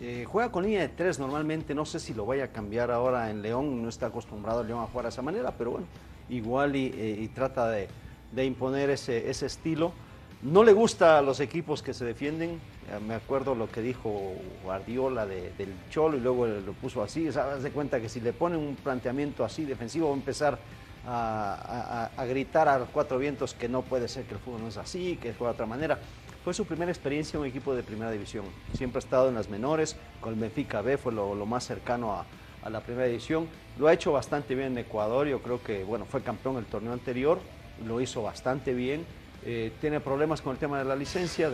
Eh, 0.00 0.26
juega 0.28 0.52
con 0.52 0.64
línea 0.64 0.80
de 0.80 0.88
tres 0.88 1.18
normalmente, 1.18 1.74
no 1.74 1.86
sé 1.86 1.98
si 1.98 2.12
lo 2.12 2.26
vaya 2.26 2.44
a 2.44 2.48
cambiar 2.48 2.90
ahora 2.90 3.30
en 3.30 3.40
León, 3.40 3.82
no 3.82 3.88
está 3.88 4.06
acostumbrado 4.06 4.62
León 4.64 4.82
a 4.82 4.86
jugar 4.86 5.04
de 5.04 5.10
esa 5.10 5.22
manera, 5.22 5.54
pero 5.56 5.70
bueno, 5.70 5.86
igual 6.28 6.76
y, 6.76 6.92
eh, 6.94 7.30
trata 7.34 7.70
de, 7.70 7.88
imponer 8.44 8.90
ese, 8.90 9.30
estilo. 9.30 9.92
No 10.42 10.62
le 10.62 10.72
gusta 10.72 11.18
a 11.18 11.22
los 11.22 11.40
equipos 11.40 11.82
que 11.82 11.94
se 11.94 12.04
defienden, 12.04 12.60
me 13.06 13.14
acuerdo 13.14 13.54
lo 13.54 13.70
que 13.70 13.80
dijo 13.80 14.34
Guardiola 14.64 15.24
del 15.24 15.72
Cholo 15.88 16.16
y 16.16 16.20
luego 16.20 16.46
lo 16.46 16.72
puso 16.72 17.00
así, 17.00 17.30
sabes 17.30 17.62
de 17.62 17.70
cuenta 17.70 18.00
que 18.00 18.08
si 18.08 18.20
le 18.20 18.32
ponen 18.32 18.58
un 18.58 18.74
planteamiento 18.74 19.44
así 19.44 19.64
defensivo 19.64 20.08
va 20.08 20.14
a 20.14 20.18
empezar 20.18 20.58
a, 21.06 22.10
gritar 22.28 22.68
a 22.68 22.78
los 22.78 22.88
cuatro 22.88 23.18
vientos 23.18 23.54
que 23.54 23.68
no 23.68 23.82
puede 23.82 24.08
ser 24.08 24.24
que 24.24 24.34
el 24.34 24.40
fútbol 24.40 24.62
no 24.62 24.68
es 24.68 24.76
así, 24.76 25.16
que 25.16 25.34
juega 25.34 25.52
de 25.52 25.54
otra 25.54 25.66
manera. 25.66 25.98
Fue 26.44 26.54
su 26.54 26.64
primera 26.64 26.90
experiencia 26.90 27.36
en 27.36 27.42
un 27.42 27.48
equipo 27.48 27.74
de 27.74 27.82
primera 27.82 28.10
división. 28.10 28.44
Siempre 28.74 28.98
ha 28.98 29.04
estado 29.04 29.28
en 29.28 29.34
las 29.34 29.48
menores, 29.48 29.96
con 30.20 30.34
el 30.34 30.40
Benfica 30.40 30.82
B 30.82 30.98
fue 30.98 31.12
lo, 31.12 31.34
más 31.46 31.64
cercano 31.64 32.12
a, 32.12 32.70
la 32.70 32.80
primera 32.80 33.06
división. 33.06 33.48
Lo 33.78 33.88
ha 33.88 33.92
hecho 33.92 34.12
bastante 34.12 34.54
bien 34.54 34.72
en 34.72 34.78
Ecuador, 34.78 35.26
yo 35.26 35.42
creo 35.42 35.62
que 35.62 35.84
bueno, 35.84 36.04
fue 36.04 36.22
campeón 36.22 36.56
el 36.56 36.64
torneo 36.66 36.92
anterior, 36.92 37.40
lo 37.86 38.00
hizo 38.00 38.22
bastante 38.22 38.72
bien. 38.74 39.04
Eh, 39.44 39.72
tiene 39.80 39.98
problemas 39.98 40.40
con 40.40 40.52
el 40.52 40.58
tema 40.58 40.78
de 40.78 40.84
la 40.84 40.94
licencia 40.94 41.50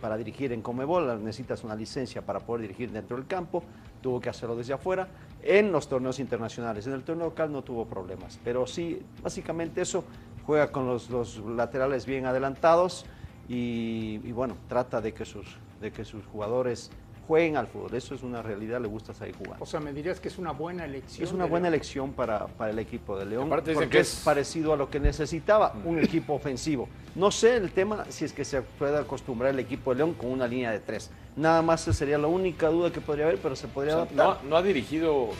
para 0.00 0.18
dirigir 0.18 0.52
en 0.52 0.60
Comebol, 0.60 1.24
necesitas 1.24 1.64
una 1.64 1.74
licencia 1.74 2.20
para 2.20 2.40
poder 2.40 2.62
dirigir 2.62 2.90
dentro 2.90 3.16
del 3.16 3.26
campo, 3.26 3.62
tuvo 4.02 4.20
que 4.20 4.28
hacerlo 4.28 4.54
desde 4.56 4.74
afuera, 4.74 5.08
en 5.42 5.72
los 5.72 5.88
torneos 5.88 6.18
internacionales. 6.20 6.86
En 6.86 6.92
el 6.94 7.02
torneo 7.02 7.26
local 7.26 7.52
no 7.52 7.62
tuvo 7.62 7.86
problemas, 7.86 8.38
pero 8.44 8.66
sí, 8.66 9.00
básicamente 9.22 9.82
eso, 9.82 10.04
juega 10.46 10.70
con 10.70 10.86
los, 10.86 11.08
laterales 11.46 12.06
bien 12.06 12.26
adelantados 12.26 13.06
y, 13.48 14.18
bueno, 14.32 14.56
trata 14.68 15.00
de 15.00 15.12
que, 15.12 15.24
sus, 15.24 15.46
de 15.80 15.90
que 15.92 16.04
sus 16.04 16.24
jugadores 16.26 16.90
jueguen 17.26 17.56
al 17.56 17.66
fútbol. 17.66 17.94
Eso 17.94 18.14
es 18.14 18.22
una 18.22 18.42
realidad, 18.42 18.80
le 18.80 18.88
gusta 18.88 19.14
salir 19.14 19.34
jugando. 19.36 19.62
O 19.62 19.66
sea, 19.66 19.80
me 19.80 19.92
dirías 19.92 20.20
que 20.20 20.28
es 20.28 20.38
una 20.38 20.52
buena 20.52 20.84
elección. 20.84 21.26
Es 21.26 21.32
una 21.32 21.44
buena 21.44 21.68
elección 21.68 22.12
para, 22.12 22.46
para, 22.46 22.70
el 22.70 22.78
equipo 22.78 23.18
de 23.18 23.26
León, 23.26 23.48
porque 23.48 24.00
es... 24.00 24.22
parecido 24.24 24.72
a 24.72 24.76
lo 24.76 24.90
que 24.90 25.00
necesitaba 25.00 25.74
un 25.84 25.98
equipo 25.98 26.34
ofensivo. 26.34 26.88
No 27.14 27.30
sé 27.30 27.56
el 27.56 27.70
tema 27.72 28.06
si 28.08 28.24
es 28.24 28.32
que 28.32 28.44
se 28.44 28.62
puede 28.62 28.98
acostumbrar 28.98 29.50
el 29.50 29.58
equipo 29.58 29.92
de 29.92 29.98
León 29.98 30.14
con 30.14 30.30
una 30.30 30.46
línea 30.46 30.70
de 30.70 30.80
tres. 30.80 31.10
Nada 31.36 31.62
más 31.62 31.80
sería 31.80 32.18
la 32.18 32.26
única 32.26 32.68
duda 32.68 32.92
que 32.92 33.00
podría 33.00 33.26
haber, 33.26 33.38
pero 33.38 33.56
se 33.56 33.68
podría 33.68 33.94
adaptar. 33.94 34.38
No, 34.44 34.56
ha 34.56 34.62
dirigido 34.62 35.30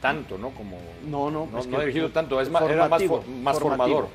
tanto, 0.00 0.38
¿no? 0.38 0.50
Como, 0.50 0.78
no, 1.06 1.30
no. 1.30 1.46
No, 1.46 1.58
ha 1.58 1.80
dirigido 1.80 2.10
tanto, 2.10 2.40
es 2.40 2.48
más, 2.50 2.62
era 2.62 2.88
más, 2.88 3.02
más 3.42 3.58
formador. 3.58 4.08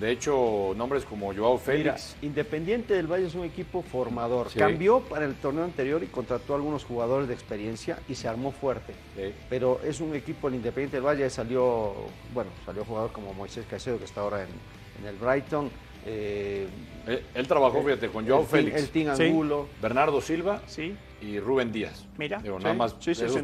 De 0.00 0.10
hecho, 0.10 0.72
nombres 0.76 1.04
como 1.04 1.32
Joao 1.34 1.58
Félix. 1.58 2.16
Independiente 2.22 2.94
del 2.94 3.06
Valle 3.06 3.26
es 3.26 3.34
un 3.34 3.44
equipo 3.44 3.82
formador. 3.82 4.48
Cambió 4.52 5.00
para 5.00 5.24
el 5.24 5.34
torneo 5.34 5.64
anterior 5.64 6.02
y 6.02 6.06
contrató 6.06 6.54
a 6.54 6.56
algunos 6.56 6.84
jugadores 6.84 7.28
de 7.28 7.34
experiencia 7.34 7.98
y 8.08 8.14
se 8.14 8.28
armó 8.28 8.50
fuerte. 8.50 8.94
Pero 9.48 9.80
es 9.84 10.00
un 10.00 10.14
equipo, 10.14 10.48
el 10.48 10.56
Independiente 10.56 10.96
del 10.96 11.06
Valle 11.06 11.30
salió, 11.30 11.94
bueno, 12.34 12.50
salió 12.66 12.84
jugador 12.84 13.12
como 13.12 13.32
Moisés 13.34 13.66
Caicedo, 13.68 13.98
que 13.98 14.04
está 14.04 14.22
ahora 14.22 14.42
en, 14.42 15.06
el 15.06 15.16
Brighton. 15.16 15.70
Eh, 16.06 16.66
él, 17.34 17.48
trabajó, 17.48 17.82
fíjate, 17.82 18.08
con 18.08 18.26
Joao 18.26 18.44
Félix. 18.44 18.76
El 18.76 18.88
Team 18.90 19.10
Angulo. 19.10 19.68
Bernardo 19.80 20.20
Silva. 20.20 20.62
Sí 20.66 20.94
y 21.20 21.40
Rubén 21.40 21.72
Díaz. 21.72 22.06
Mira, 22.16 22.38
nada 22.38 22.74
más. 22.74 22.96
Sí, 23.00 23.14
sí, 23.14 23.24
sí, 23.28 23.40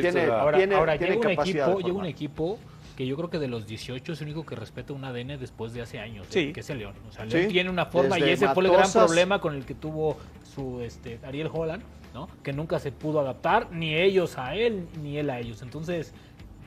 tiene, 0.00 0.26
ahora, 0.26 0.58
llega, 0.58 0.80
un 0.80 0.88
equipo, 1.28 1.80
llega 1.80 1.92
un 1.92 2.06
equipo 2.06 2.58
que 2.96 3.06
yo 3.06 3.16
creo 3.16 3.30
que 3.30 3.38
de 3.38 3.48
los 3.48 3.66
18 3.66 4.12
es 4.12 4.20
el 4.20 4.26
único 4.26 4.44
que 4.44 4.56
respeta 4.56 4.92
un 4.92 5.04
ADN 5.04 5.38
después 5.38 5.72
de 5.72 5.82
hace 5.82 6.00
años, 6.00 6.26
¿eh? 6.34 6.52
que 6.52 6.60
es 6.60 6.70
el 6.70 6.78
León. 6.78 6.94
O 7.08 7.12
sea, 7.12 7.26
León 7.26 7.48
tiene 7.48 7.70
una 7.70 7.86
forma 7.86 8.18
y 8.18 8.24
ese 8.24 8.48
fue 8.48 8.64
el 8.64 8.72
gran 8.72 8.90
problema 8.90 9.40
con 9.40 9.54
el 9.54 9.64
que 9.64 9.74
tuvo 9.74 10.16
su 10.54 10.80
este, 10.80 11.20
Ariel 11.24 11.50
Holland, 11.52 11.82
¿no? 12.14 12.28
Que 12.42 12.52
nunca 12.52 12.78
se 12.78 12.90
pudo 12.90 13.20
adaptar, 13.20 13.70
ni 13.70 13.94
ellos 13.94 14.38
a 14.38 14.54
él, 14.54 14.88
ni 15.02 15.18
él 15.18 15.30
a 15.30 15.38
ellos. 15.38 15.62
Entonces, 15.62 16.12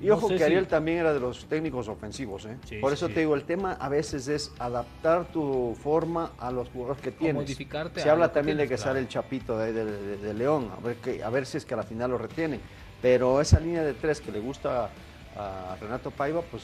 y 0.02 0.10
ojo 0.10 0.28
que 0.30 0.44
Ariel 0.44 0.68
también 0.68 1.00
era 1.00 1.14
de 1.14 1.20
los 1.20 1.46
técnicos 1.46 1.88
ofensivos, 1.88 2.46
¿eh? 2.46 2.58
Por 2.80 2.92
eso 2.92 3.08
te 3.08 3.20
digo, 3.20 3.36
el 3.36 3.44
tema 3.44 3.74
a 3.74 3.88
veces 3.88 4.28
es 4.28 4.52
adaptar 4.58 5.26
tu 5.32 5.78
forma 5.82 6.32
a 6.40 6.52
los 6.52 6.70
jugadores 6.70 7.02
que 7.02 7.12
tienes. 7.12 7.36
modificarte. 7.36 8.02
Se 8.02 8.10
habla 8.10 8.32
también 8.32 8.58
de 8.58 8.68
que 8.68 8.78
sale 8.78 9.00
el 9.00 9.08
chapito 9.08 9.58
de, 9.58 10.34
León, 10.34 10.72
a 10.76 10.80
ver, 10.80 10.96
que, 10.98 11.24
a 11.24 11.30
ver 11.30 11.46
si 11.46 11.58
es 11.58 11.66
que 11.66 11.76
a 11.76 11.78
la 11.78 11.84
final 11.84 12.12
lo 12.12 12.18
retienen. 12.18 12.60
Pero 13.02 13.42
esa 13.42 13.60
línea 13.60 13.84
de 13.84 13.94
tres 13.94 14.22
que 14.22 14.32
le 14.32 14.40
gusta 14.40 14.90
a 15.36 15.76
Renato 15.80 16.12
Paiva, 16.12 16.42
pues 16.42 16.64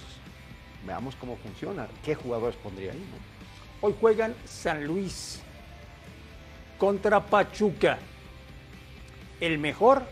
veamos 0.86 1.16
cómo 1.16 1.38
funciona. 1.38 1.88
¿Qué 2.04 2.16
jugadores 2.16 2.56
pondría 2.58 2.92
ahí? 2.92 3.04
Hoy 3.82 3.96
juegan 4.00 4.34
San 4.46 4.86
Luis 4.86 5.42
contra 6.78 7.20
Pachuca. 7.20 8.00
El 9.40 9.60
mejor 9.60 10.04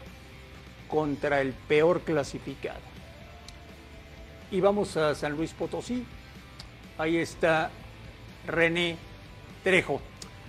contra 0.88 1.42
el 1.42 1.54
peor 1.54 2.02
clasificado. 2.02 2.95
Y 4.56 4.62
vamos 4.62 4.96
a 4.96 5.14
San 5.14 5.34
Luis 5.34 5.52
Potosí. 5.52 6.06
Ahí 6.98 7.18
está 7.18 7.70
René 8.48 8.96
Trejo. 9.66 10.00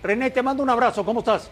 René, 0.01 0.31
te 0.31 0.45
mando 0.45 0.63
un 0.63 0.71
abrazo. 0.71 1.05
¿Cómo 1.05 1.19
estás? 1.19 1.51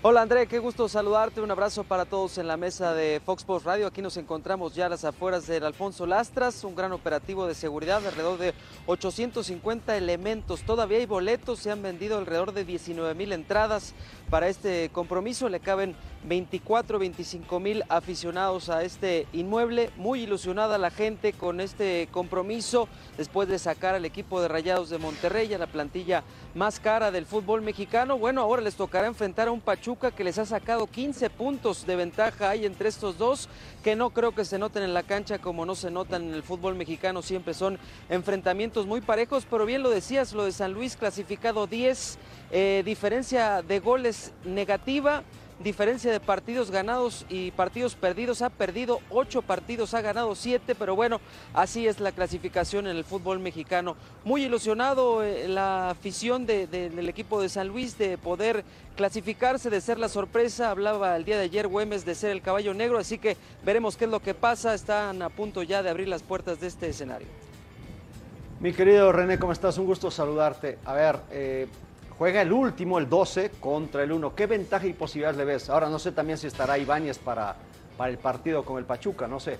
Hola 0.00 0.22
André, 0.22 0.46
qué 0.46 0.58
gusto 0.58 0.88
saludarte. 0.88 1.42
Un 1.42 1.50
abrazo 1.50 1.84
para 1.84 2.06
todos 2.06 2.38
en 2.38 2.46
la 2.46 2.56
mesa 2.56 2.94
de 2.94 3.20
Fox 3.22 3.42
Sports 3.42 3.66
Radio. 3.66 3.86
Aquí 3.86 4.00
nos 4.00 4.16
encontramos 4.16 4.74
ya 4.74 4.86
a 4.86 4.88
las 4.88 5.04
afueras 5.04 5.46
del 5.46 5.64
Alfonso 5.64 6.06
Lastras, 6.06 6.64
un 6.64 6.74
gran 6.74 6.92
operativo 6.92 7.46
de 7.46 7.54
seguridad, 7.54 8.06
alrededor 8.06 8.38
de 8.38 8.54
850 8.86 9.98
elementos. 9.98 10.62
Todavía 10.62 10.96
hay 10.96 11.06
boletos, 11.06 11.58
se 11.58 11.70
han 11.70 11.82
vendido 11.82 12.16
alrededor 12.16 12.52
de 12.52 12.64
19 12.64 13.14
mil 13.14 13.32
entradas 13.32 13.94
para 14.30 14.48
este 14.48 14.88
compromiso. 14.94 15.50
Le 15.50 15.60
caben 15.60 15.94
24, 16.26 16.98
25 16.98 17.60
mil 17.60 17.84
aficionados 17.88 18.68
a 18.68 18.82
este 18.82 19.26
inmueble. 19.32 19.90
Muy 19.96 20.22
ilusionada 20.22 20.76
la 20.76 20.90
gente 20.90 21.32
con 21.32 21.60
este 21.60 22.08
compromiso 22.10 22.88
después 23.16 23.48
de 23.48 23.58
sacar 23.58 23.94
al 23.94 24.04
equipo 24.04 24.40
de 24.40 24.48
Rayados 24.48 24.90
de 24.90 24.98
Monterrey, 24.98 25.52
a 25.54 25.58
la 25.58 25.68
plantilla 25.68 26.24
más 26.54 26.80
cara 26.80 27.10
del 27.10 27.26
fútbol 27.26 27.62
mexicano. 27.62 28.18
Bueno, 28.18 28.40
ahora 28.40 28.60
les 28.60 28.74
tocará 28.74 29.06
enfrentar 29.06 29.48
a 29.48 29.52
un 29.52 29.60
Pachuca 29.60 30.10
que 30.10 30.24
les 30.24 30.38
ha 30.38 30.46
sacado 30.46 30.88
15 30.88 31.30
puntos 31.30 31.86
de 31.86 31.96
ventaja 31.96 32.50
ahí 32.50 32.66
entre 32.66 32.88
estos 32.88 33.18
dos, 33.18 33.48
que 33.84 33.94
no 33.94 34.10
creo 34.10 34.32
que 34.32 34.44
se 34.44 34.58
noten 34.58 34.82
en 34.82 34.94
la 34.94 35.04
cancha 35.04 35.38
como 35.38 35.64
no 35.64 35.76
se 35.76 35.90
notan 35.90 36.24
en 36.24 36.34
el 36.34 36.42
fútbol 36.42 36.74
mexicano. 36.74 37.22
Siempre 37.22 37.54
son 37.54 37.78
enfrentamientos 38.08 38.86
muy 38.86 39.00
parejos, 39.00 39.46
pero 39.48 39.64
bien 39.64 39.82
lo 39.82 39.90
decías, 39.90 40.32
lo 40.32 40.44
de 40.44 40.52
San 40.52 40.72
Luis 40.72 40.96
clasificado 40.96 41.68
10, 41.68 42.18
eh, 42.50 42.82
diferencia 42.84 43.62
de 43.62 43.78
goles 43.78 44.32
negativa 44.44 45.22
diferencia 45.58 46.12
de 46.12 46.20
partidos 46.20 46.70
ganados 46.70 47.24
y 47.28 47.50
partidos 47.52 47.94
perdidos. 47.94 48.42
Ha 48.42 48.50
perdido 48.50 49.00
ocho 49.10 49.42
partidos, 49.42 49.94
ha 49.94 50.00
ganado 50.00 50.34
siete, 50.34 50.74
pero 50.74 50.94
bueno, 50.94 51.20
así 51.54 51.86
es 51.86 52.00
la 52.00 52.12
clasificación 52.12 52.86
en 52.86 52.96
el 52.96 53.04
fútbol 53.04 53.38
mexicano. 53.38 53.96
Muy 54.24 54.44
ilusionado 54.44 55.22
eh, 55.22 55.48
la 55.48 55.90
afición 55.90 56.46
del 56.46 57.08
equipo 57.08 57.40
de 57.40 57.48
San 57.48 57.68
Luis 57.68 57.98
de 57.98 58.18
poder 58.18 58.64
clasificarse, 58.96 59.70
de 59.70 59.80
ser 59.80 59.98
la 59.98 60.08
sorpresa. 60.08 60.70
Hablaba 60.70 61.16
el 61.16 61.24
día 61.24 61.38
de 61.38 61.44
ayer 61.44 61.68
Güemes 61.68 62.04
de 62.04 62.14
ser 62.14 62.30
el 62.30 62.42
caballo 62.42 62.74
negro, 62.74 62.98
así 62.98 63.18
que 63.18 63.36
veremos 63.64 63.96
qué 63.96 64.04
es 64.04 64.10
lo 64.10 64.20
que 64.20 64.34
pasa. 64.34 64.74
Están 64.74 65.22
a 65.22 65.30
punto 65.30 65.62
ya 65.62 65.82
de 65.82 65.90
abrir 65.90 66.08
las 66.08 66.22
puertas 66.22 66.60
de 66.60 66.66
este 66.66 66.88
escenario. 66.88 67.28
Mi 68.58 68.72
querido 68.72 69.12
René, 69.12 69.38
¿cómo 69.38 69.52
estás? 69.52 69.76
Un 69.76 69.84
gusto 69.84 70.10
saludarte. 70.10 70.78
A 70.86 70.94
ver, 70.94 71.20
eh, 71.30 71.66
Juega 72.18 72.40
el 72.40 72.52
último, 72.52 72.98
el 72.98 73.10
12, 73.10 73.50
contra 73.60 74.02
el 74.02 74.10
1. 74.10 74.34
¿Qué 74.34 74.46
ventaja 74.46 74.86
y 74.86 74.94
posibilidades 74.94 75.36
le 75.36 75.44
ves? 75.44 75.68
Ahora 75.68 75.90
no 75.90 75.98
sé 75.98 76.12
también 76.12 76.38
si 76.38 76.46
estará 76.46 76.78
Ibáñez 76.78 77.18
para, 77.18 77.56
para 77.98 78.10
el 78.10 78.16
partido 78.16 78.64
con 78.64 78.78
el 78.78 78.84
Pachuca, 78.84 79.26
no 79.26 79.38
sé. 79.38 79.58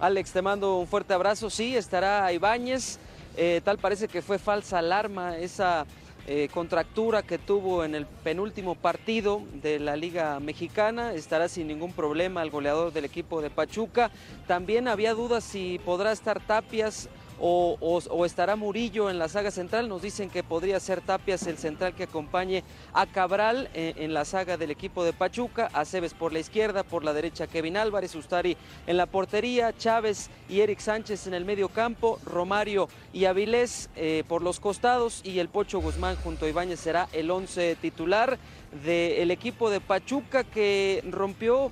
Alex, 0.00 0.32
te 0.32 0.42
mando 0.42 0.78
un 0.78 0.88
fuerte 0.88 1.14
abrazo. 1.14 1.48
Sí, 1.48 1.76
estará 1.76 2.32
Ibáñez. 2.32 2.98
Eh, 3.36 3.60
tal 3.64 3.78
parece 3.78 4.08
que 4.08 4.20
fue 4.20 4.38
falsa 4.40 4.78
alarma 4.78 5.36
esa 5.38 5.86
eh, 6.26 6.48
contractura 6.52 7.22
que 7.22 7.38
tuvo 7.38 7.84
en 7.84 7.94
el 7.94 8.06
penúltimo 8.06 8.74
partido 8.74 9.42
de 9.62 9.78
la 9.78 9.94
Liga 9.94 10.40
Mexicana. 10.40 11.14
Estará 11.14 11.48
sin 11.48 11.68
ningún 11.68 11.92
problema 11.92 12.42
el 12.42 12.50
goleador 12.50 12.92
del 12.92 13.04
equipo 13.04 13.40
de 13.40 13.50
Pachuca. 13.50 14.10
También 14.48 14.88
había 14.88 15.14
dudas 15.14 15.44
si 15.44 15.78
podrá 15.84 16.10
estar 16.10 16.40
Tapias 16.40 17.08
o, 17.46 18.24
estará 18.24 18.56
Murillo 18.56 19.10
en 19.10 19.18
la 19.18 19.28
saga 19.28 19.50
central. 19.50 19.88
Nos 19.88 20.00
dicen 20.00 20.30
que 20.30 20.42
podría 20.42 20.80
ser 20.80 21.02
Tapias 21.02 21.46
el 21.46 21.58
central 21.58 21.94
que 21.94 22.04
acompañe 22.04 22.64
a 22.94 23.06
Cabral 23.06 23.68
en, 23.74 23.98
en 24.02 24.14
la 24.14 24.24
saga 24.24 24.56
del 24.56 24.70
equipo 24.70 25.04
de 25.04 25.12
Pachuca, 25.12 25.68
a 25.74 25.84
Cebes 25.84 26.14
por 26.14 26.32
la 26.32 26.38
izquierda, 26.38 26.84
por 26.84 27.04
la 27.04 27.12
derecha 27.12 27.46
Kevin 27.46 27.76
Álvarez, 27.76 28.14
Ustari 28.14 28.56
en 28.86 28.96
la 28.96 29.06
portería, 29.06 29.76
Chávez 29.76 30.30
y 30.48 30.60
Eric 30.60 30.78
Sánchez 30.78 31.26
en 31.26 31.34
el 31.34 31.44
medio 31.44 31.68
campo, 31.68 32.18
Romario 32.24 32.88
y 33.12 33.26
Avilés 33.26 33.90
eh, 33.96 34.24
por 34.26 34.42
los 34.42 34.58
costados 34.58 35.20
y 35.22 35.38
el 35.38 35.48
Pocho 35.48 35.80
Guzmán 35.80 36.16
junto 36.16 36.46
a 36.46 36.48
Ibáñez 36.48 36.80
será 36.80 37.08
el 37.12 37.30
once 37.30 37.76
titular 37.76 38.38
del 38.84 39.30
equipo 39.30 39.70
de 39.70 39.80
Pachuca 39.80 40.44
que 40.44 41.04
rompió 41.10 41.70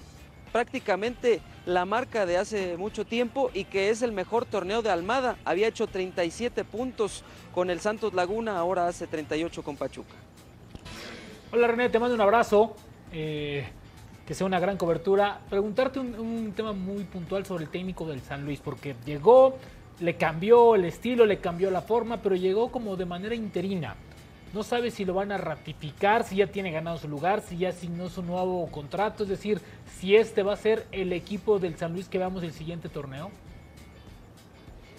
prácticamente 0.53 1.41
la 1.67 1.85
marca 1.85 2.27
de 2.27 2.37
hace 2.37 2.77
mucho 2.77 3.05
tiempo 3.05 3.51
y 3.55 3.65
que 3.65 3.91
es 3.91 4.03
el 4.03 4.13
mejor 4.13 4.45
torneo 4.45 4.83
de 4.83 4.91
Almada. 4.91 5.37
Había 5.45 5.69
hecho 5.69 5.87
37 5.87 6.65
puntos 6.65 7.25
con 7.55 7.71
el 7.71 7.81
Santos 7.81 8.15
Laguna, 8.15 8.59
ahora 8.59 8.87
hace 8.87 9.07
38 9.07 9.63
con 9.63 9.77
Pachuca. 9.77 10.15
Hola 11.53 11.67
René, 11.67 11.89
te 11.89 11.99
mando 11.99 12.15
un 12.15 12.21
abrazo. 12.21 12.77
Eh, 13.13 13.67
que 14.27 14.35
sea 14.35 14.47
una 14.47 14.61
gran 14.61 14.77
cobertura. 14.77 15.41
Preguntarte 15.51 15.99
un, 15.99 16.15
un, 16.15 16.53
tema 16.53 16.73
muy 16.73 17.05
puntual 17.05 17.45
sobre 17.45 17.65
el 17.65 17.71
técnico 17.71 18.07
del 18.07 18.21
San 18.21 18.45
Luis, 18.45 18.61
porque 18.61 18.95
llegó, 19.05 19.59
le 20.01 20.17
cambió 20.17 20.77
el 20.77 20.85
estilo, 20.85 21.27
le 21.27 21.39
cambió 21.39 21.71
la 21.71 21.83
forma, 21.83 22.19
pero 22.23 22.37
llegó 22.37 22.71
como 22.71 22.97
de 22.97 23.05
manera 23.05 23.35
interina. 23.35 23.97
No 24.53 24.63
sabe 24.63 24.91
si 24.91 25.05
lo 25.05 25.15
van 25.15 25.33
a 25.33 25.39
ratificar, 25.39 26.25
si 26.25 26.37
ya 26.37 26.47
tiene 26.47 26.71
ganado 26.71 26.99
su 26.99 27.09
lugar, 27.09 27.41
si 27.41 27.57
ya 27.57 27.71
asignó 27.71 28.11
su 28.11 28.23
nuevo 28.23 28.67
contrato, 28.71 29.23
es 29.23 29.31
decir, 29.31 29.61
si 29.99 30.15
este 30.15 30.43
va 30.43 30.53
a 30.53 30.57
ser 30.57 30.87
el 30.93 31.13
equipo 31.13 31.59
del 31.59 31.77
San 31.79 31.93
Luis 31.93 32.09
que 32.09 32.19
veamos 32.19 32.43
el 32.43 32.53
siguiente 32.53 32.91
torneo. 32.91 33.31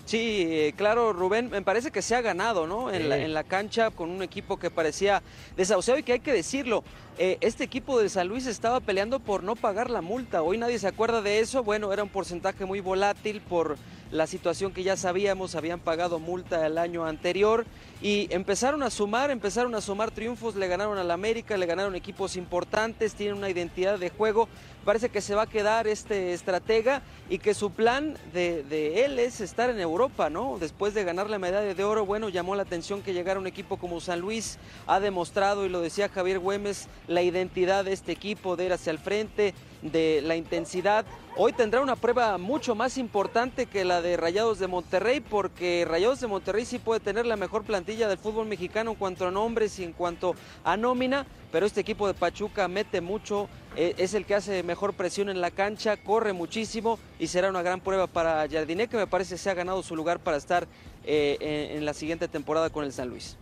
Sí, 0.05 0.45
eh, 0.49 0.73
claro, 0.75 1.13
Rubén, 1.13 1.49
me 1.49 1.61
parece 1.61 1.91
que 1.91 2.01
se 2.01 2.15
ha 2.15 2.21
ganado, 2.21 2.67
¿no? 2.67 2.91
En, 2.91 3.07
la, 3.07 3.17
en 3.17 3.33
la 3.33 3.43
cancha 3.43 3.89
con 3.89 4.09
un 4.09 4.21
equipo 4.21 4.57
que 4.57 4.69
parecía 4.69 5.21
desahuciado 5.55 5.99
y 5.99 6.03
que 6.03 6.13
hay 6.13 6.19
que 6.19 6.33
decirlo, 6.33 6.83
eh, 7.17 7.37
este 7.39 7.63
equipo 7.63 7.99
de 7.99 8.09
San 8.09 8.27
Luis 8.27 8.45
estaba 8.47 8.79
peleando 8.79 9.19
por 9.19 9.43
no 9.43 9.55
pagar 9.55 9.89
la 9.89 10.01
multa. 10.01 10.41
Hoy 10.41 10.57
nadie 10.57 10.77
se 10.77 10.87
acuerda 10.87 11.21
de 11.21 11.39
eso. 11.39 11.63
Bueno, 11.63 11.93
era 11.93 12.03
un 12.03 12.09
porcentaje 12.09 12.65
muy 12.65 12.81
volátil 12.81 13.39
por 13.39 13.77
la 14.13 14.27
situación 14.27 14.71
que 14.71 14.83
ya 14.83 14.95
sabíamos, 14.95 15.55
habían 15.55 15.79
pagado 15.79 16.19
multa 16.19 16.67
el 16.67 16.77
año 16.77 17.03
anterior 17.03 17.65
y 17.99 18.27
empezaron 18.29 18.83
a 18.83 18.91
sumar, 18.91 19.31
empezaron 19.31 19.73
a 19.73 19.81
sumar 19.81 20.11
triunfos, 20.11 20.55
le 20.55 20.67
ganaron 20.67 20.99
al 20.99 21.09
América, 21.09 21.57
le 21.57 21.65
ganaron 21.65 21.95
equipos 21.95 22.35
importantes, 22.35 23.15
tienen 23.15 23.37
una 23.37 23.49
identidad 23.49 23.97
de 23.97 24.11
juego. 24.11 24.47
Parece 24.85 25.09
que 25.09 25.19
se 25.19 25.33
va 25.33 25.43
a 25.43 25.49
quedar 25.49 25.87
este 25.87 26.33
estratega 26.33 27.01
y 27.27 27.39
que 27.39 27.55
su 27.55 27.71
plan 27.71 28.15
de, 28.33 28.61
de 28.61 29.05
él 29.05 29.17
es 29.17 29.41
estar 29.41 29.71
en 29.71 29.79
Europa, 29.79 30.29
¿no? 30.29 30.57
Después 30.59 30.93
de 30.93 31.03
ganar 31.03 31.27
la 31.29 31.39
medalla 31.39 31.73
de 31.73 31.83
oro, 31.83 32.05
bueno, 32.05 32.29
llamó 32.29 32.55
la 32.55 32.63
atención 32.63 33.01
que 33.01 33.13
llegara 33.13 33.39
un 33.39 33.47
equipo 33.47 33.77
como 33.77 33.99
San 33.99 34.19
Luis, 34.19 34.59
ha 34.85 34.99
demostrado, 34.99 35.65
y 35.65 35.69
lo 35.69 35.81
decía 35.81 36.07
Javier 36.07 36.37
Güemes, 36.37 36.87
la 37.07 37.23
identidad 37.23 37.83
de 37.83 37.93
este 37.93 38.11
equipo, 38.11 38.57
de 38.57 38.65
ir 38.65 38.73
hacia 38.73 38.91
el 38.91 38.99
frente, 38.99 39.55
de 39.83 40.21
la 40.23 40.35
intensidad. 40.35 41.05
Hoy 41.35 41.51
tendrá 41.53 41.81
una 41.81 41.95
prueba 41.95 42.37
mucho 42.37 42.75
más 42.75 42.97
importante 42.97 43.65
que 43.65 43.85
la 43.85 44.01
de 44.01 44.17
Rayados 44.17 44.59
de 44.59 44.67
Monterrey, 44.67 45.19
porque 45.19 45.85
Rayados 45.87 46.21
de 46.21 46.27
Monterrey 46.27 46.65
sí 46.65 46.79
puede 46.79 46.99
tener 46.99 47.25
la 47.25 47.35
mejor 47.35 47.63
plantilla 47.63 48.07
del 48.07 48.17
fútbol 48.17 48.47
mexicano 48.47 48.91
en 48.91 48.97
cuanto 48.97 49.27
a 49.27 49.31
nombres 49.31 49.77
y 49.79 49.83
en 49.83 49.93
cuanto 49.93 50.35
a 50.63 50.77
nómina, 50.77 51.25
pero 51.51 51.65
este 51.65 51.81
equipo 51.81 52.07
de 52.07 52.13
Pachuca 52.13 52.67
mete 52.67 53.01
mucho, 53.01 53.49
eh, 53.75 53.95
es 53.97 54.13
el 54.13 54.25
que 54.25 54.35
hace 54.35 54.63
mejor 54.63 54.93
presión 54.93 55.29
en 55.29 55.41
la 55.41 55.51
cancha, 55.51 55.97
corre 55.97 56.33
muchísimo 56.33 56.99
y 57.19 57.27
será 57.27 57.49
una 57.49 57.61
gran 57.61 57.81
prueba 57.81 58.07
para 58.07 58.47
Jardiné, 58.49 58.87
que 58.87 58.97
me 58.97 59.07
parece 59.07 59.37
se 59.37 59.49
ha 59.49 59.53
ganado 59.53 59.83
su 59.83 59.95
lugar 59.95 60.19
para 60.19 60.37
estar 60.37 60.67
eh, 61.03 61.73
en 61.75 61.85
la 61.85 61.93
siguiente 61.93 62.27
temporada 62.27 62.69
con 62.69 62.85
el 62.85 62.93
San 62.93 63.09
Luis. 63.09 63.37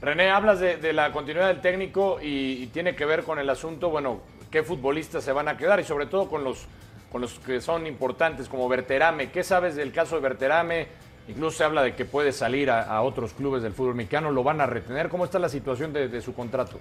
René, 0.00 0.30
hablas 0.30 0.60
de, 0.60 0.92
la 0.92 1.10
continuidad 1.10 1.48
del 1.48 1.60
técnico 1.60 2.18
y, 2.22 2.66
tiene 2.68 2.94
que 2.94 3.04
ver 3.04 3.24
con 3.24 3.38
el 3.38 3.50
asunto, 3.50 3.90
bueno, 3.90 4.20
qué 4.50 4.62
futbolistas 4.62 5.24
se 5.24 5.32
van 5.32 5.48
a 5.48 5.56
quedar 5.56 5.80
y 5.80 5.84
sobre 5.84 6.06
todo 6.06 6.28
con 6.28 6.44
los, 6.44 6.66
con 7.10 7.20
los 7.20 7.38
que 7.40 7.60
son 7.60 7.86
importantes 7.86 8.48
como 8.48 8.68
Berterame. 8.68 9.30
¿Qué 9.30 9.44
sabes 9.44 9.76
del 9.76 9.92
caso 9.92 10.16
de 10.16 10.22
Berterame? 10.22 10.88
Incluso 11.28 11.58
se 11.58 11.64
habla 11.64 11.82
de 11.82 11.94
que 11.94 12.06
puede 12.06 12.32
salir 12.32 12.70
a, 12.70 13.02
otros 13.02 13.34
clubes 13.34 13.62
del 13.62 13.74
fútbol 13.74 13.94
mexicano, 13.94 14.30
¿lo 14.30 14.42
van 14.42 14.62
a 14.62 14.66
retener? 14.66 15.10
¿Cómo 15.10 15.26
está 15.26 15.38
la 15.38 15.50
situación 15.50 15.92
de, 15.92 16.22
su 16.22 16.32
contrato? 16.32 16.80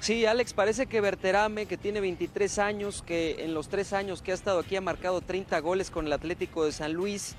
Sí, 0.00 0.26
Alex, 0.26 0.54
parece 0.54 0.86
que 0.86 1.00
Berterame, 1.00 1.66
que 1.66 1.76
tiene 1.76 2.00
23 2.00 2.58
años, 2.58 3.02
que 3.02 3.44
en 3.44 3.54
los 3.54 3.68
tres 3.68 3.92
años 3.92 4.22
que 4.22 4.32
ha 4.32 4.34
estado 4.34 4.58
aquí 4.58 4.74
ha 4.74 4.80
marcado 4.80 5.20
30 5.20 5.60
goles 5.60 5.90
con 5.90 6.06
el 6.06 6.12
Atlético 6.12 6.64
de 6.64 6.72
San 6.72 6.92
Luis, 6.92 7.36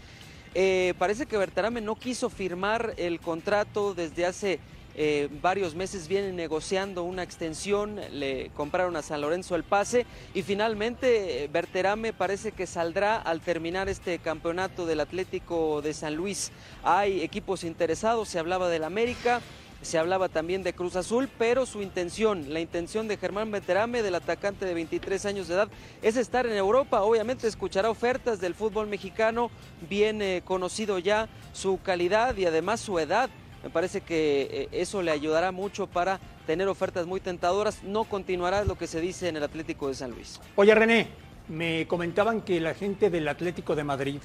eh, 0.53 0.93
parece 0.97 1.25
que 1.25 1.37
Bertarame 1.37 1.81
no 1.81 1.95
quiso 1.95 2.29
firmar 2.29 2.93
el 2.95 3.19
contrato 3.19 3.93
desde 3.93 4.25
hace 4.25 4.59
eh, 4.95 5.29
varios 5.41 5.75
meses 5.75 6.07
viene 6.07 6.31
negociando 6.33 7.03
una 7.03 7.23
extensión, 7.23 7.99
le 8.11 8.51
compraron 8.55 8.95
a 8.95 9.01
San 9.01 9.21
Lorenzo 9.21 9.55
el 9.55 9.63
pase 9.63 10.05
y 10.33 10.41
finalmente 10.41 11.49
Berterame 11.51 12.09
eh, 12.09 12.13
parece 12.13 12.51
que 12.51 12.67
saldrá 12.67 13.17
al 13.17 13.41
terminar 13.41 13.89
este 13.89 14.19
campeonato 14.19 14.85
del 14.85 14.99
Atlético 14.99 15.81
de 15.81 15.93
San 15.93 16.15
Luis. 16.15 16.51
Hay 16.83 17.21
equipos 17.21 17.63
interesados, 17.63 18.27
se 18.27 18.39
hablaba 18.39 18.69
del 18.69 18.83
América, 18.83 19.41
se 19.81 19.97
hablaba 19.97 20.29
también 20.29 20.61
de 20.61 20.73
Cruz 20.73 20.95
Azul, 20.95 21.27
pero 21.39 21.65
su 21.65 21.81
intención, 21.81 22.53
la 22.53 22.59
intención 22.59 23.07
de 23.07 23.17
Germán 23.17 23.49
Veterame, 23.49 24.03
del 24.03 24.15
atacante 24.15 24.65
de 24.65 24.73
23 24.75 25.25
años 25.25 25.47
de 25.47 25.55
edad, 25.55 25.69
es 26.01 26.17
estar 26.17 26.45
en 26.45 26.53
Europa. 26.53 27.01
Obviamente 27.01 27.47
escuchará 27.47 27.89
ofertas 27.89 28.39
del 28.39 28.53
fútbol 28.53 28.87
mexicano, 28.87 29.49
bien 29.89 30.21
eh, 30.21 30.43
conocido 30.45 30.99
ya 30.99 31.29
su 31.53 31.79
calidad 31.81 32.37
y 32.37 32.45
además 32.45 32.79
su 32.79 32.99
edad. 32.99 33.29
Me 33.63 33.69
parece 33.69 34.01
que 34.01 34.41
eh, 34.51 34.69
eso 34.71 35.01
le 35.01 35.11
ayudará 35.11 35.51
mucho 35.51 35.87
para 35.87 36.19
tener 36.47 36.67
ofertas 36.67 37.05
muy 37.05 37.19
tentadoras. 37.19 37.83
No 37.83 38.05
continuará 38.05 38.65
lo 38.65 38.77
que 38.77 38.87
se 38.87 39.01
dice 39.01 39.27
en 39.27 39.37
el 39.37 39.43
Atlético 39.43 39.87
de 39.87 39.95
San 39.95 40.11
Luis. 40.11 40.39
Oye, 40.55 40.73
René, 40.73 41.07
me 41.47 41.87
comentaban 41.87 42.41
que 42.41 42.59
la 42.59 42.73
gente 42.73 43.09
del 43.09 43.27
Atlético 43.27 43.75
de 43.75 43.83
Madrid, 43.83 44.19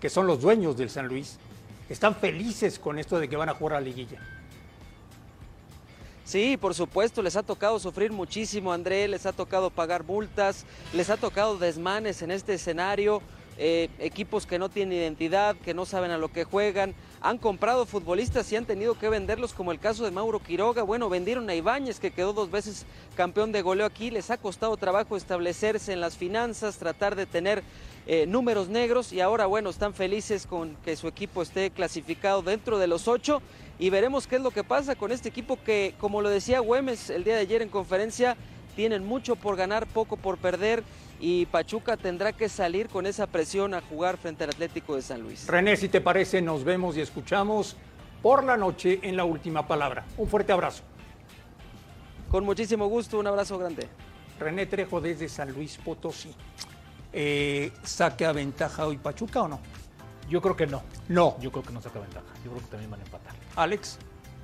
que 0.00 0.08
son 0.08 0.26
los 0.26 0.40
dueños 0.40 0.76
del 0.76 0.90
San 0.90 1.08
Luis, 1.08 1.38
están 1.88 2.14
felices 2.14 2.78
con 2.78 2.98
esto 2.98 3.18
de 3.18 3.28
que 3.28 3.36
van 3.36 3.48
a 3.48 3.54
jugar 3.54 3.76
a 3.76 3.80
la 3.80 3.86
liguilla. 3.86 4.20
Sí, 6.24 6.56
por 6.56 6.74
supuesto, 6.74 7.22
les 7.22 7.34
ha 7.34 7.42
tocado 7.42 7.80
sufrir 7.80 8.12
muchísimo, 8.12 8.72
André, 8.72 9.08
les 9.08 9.26
ha 9.26 9.32
tocado 9.32 9.70
pagar 9.70 10.04
multas, 10.04 10.64
les 10.92 11.10
ha 11.10 11.16
tocado 11.16 11.58
desmanes 11.58 12.22
en 12.22 12.30
este 12.30 12.54
escenario, 12.54 13.20
eh, 13.58 13.88
equipos 13.98 14.46
que 14.46 14.56
no 14.56 14.68
tienen 14.68 14.96
identidad, 14.96 15.56
que 15.56 15.74
no 15.74 15.86
saben 15.86 16.12
a 16.12 16.18
lo 16.18 16.28
que 16.28 16.44
juegan, 16.44 16.94
han 17.22 17.36
comprado 17.36 17.84
futbolistas 17.84 18.50
y 18.50 18.56
han 18.56 18.64
tenido 18.64 18.98
que 18.98 19.10
venderlos, 19.10 19.52
como 19.52 19.72
el 19.72 19.78
caso 19.78 20.04
de 20.04 20.10
Mauro 20.10 20.38
Quiroga. 20.38 20.82
Bueno, 20.82 21.10
vendieron 21.10 21.48
a 21.50 21.54
Ibáñez, 21.54 22.00
que 22.00 22.12
quedó 22.12 22.32
dos 22.32 22.50
veces 22.50 22.86
campeón 23.14 23.52
de 23.52 23.60
goleo 23.60 23.84
aquí. 23.84 24.10
Les 24.10 24.30
ha 24.30 24.38
costado 24.38 24.76
trabajo 24.78 25.16
establecerse 25.16 25.92
en 25.92 26.00
las 26.00 26.16
finanzas, 26.16 26.78
tratar 26.78 27.16
de 27.16 27.26
tener 27.26 27.62
eh, 28.06 28.26
números 28.26 28.68
negros 28.68 29.12
y 29.12 29.20
ahora, 29.20 29.44
bueno, 29.46 29.68
están 29.68 29.92
felices 29.92 30.46
con 30.46 30.76
que 30.76 30.96
su 30.96 31.08
equipo 31.08 31.42
esté 31.42 31.70
clasificado 31.70 32.40
dentro 32.42 32.78
de 32.78 32.86
los 32.86 33.06
ocho 33.06 33.42
y 33.78 33.90
veremos 33.90 34.26
qué 34.26 34.36
es 34.36 34.42
lo 34.42 34.50
que 34.50 34.64
pasa 34.64 34.94
con 34.94 35.12
este 35.12 35.28
equipo 35.28 35.58
que, 35.62 35.94
como 36.00 36.22
lo 36.22 36.30
decía 36.30 36.60
Güemes 36.60 37.10
el 37.10 37.24
día 37.24 37.34
de 37.34 37.40
ayer 37.40 37.60
en 37.60 37.68
conferencia, 37.68 38.36
tienen 38.74 39.04
mucho 39.04 39.36
por 39.36 39.56
ganar, 39.56 39.86
poco 39.86 40.16
por 40.16 40.38
perder 40.38 40.82
y 41.20 41.46
Pachuca 41.46 41.96
tendrá 41.96 42.32
que 42.32 42.48
salir 42.48 42.88
con 42.88 43.06
esa 43.06 43.26
presión 43.26 43.74
a 43.74 43.82
jugar 43.82 44.16
frente 44.16 44.44
al 44.44 44.50
Atlético 44.50 44.96
de 44.96 45.02
San 45.02 45.20
Luis. 45.20 45.46
René, 45.46 45.76
si 45.76 45.88
te 45.88 46.00
parece, 46.00 46.40
nos 46.40 46.64
vemos 46.64 46.96
y 46.96 47.02
escuchamos 47.02 47.76
por 48.22 48.42
la 48.42 48.56
noche 48.56 49.00
en 49.02 49.16
la 49.16 49.24
última 49.24 49.66
palabra. 49.66 50.06
Un 50.16 50.28
fuerte 50.28 50.52
abrazo. 50.52 50.82
Con 52.30 52.44
muchísimo 52.44 52.86
gusto, 52.86 53.18
un 53.18 53.26
abrazo 53.26 53.58
grande. 53.58 53.88
René 54.38 54.64
Trejo 54.66 55.00
desde 55.00 55.28
San 55.28 55.52
Luis 55.52 55.76
Potosí. 55.76 56.34
Eh, 57.12 57.72
¿Saca 57.82 58.32
ventaja 58.32 58.86
hoy 58.86 58.96
Pachuca 58.96 59.42
o 59.42 59.48
no? 59.48 59.60
Yo 60.28 60.40
creo 60.40 60.56
que 60.56 60.66
no. 60.66 60.82
No. 61.08 61.36
Yo 61.40 61.50
creo 61.50 61.64
que 61.64 61.72
no 61.72 61.82
saca 61.82 61.98
ventaja. 61.98 62.26
Yo 62.44 62.52
creo 62.52 62.62
que 62.62 62.70
también 62.70 62.90
van 62.90 63.00
a 63.00 63.04
empatar. 63.04 63.34
Alex. 63.56 63.98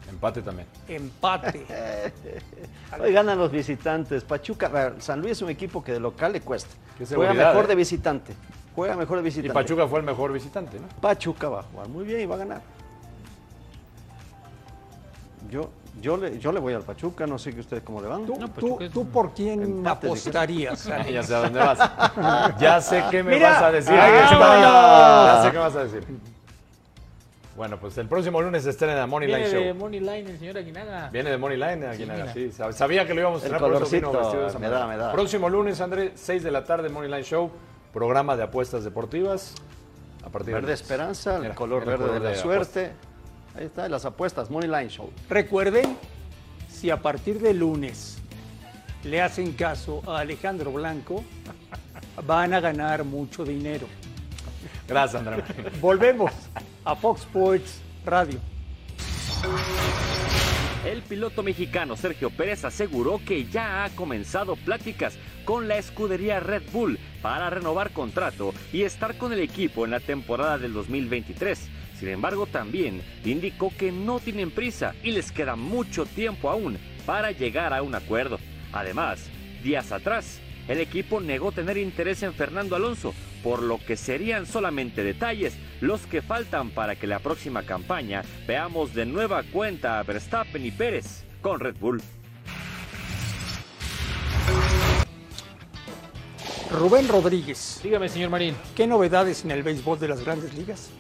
Empate 0.09 0.43
también. 0.43 0.69
Empate. 0.89 1.67
Hoy 3.01 3.13
ganan 3.13 3.39
los 3.39 3.51
visitantes. 3.51 4.25
Pachuca, 4.25 4.95
San 4.99 5.21
Luis 5.21 5.33
es 5.33 5.43
un 5.43 5.51
equipo 5.51 5.83
que 5.83 5.93
de 5.93 6.01
local 6.01 6.33
le 6.33 6.41
cuesta. 6.41 6.71
Juega 7.15 7.35
mejor 7.35 7.65
¿eh? 7.65 7.69
de 7.69 7.75
visitante. 7.75 8.35
Juega 8.75 8.97
mejor 8.97 9.19
de 9.19 9.25
visitante. 9.25 9.49
Y 9.49 9.53
Pachuca 9.53 9.89
fue 9.89 10.01
el 10.01 10.07
mejor 10.07 10.33
visitante, 10.33 10.79
¿no? 10.79 10.87
Pachuca 11.01 11.49
va 11.49 11.61
a 11.61 11.63
jugar 11.65 11.89
muy 11.89 12.05
bien 12.05 12.21
y 12.21 12.27
va 12.27 12.37
a 12.37 12.39
ganar. 12.39 12.63
Yo, 15.51 15.71
yo, 16.01 16.17
le, 16.17 16.39
yo 16.39 16.53
le 16.53 16.61
voy 16.61 16.75
al 16.75 16.83
Pachuca, 16.83 17.27
no 17.27 17.39
sé 17.39 17.55
que 17.55 17.61
ustedes 17.61 17.83
cómo 17.83 18.01
le 18.01 18.09
van. 18.09 18.27
¿Tú, 18.27 19.09
por 19.09 19.33
quién 19.33 19.87
apostarías? 19.87 20.85
ya 21.13 21.23
sé 21.23 21.35
a 21.35 21.39
dónde 21.41 21.59
vas. 21.59 22.59
ya 22.59 22.81
sé 22.81 23.05
qué 23.11 23.23
me 23.23 23.41
vas 23.41 23.63
a 23.63 23.73
decir. 23.73 23.95
ya 23.95 25.41
sé 25.43 25.51
qué 25.51 25.59
vas 25.59 25.77
a 25.77 25.85
decir. 25.85 26.36
Bueno, 27.57 27.79
pues 27.81 27.97
el 27.99 28.07
próximo 28.07 28.43
lunes 28.43 28.65
se 28.65 28.71
estrena 28.71 29.03
en 29.03 29.09
Money 29.09 29.29
Line 29.29 29.45
Show. 29.45 29.53
Viene 29.53 29.67
de 29.67 29.75
Money 29.75 30.01
Line 30.01 30.31
el 30.31 30.39
señor 30.39 30.59
Aguinaga. 30.59 31.09
Viene 31.11 31.31
de 31.31 31.39
Money 31.39 31.57
Line 31.57 31.87
Aguinaga, 31.87 32.33
sí. 32.33 32.51
Sabía 32.73 33.07
que 33.07 33.15
lo 33.15 33.21
íbamos 33.23 33.41
a 33.43 33.47
tener, 33.47 33.59
por 33.61 33.73
eso 33.75 33.87
vino 33.91 34.13
vestido 34.13 34.43
de 34.43 34.49
esa 34.49 34.59
me 34.59 34.69
da, 34.69 34.87
me 34.87 34.97
da. 34.97 35.13
Próximo 35.13 35.49
lunes, 35.49 35.81
André, 35.81 36.13
6 36.15 36.43
de 36.43 36.51
la 36.51 36.65
tarde, 36.65 36.89
Money 36.91 37.09
Line 37.11 37.23
Show, 37.25 37.51
programa 37.93 38.37
de 38.37 38.43
apuestas 38.43 38.85
deportivas. 38.85 39.55
a 40.25 40.29
partir 40.29 40.55
Verde 40.55 40.67
del- 40.67 40.75
Esperanza, 40.75 41.37
el 41.37 41.45
Era- 41.47 41.55
color 41.55 41.83
el 41.85 41.89
verde 41.89 42.03
color 42.05 42.15
de 42.19 42.21
la 42.25 42.31
de 42.31 42.37
suerte. 42.37 42.91
Ahí 43.57 43.65
está, 43.67 43.89
las 43.89 44.05
apuestas, 44.05 44.51
Money 44.51 44.69
Line 44.69 44.89
Show. 44.89 45.11
Recuerden, 45.31 45.97
si 46.69 46.91
a 46.91 46.97
partir 47.01 47.41
de 47.41 47.55
lunes 47.55 48.19
le 49.05 49.23
hacen 49.23 49.53
caso 49.53 50.03
a 50.05 50.19
Alejandro 50.19 50.73
Blanco, 50.73 51.23
van 52.27 52.55
a 52.55 52.61
ganar 52.61 53.05
mucho 53.05 53.45
dinero. 53.45 53.87
Gracias, 54.89 55.25
Andrés. 55.27 55.45
Volvemos 55.81 56.33
a 56.87 56.95
Fox 56.95 57.23
Sports 57.23 57.83
Radio. 58.05 58.39
El 60.87 61.03
piloto 61.03 61.43
mexicano 61.43 61.97
Sergio 61.97 62.31
Pérez 62.31 62.65
aseguró 62.65 63.21
que 63.27 63.45
ya 63.47 63.85
ha 63.85 63.91
comenzado 63.91 64.55
pláticas 64.55 65.19
con 65.45 65.67
la 65.67 65.79
escudería 65.79 66.39
Red 66.39 66.63
Bull 66.73 66.99
para 67.23 67.51
renovar 67.51 67.91
contrato 67.91 68.55
y 68.73 68.83
estar 68.83 69.19
con 69.19 69.33
el 69.33 69.41
equipo 69.41 69.85
en 69.85 69.91
la 69.91 69.99
temporada 69.99 70.59
del 70.59 70.73
2023. 70.73 71.69
Sin 71.99 72.09
embargo, 72.09 72.47
también 72.47 73.03
indicó 73.25 73.73
que 73.77 73.91
no 73.91 74.21
tienen 74.21 74.53
prisa 74.53 74.95
y 75.03 75.11
les 75.11 75.33
queda 75.33 75.57
mucho 75.57 76.07
tiempo 76.07 76.51
aún 76.51 76.79
para 77.05 77.33
llegar 77.33 77.75
a 77.75 77.83
un 77.83 77.97
acuerdo. 77.97 78.39
Además, 78.73 79.29
días 79.65 79.91
atrás, 79.91 80.41
el 80.69 80.81
equipo 80.81 81.21
negó 81.21 81.53
tener 81.53 81.77
interés 81.77 82.23
en 82.23 82.35
Fernando 82.35 82.77
Alonso, 82.77 83.15
por 83.43 83.63
lo 83.63 83.79
que 83.79 83.97
serían 83.97 84.47
solamente 84.47 85.05
detalles 85.05 85.57
los 85.81 86.07
que 86.07 86.23
faltan 86.23 86.71
para 86.71 86.97
que 86.97 87.07
la 87.07 87.19
próxima 87.19 87.63
campaña 87.63 88.23
veamos 88.47 88.95
de 88.95 89.07
nueva 89.07 89.43
cuenta 89.45 89.99
a 89.99 90.03
Verstappen 90.03 90.65
y 90.65 90.71
Pérez 90.71 91.25
con 91.43 91.61
Red 91.61 91.77
Bull. 91.79 92.03
Rubén 96.71 97.07
Rodríguez, 97.09 97.81
Dígame, 97.83 98.09
señor 98.09 98.31
Marín. 98.31 98.55
¿qué 98.75 98.87
novedades 98.87 99.45
en 99.45 99.53
el 99.53 99.63
béisbol 99.63 100.01
de 100.01 100.09
las 100.09 100.25
grandes 100.25 100.53
ligas? 100.55 100.91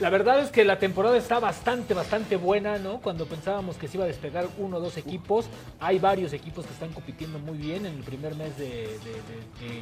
La 0.00 0.08
verdad 0.08 0.40
es 0.40 0.50
que 0.50 0.64
la 0.64 0.78
temporada 0.78 1.18
está 1.18 1.40
bastante, 1.40 1.92
bastante 1.92 2.36
buena, 2.36 2.78
¿no? 2.78 3.02
Cuando 3.02 3.26
pensábamos 3.26 3.76
que 3.76 3.86
se 3.86 3.98
iba 3.98 4.04
a 4.04 4.06
despegar 4.06 4.48
uno 4.56 4.78
o 4.78 4.80
dos 4.80 4.96
equipos, 4.96 5.44
hay 5.78 5.98
varios 5.98 6.32
equipos 6.32 6.64
que 6.64 6.72
están 6.72 6.90
compitiendo 6.92 7.38
muy 7.38 7.58
bien 7.58 7.84
en 7.84 7.96
el 7.96 8.02
primer 8.02 8.34
mes 8.34 8.56
de, 8.56 8.88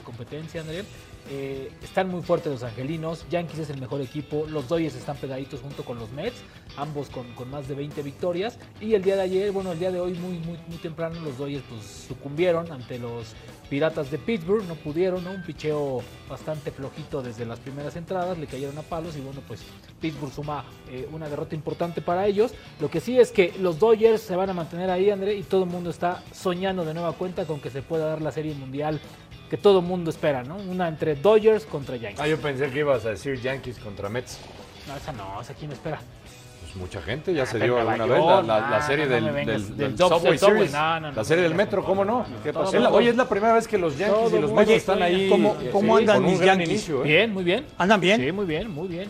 competencia, 0.03 0.63
André. 0.63 0.83
Eh, 1.31 1.71
están 1.85 2.09
muy 2.09 2.23
fuertes 2.23 2.51
los 2.51 2.65
angelinos, 2.65 3.27
Yankees 3.31 3.61
es 3.61 3.71
el 3.71 3.79
mejor 3.79 4.01
equipo, 4.01 4.45
los 4.49 4.67
Dodgers 4.67 4.97
están 4.97 5.17
pegaditos 5.19 5.61
junto 5.61 5.85
con 5.85 6.01
los 6.01 6.11
Mets, 6.11 6.43
ambos 6.77 7.11
con, 7.11 7.33
con 7.35 7.49
más 7.49 7.69
de 7.69 7.77
20 7.77 8.03
victorias. 8.03 8.59
Y 8.81 8.95
el 8.95 9.05
día 9.05 9.15
de 9.15 9.23
ayer, 9.23 9.53
bueno, 9.53 9.71
el 9.71 9.79
día 9.79 9.93
de 9.93 10.01
hoy 10.01 10.15
muy, 10.15 10.39
muy, 10.39 10.59
muy 10.67 10.79
temprano, 10.79 11.21
los 11.21 11.39
Dodgers 11.39 11.63
pues 11.69 12.07
sucumbieron 12.09 12.73
ante 12.73 12.99
los 12.99 13.37
Piratas 13.69 14.11
de 14.11 14.17
Pittsburgh, 14.17 14.67
no 14.67 14.75
pudieron, 14.77 15.23
¿no? 15.23 15.31
Un 15.33 15.43
picheo 15.43 16.03
bastante 16.29 16.71
flojito 16.71 17.23
desde 17.23 17.45
las 17.45 17.59
primeras 17.59 17.97
entradas, 17.97 18.39
le 18.39 18.47
cayeron 18.47 18.79
a 18.79 18.83
palos 18.83 19.15
y 19.17 19.21
bueno, 19.21 19.43
pues 19.47 19.61
Pittsburgh 20.11 20.33
suma 20.33 20.65
eh, 20.91 21.07
una 21.13 21.29
derrota 21.29 21.55
importante 21.55 22.01
para 22.01 22.27
ellos. 22.27 22.53
Lo 22.81 22.91
que 22.91 23.01
sí 23.01 23.19
es 23.19 23.31
que 23.31 23.55
los 23.61 23.79
Dodgers 23.79 24.23
se 24.23 24.37
van 24.37 24.49
a 24.51 24.55
mantener 24.55 24.91
ahí, 24.91 25.11
André, 25.11 25.35
y 25.35 25.43
todo 25.43 25.65
el 25.65 25.71
mundo 25.71 25.91
está 25.91 26.23
soñando 26.33 26.85
de 26.85 26.95
nueva 26.95 27.13
cuenta 27.13 27.45
con 27.45 27.61
que 27.61 27.71
se 27.71 27.83
pueda 27.83 28.07
dar 28.07 28.23
la 28.23 28.33
serie 28.33 28.55
mundial 28.55 29.01
que 29.51 29.57
todo 29.57 29.81
el 29.81 29.85
mundo 29.87 30.11
espera, 30.11 30.43
¿no? 30.45 30.57
Una 30.57 30.89
entre 30.89 31.15
Dodgers 31.15 31.65
contra 31.65 31.97
Yankees. 31.97 32.21
Ah, 32.21 32.29
yo 32.29 32.39
pensé 32.39 32.71
que 32.71 32.81
ibas 32.81 33.05
a 33.07 33.11
decir 33.11 33.41
Yankees 33.41 33.79
contra 33.79 34.09
Mets. 34.09 34.39
No, 34.87 34.97
esa 34.97 35.13
no, 35.13 35.41
esa 35.41 35.55
quién 35.55 35.73
espera. 35.73 36.01
Pues 36.61 36.77
mucha 36.77 37.01
gente 37.01 37.33
ya 37.33 37.47
se 37.47 37.57
Ah, 37.57 37.61
dio 37.65 37.75
Nueva 37.77 37.93
alguna 37.95 38.15
vez 38.15 38.25
la, 38.27 38.43
la- 38.61 38.71
la 38.71 38.79
no, 38.81 38.87
serie 38.87 39.07
no 39.07 39.11
del, 39.15 39.25
del- 39.25 39.47
del 39.47 39.77
del 39.79 39.97
Sub- 39.99 40.19
Subway 40.19 40.37
Series. 40.39 40.73
no, 40.73 41.01
no, 41.01 41.11
no, 41.11 41.17
la 41.17 41.25
serie 41.25 41.45
no, 41.45 41.49
del 41.49 41.57
Metro, 41.57 41.83
¿cómo 41.83 42.05
no, 42.05 42.27
¿Qué 42.45 42.53
pasó? 42.53 42.77
Es 42.77 42.83
la- 42.83 42.91
Oye, 42.91 43.09
es 43.09 43.17
la 43.17 43.27
primera 43.27 43.55
vez 43.55 43.67
que 43.67 43.79
los 43.79 43.97
Yankees 43.97 44.19
Todo 44.29 44.37
y 44.37 44.41
los 44.43 44.53
Mets 44.53 44.71
están 44.73 45.03
ahí. 45.03 45.31
¿Cómo- 45.31 45.57
eh, 45.63 45.71
cómo 45.73 45.97
sí, 45.97 46.03
andan 46.03 46.23
mis 46.25 46.41
Yankees? 46.41 46.69
inicio, 46.69 47.01
¿eh? 47.05 47.09
Bien, 47.09 47.33
muy 47.33 47.45
bien. 47.45 47.65
¿Andan 47.79 48.01
bien? 48.01 48.21
Sí, 48.21 48.33
muy 48.33 48.45
bien, 48.45 48.71
muy 48.71 48.87
bien. 48.89 49.09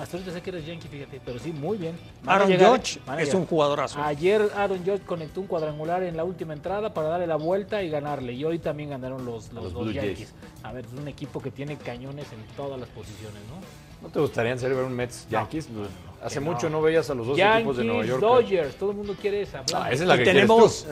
Hasta 0.00 0.16
ahorita 0.16 0.32
sé 0.32 0.42
que 0.42 0.50
eres 0.50 0.66
Yankee, 0.66 0.88
fíjate, 0.88 1.20
pero 1.24 1.38
sí, 1.38 1.52
muy 1.52 1.78
bien. 1.78 1.98
Van 2.24 2.42
Aaron 2.42 2.82
a 3.06 3.22
es 3.22 3.34
un 3.34 3.46
jugadorazo. 3.46 4.02
Ayer 4.02 4.50
Aaron 4.56 4.78
Judge 4.78 5.02
conectó 5.04 5.40
un 5.40 5.46
cuadrangular 5.46 6.02
en 6.02 6.16
la 6.16 6.24
última 6.24 6.52
entrada 6.52 6.92
para 6.92 7.08
darle 7.08 7.26
la 7.26 7.36
vuelta 7.36 7.82
y 7.82 7.90
ganarle. 7.90 8.32
Y 8.32 8.44
hoy 8.44 8.58
también 8.58 8.90
ganaron 8.90 9.24
los, 9.24 9.52
los, 9.52 9.72
Blue 9.72 9.92
Yankees. 9.92 10.30
Jays. 10.30 10.34
A 10.62 10.72
ver, 10.72 10.84
es 10.84 10.92
un 10.92 11.08
equipo 11.08 11.40
que 11.40 11.50
tiene 11.50 11.76
cañones 11.76 12.26
en 12.32 12.42
todas 12.56 12.78
las 12.78 12.88
posiciones, 12.90 13.40
¿no? 13.48 13.82
¿No 14.02 14.08
te 14.08 14.18
gustaría 14.18 14.52
en 14.52 14.58
serio 14.58 14.76
ver 14.76 14.86
un 14.86 14.94
Mets 14.94 15.28
Yankees? 15.30 15.68
Pues, 15.72 15.88
Hace 16.22 16.40
mucho 16.40 16.68
no. 16.68 16.82
veías 16.82 17.08
a 17.10 17.14
los 17.14 17.26
dos 17.26 17.38
equipos 17.38 17.76
de 17.76 17.84
Nueva 17.84 18.04
Yankees, 18.04 18.20
York. 18.20 18.20
Dodgers, 18.20 18.76
todo 18.76 18.90
el 18.90 18.96
mundo 18.96 19.16
quiere 19.20 19.42
esa. 19.42 19.62
Ah, 19.74 19.90
esa 19.90 20.02
es 20.02 20.08
la 20.08 20.16
Y 20.16 20.18
que 20.18 20.24
tenemos, 20.24 20.86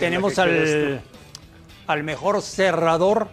tenemos 0.00 0.36
la 0.36 0.44
que 0.44 0.50
quieres 0.50 1.00
al, 1.86 1.98
al 1.98 2.04
mejor 2.04 2.42
cerrador 2.42 3.28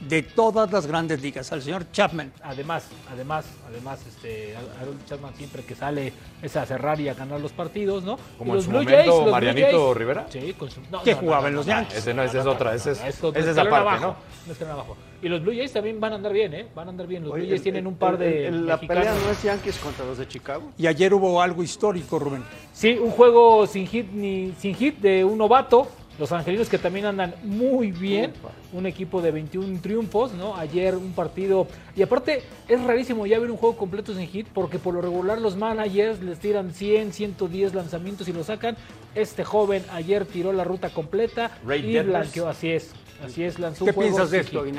de 0.00 0.22
todas 0.22 0.70
las 0.70 0.86
grandes 0.86 1.20
ligas, 1.20 1.50
al 1.52 1.60
señor 1.60 1.90
Chapman. 1.92 2.32
Además, 2.42 2.84
además, 3.12 3.44
además, 3.68 3.98
este, 4.06 4.54
Aaron 4.80 4.98
Chapman 5.06 5.34
siempre 5.36 5.64
que 5.64 5.74
sale 5.74 6.12
es 6.40 6.56
a 6.56 6.64
cerrar 6.66 7.00
y 7.00 7.08
a 7.08 7.14
ganar 7.14 7.40
los 7.40 7.50
partidos, 7.52 8.04
¿no? 8.04 8.16
Como 8.38 8.50
Y 8.50 8.50
en 8.50 8.54
los 8.56 8.64
su 8.64 8.70
Blue 8.70 8.78
momento 8.78 8.96
Jays, 8.96 9.06
los 9.08 9.22
Blue 9.22 9.30
Marianito 9.32 9.66
Jays- 9.90 9.96
Rivera. 9.96 10.26
Sí, 10.30 10.54
con 10.56 10.70
su, 10.70 10.80
no, 10.90 11.02
Que 11.02 11.12
no, 11.14 11.18
jugaba 11.18 11.42
no, 11.42 11.48
en 11.48 11.54
los 11.56 11.66
no, 11.66 11.72
Yankees. 11.72 11.98
Ese 11.98 12.14
no, 12.14 12.22
esa 12.22 12.40
es 12.40 12.46
otra, 12.46 12.74
esa 12.74 12.90
es, 12.92 12.98
esa 12.98 13.08
es 13.08 13.46
esa 13.46 13.62
parte, 13.64 13.76
abajo, 13.76 14.16
¿no? 14.46 14.66
abajo. 14.72 14.96
Y 15.20 15.28
los 15.28 15.42
Blue 15.42 15.52
Jays 15.52 15.72
también 15.72 15.98
van 15.98 16.12
a 16.12 16.14
andar 16.14 16.32
bien, 16.32 16.54
¿eh? 16.54 16.68
Van 16.76 16.86
a 16.86 16.90
andar 16.90 17.06
bien. 17.08 17.24
Los 17.24 17.32
Oye, 17.32 17.40
Blue 17.42 17.48
Jays 17.50 17.58
el- 17.58 17.62
tienen 17.64 17.86
un 17.88 17.94
el- 17.94 17.98
par 17.98 18.18
de 18.18 18.46
el- 18.46 18.66
La 18.66 18.78
pelea 18.78 19.12
no 19.14 19.30
es 19.32 19.42
Yankees 19.42 19.78
contra 19.78 20.04
los 20.06 20.16
de 20.18 20.28
Chicago. 20.28 20.70
Y 20.78 20.86
ayer 20.86 21.12
hubo 21.12 21.42
algo 21.42 21.62
histórico, 21.64 22.20
Rubén. 22.20 22.44
Sí, 22.72 22.92
un 22.92 23.10
juego 23.10 23.66
sin 23.66 23.86
hit 23.88 24.06
ni 24.12 24.52
sin 24.60 24.76
hit 24.76 24.98
de 25.00 25.24
un 25.24 25.36
novato. 25.38 25.88
Los 26.18 26.32
angelinos 26.32 26.68
que 26.68 26.78
también 26.78 27.06
andan 27.06 27.34
muy 27.44 27.92
bien. 27.92 28.32
Un 28.72 28.86
equipo 28.86 29.22
de 29.22 29.30
21 29.30 29.80
triunfos, 29.80 30.32
¿no? 30.32 30.56
Ayer 30.56 30.96
un 30.96 31.12
partido. 31.12 31.68
Y 31.94 32.02
aparte, 32.02 32.42
es 32.66 32.82
rarísimo 32.82 33.24
ya 33.26 33.38
ver 33.38 33.50
un 33.50 33.56
juego 33.56 33.76
completo 33.76 34.12
sin 34.14 34.26
hit, 34.26 34.48
porque 34.52 34.78
por 34.78 34.94
lo 34.94 35.00
regular 35.00 35.40
los 35.40 35.56
managers 35.56 36.20
les 36.20 36.38
tiran 36.38 36.72
100, 36.72 37.12
110 37.12 37.74
lanzamientos 37.74 38.28
y 38.28 38.32
lo 38.32 38.42
sacan. 38.42 38.76
Este 39.14 39.44
joven 39.44 39.84
ayer 39.92 40.26
tiró 40.26 40.52
la 40.52 40.64
ruta 40.64 40.90
completa 40.90 41.58
Ray 41.64 41.96
y 41.96 41.98
blanqueó. 42.00 42.48
Así 42.48 42.70
es. 42.70 42.92
Así 43.24 43.42
es, 43.42 43.58
lanzó 43.58 43.84
¿Qué 43.84 43.90
un 43.90 43.94
juego 43.96 44.10
piensas 44.10 44.30
de 44.30 44.40
esto, 44.40 44.64
hit. 44.64 44.74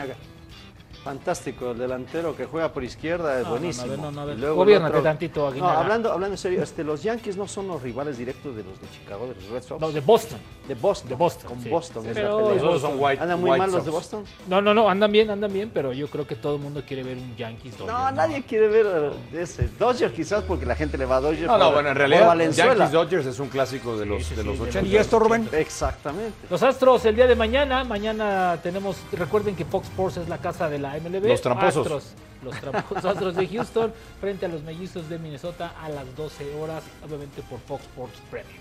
Fantástico, 1.04 1.72
el 1.72 1.78
delantero 1.78 2.36
que 2.36 2.45
juega 2.45 2.72
por 2.74 2.84
izquierda 2.84 3.38
es 3.39 3.43
No, 3.43 3.50
no, 3.50 3.56
no, 3.56 3.60
buenísimo. 3.60 3.95
no, 3.97 4.12
no, 4.12 4.30
el 4.30 4.54
gobiérnate 4.54 4.91
otro- 4.97 5.04
tantito, 5.04 5.39
No, 5.41 5.47
Aguinaga. 5.47 5.80
hablando, 5.80 6.12
hablando 6.12 6.34
en 6.34 6.38
serio, 6.38 6.62
este, 6.62 6.84
los 6.84 7.02
Yankees 7.04 7.38
no 7.38 7.47
son 7.47 7.68
los 7.68 7.82
rivales 7.82 8.18
directos 8.18 8.56
de 8.56 8.64
los 8.64 8.80
de 8.82 8.88
Chicago, 8.91 9.28
de 9.28 9.36
los 9.36 9.50
Red 9.50 9.64
Sox. 9.64 9.80
No, 9.82 9.91
de 9.91 10.02
Boston. 10.02 10.39
de 10.68 10.76
Boston. 10.76 11.10
de 11.10 11.16
Boston, 11.16 11.47
Con 11.50 11.62
sí. 11.64 11.70
Boston. 11.70 12.04
Sí, 12.04 12.10
es 12.10 12.16
pero 12.16 12.41
la 12.41 12.47
pelea. 12.50 12.64
Los 12.64 12.82
son 12.82 12.93
White, 13.00 13.24
¿Andan 13.24 13.39
muy 13.39 13.50
White 13.52 13.60
mal 13.62 13.72
los 13.72 13.86
de. 13.86 13.91
Boston? 13.91 14.24
No, 14.47 14.62
no, 14.62 14.74
no, 14.74 14.89
andan 14.89 15.12
bien, 15.12 15.30
andan 15.30 15.52
bien, 15.52 15.72
pero 15.74 15.93
yo 15.93 16.08
creo 16.10 16.28
que 16.28 16.36
todo 16.36 16.56
el 16.58 16.62
mundo 16.62 16.84
quiere 16.86 17.04
ver 17.04 17.18
un 17.18 17.36
Yankees. 17.36 17.80
No, 17.80 17.86
Dodgers, 17.88 18.14
nadie 18.16 18.43
quiere 18.43 18.68
ver 18.68 18.86
eh, 19.34 19.41
ese. 19.41 19.70
Dodgers 19.80 20.14
quizás 20.14 20.43
porque 20.43 20.66
la 20.66 20.76
gente 20.76 20.97
le 20.97 21.06
va 21.06 21.18
a 21.18 21.22
Dodgers. 21.22 21.47
No, 21.47 21.58
no, 21.58 21.66
por- 21.66 21.74
bueno, 21.76 21.89
en 21.89 21.95
realidad. 21.95 22.36
Yankees 22.52 22.91
Dodgers 22.91 23.26
es 23.26 23.39
un 23.39 23.47
clásico 23.47 23.97
de 23.97 24.06
los, 24.06 24.24
sí, 24.26 24.36
de 24.36 24.41
sí, 24.41 24.47
los 24.47 24.58
de 24.60 24.64
80. 24.66 24.88
¿Y 24.89 24.97
esto, 24.97 25.18
Rubén? 25.18 25.50
Exactamente. 25.54 26.34
Los 26.50 26.62
Astros 26.62 27.06
el 27.06 27.16
día 27.16 27.26
de 27.26 27.36
mañana, 27.36 27.84
mañana 27.84 28.60
tenemos, 28.62 28.97
recuerden 29.14 29.56
que 29.56 29.66
Fox 29.66 29.88
Sports 29.88 30.18
es 30.18 30.30
la 30.30 30.38
casa 30.39 30.70
de 30.70 30.78
la 30.80 30.89
MLB. 30.98 31.26
Los 31.28 31.42
tramposos. 31.42 31.78
Astros, 31.86 32.04
los 32.44 32.60
tramposos 32.60 33.06
Astros 33.06 33.36
de 33.36 33.48
Houston 33.48 33.94
frente 34.20 34.46
a 34.46 34.50
los 34.50 34.64
mellizos 34.64 35.10
de 35.10 35.20
Minnesota 35.20 35.74
a 35.82 35.90
las 35.90 36.16
12 36.16 36.56
horas, 36.56 36.84
obviamente 37.06 37.42
por 37.44 37.60
Fox 37.60 37.84
Sports 37.84 38.20
Premium. 38.32 38.58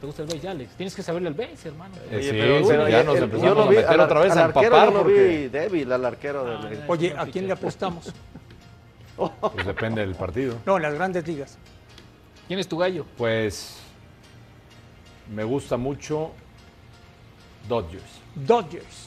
¿Te 0.00 0.06
gusta 0.06 0.22
el 0.22 0.28
base, 0.28 0.48
Alex? 0.48 0.76
Tienes 0.76 0.94
que 0.94 1.02
saberle 1.02 1.28
el 1.30 1.34
base, 1.34 1.68
hermano. 1.68 1.94
Eh, 2.10 2.20
sí, 2.22 2.28
pero- 2.32 2.88
ya 2.88 3.02
nos 3.02 3.16
el- 3.16 3.22
empezamos 3.24 3.48
yo 3.48 3.54
lo 3.54 3.62
a 3.62 3.70
meter 3.70 3.86
al- 3.88 4.00
otra 4.00 4.20
vez 4.20 4.32
al 4.32 4.38
a 4.38 4.44
arquero 4.44 4.64
empapar 4.66 4.88
yo 4.88 4.92
lo 4.94 5.02
porque 5.02 5.28
vi 5.28 5.48
débil 5.48 5.92
al 5.92 6.04
arquero 6.04 6.44
del- 6.44 6.80
Ah, 6.82 6.84
Oye, 6.88 7.14
no 7.14 7.22
¿a 7.22 7.26
quién 7.26 7.46
le 7.46 7.52
apostamos? 7.54 8.12
pues 9.16 9.66
depende 9.66 10.02
del 10.02 10.14
partido. 10.14 10.58
No, 10.66 10.76
en 10.76 10.82
las 10.82 10.92
grandes 10.94 11.26
ligas. 11.26 11.56
¿Quién 12.46 12.58
es 12.60 12.68
tu 12.68 12.76
gallo? 12.76 13.06
Pues 13.16 13.78
me 15.34 15.42
gusta 15.44 15.78
mucho 15.78 16.30
Dodgers. 17.66 18.04
Dodgers. 18.34 19.05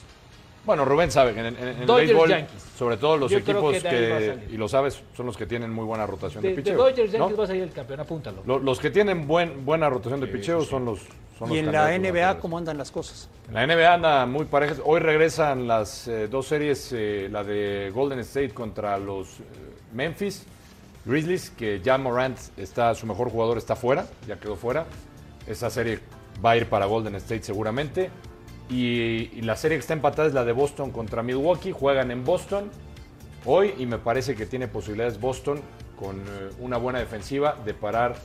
Bueno, 0.69 0.85
Rubén 0.85 1.09
sabe 1.09 1.33
que 1.33 1.39
en, 1.39 1.47
en- 1.47 1.57
en 1.57 1.81
el 1.81 1.87
béisbol, 1.87 2.29
Yankees. 2.29 2.61
sobre 2.77 2.97
todo 2.97 3.17
los 3.17 3.31
Yo 3.31 3.39
equipos 3.39 3.81
que 3.81 4.37
y 4.51 4.55
lo 4.55 4.67
sabes, 4.67 5.01
son 5.17 5.25
los 5.25 5.35
que 5.35 5.47
tienen 5.47 5.73
muy 5.73 5.83
buena 5.83 6.05
rotación 6.05 6.43
de, 6.43 6.49
De, 6.49 6.55
de 6.57 6.61
picheo. 6.61 6.77
Dodgers 6.77 7.11
¿no? 7.13 7.17
Yankees 7.17 7.39
va 7.39 7.43
a 7.43 7.47
salir 7.47 7.63
el 7.63 7.71
campeón, 7.71 7.99
apúntalo. 8.01 8.43
Lo- 8.45 8.59
Los 8.59 8.79
que 8.79 8.91
tienen 8.91 9.25
buen, 9.25 9.65
buena 9.65 9.89
rotación 9.89 10.19
de 10.21 10.27
picheo 10.27 10.61
son 10.63 10.85
los 10.85 10.99
son 11.39 11.47
Y 11.51 11.55
los 11.55 11.57
en 11.57 11.71
la 11.71 11.97
NBA. 11.97 12.37
¿cómo 12.37 12.59
andan 12.59 12.77
las 12.77 12.91
cosas? 12.91 13.27
En 13.47 13.55
la 13.55 13.65
NBA 13.65 13.95
anda 13.95 14.25
muy 14.27 14.45
parejas. 14.45 14.79
Hoy 14.85 14.99
regresan 14.99 15.67
las 15.67 16.07
eh, 16.07 16.27
dos 16.27 16.45
series, 16.45 16.91
eh, 16.93 17.29
la 17.31 17.43
de 17.43 17.89
Golden 17.91 18.19
State 18.19 18.49
contra 18.51 18.99
los 18.99 19.39
eh, 19.39 19.43
Memphis 19.91 20.45
Grizzlies, 21.03 21.49
que 21.49 21.81
ya 21.81 21.97
Morant 21.97 22.37
está, 22.57 22.93
su 22.93 23.07
mejor 23.07 23.31
jugador 23.31 23.57
está 23.57 23.75
fuera, 23.75 24.05
ya 24.27 24.35
quedó 24.39 24.55
fuera. 24.55 24.85
Esa 25.47 25.71
serie 25.71 25.97
va 26.45 26.51
a 26.51 26.57
ir 26.57 26.69
para 26.69 26.85
Golden 26.85 27.15
State 27.15 27.41
seguramente. 27.41 28.11
Y, 28.69 29.31
y 29.33 29.41
la 29.41 29.55
serie 29.55 29.77
que 29.77 29.81
está 29.81 29.93
empatada 29.93 30.27
es 30.27 30.33
la 30.33 30.45
de 30.45 30.51
Boston 30.51 30.91
contra 30.91 31.23
Milwaukee. 31.23 31.71
Juegan 31.71 32.11
en 32.11 32.23
Boston 32.23 32.69
hoy 33.45 33.73
y 33.77 33.85
me 33.85 33.97
parece 33.97 34.35
que 34.35 34.45
tiene 34.45 34.67
posibilidades 34.67 35.19
Boston 35.19 35.59
con 35.97 36.17
eh, 36.19 36.49
una 36.59 36.77
buena 36.77 36.99
defensiva 36.99 37.55
de 37.65 37.73
parar 37.73 38.15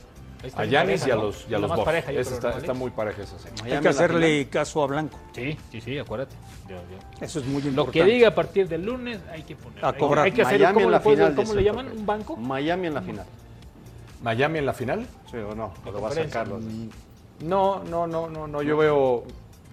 Está 0.43 0.61
a 0.61 0.65
Yanis 0.65 1.01
pareja, 1.01 1.07
y 1.07 1.11
a 1.11 1.15
¿no? 1.15 1.21
los, 1.23 1.45
y 1.49 1.53
a 1.55 1.59
los 1.59 1.71
Bucks. 1.71 1.83
pareja, 1.85 2.11
yo 2.11 2.19
está, 2.19 2.59
¿no, 2.67 2.75
muy 2.75 2.91
pareja 2.91 3.23
esa. 3.23 3.39
sí. 3.39 3.49
Hay 3.63 3.79
que 3.79 3.87
hacerle 3.87 4.47
caso 4.47 4.83
a 4.83 4.87
Blanco. 4.87 5.17
Sí, 5.33 5.57
sí, 5.71 5.81
sí, 5.81 5.97
acuérdate. 5.97 6.35
Yo- 6.69 6.75
yo- 6.75 7.25
Eso 7.25 7.39
es 7.39 7.45
muy 7.45 7.61
Lo 7.63 7.69
importante. 7.69 7.99
que 7.99 8.05
diga 8.05 8.27
a 8.27 8.35
partir 8.35 8.67
del 8.67 8.85
lunes 8.85 9.19
hay 9.31 9.41
que 9.41 9.55
poner. 9.55 9.83
A 9.83 9.87
hay 9.87 9.93
que- 9.93 9.99
cobrar. 9.99 10.25
Hay 10.25 10.31
que 10.31 10.41
hacer, 10.43 10.59
Miami 10.59 10.73
¿cómo, 10.75 10.85
en 10.85 10.91
le, 10.91 10.97
la 10.97 10.99
final, 11.01 11.35
¿cómo 11.35 11.53
le 11.55 11.63
llaman? 11.63 11.87
¿Un 11.97 12.05
banco? 12.05 12.37
Miami 12.37 12.87
en 12.87 12.93
la 12.93 13.01
final. 13.01 13.25
¿Miami 14.21 14.59
en 14.59 14.65
la 14.67 14.73
final? 14.73 15.07
Sí 15.31 15.37
o 15.37 15.55
no, 15.55 15.73
o 15.85 15.91
lo 15.91 16.01
va 16.01 16.09
a 16.09 16.11
sacar. 16.11 16.47
No, 16.47 17.83
no, 17.83 18.05
no, 18.07 18.29
no, 18.29 18.47
no. 18.47 18.61
Yo 18.61 18.77
veo, 18.77 19.23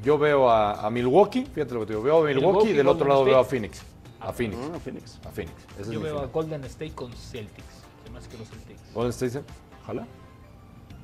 yo 0.02 0.18
veo 0.18 0.50
a, 0.50 0.86
a 0.86 0.90
Milwaukee, 0.90 1.44
fíjate 1.44 1.74
lo 1.74 1.80
que 1.80 1.86
te 1.86 1.92
digo, 1.92 2.02
veo 2.02 2.18
a 2.22 2.26
Milwaukee, 2.26 2.46
Milwaukee, 2.46 2.70
y 2.70 2.72
del 2.74 2.88
otro 2.88 3.06
lado 3.08 3.24
veo 3.24 3.38
a 3.38 3.42
State. 3.42 3.50
Phoenix. 3.56 3.82
A 4.20 4.32
Phoenix. 4.32 4.58
Ah, 4.62 4.78
Phoenix. 4.78 5.18
A 5.26 5.30
Phoenix. 5.30 5.90
Yo 5.90 6.00
veo 6.00 6.18
a. 6.20 6.26
Golden 6.26 6.64
State 6.64 6.92
con 6.92 7.12
Celtics. 7.12 7.64
Hace 8.16 8.28
que 8.28 8.38
los 8.38 8.48
Celtics. 8.48 8.80
Golden 8.94 9.10
State, 9.10 9.44
ojalá. 9.82 10.06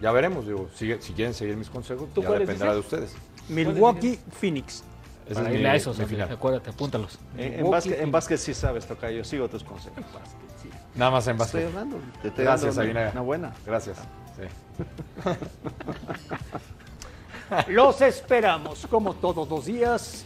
Ya 0.01 0.13
veremos, 0.13 0.47
digo, 0.47 0.69
si 0.75 0.95
quieren 1.15 1.35
seguir 1.35 1.57
mis 1.57 1.69
consejos, 1.69 2.09
¿Tú 2.15 2.23
ya 2.23 2.31
dependerá 2.31 2.73
de 2.75 2.81
ustedes. 2.81 3.15
Milwaukee, 3.49 4.19
Phoenix. 4.31 4.85
Para 5.33 5.51
es 5.51 5.59
mi, 5.59 5.65
a 5.67 5.75
esos, 5.75 5.99
mi 5.99 6.07
final. 6.07 6.31
acuérdate, 6.33 6.71
apúntalos. 6.71 7.19
En, 7.37 7.55
en 7.61 7.71
básquet, 7.71 8.01
en 8.01 8.11
básquet 8.11 8.39
sí 8.39 8.55
sabes, 8.55 8.87
Tocayo. 8.87 9.25
Sigo 9.25 9.49
tus 9.49 9.63
consejos. 9.63 10.05
Nada 10.95 11.11
más 11.11 11.27
en 11.27 11.41
Estoy 11.41 11.65
básquet. 11.65 11.67
hablando. 11.67 11.97
Te 12.23 12.29
estoy 12.29 12.45
Gracias, 12.45 12.77
una 12.77 13.21
buena. 13.21 13.55
Gracias. 13.67 13.99
Sí. 14.37 14.45
Los 17.69 18.01
esperamos 18.01 18.87
como 18.91 19.15
todos 19.15 19.49
los 19.49 19.67
días. 19.67 20.25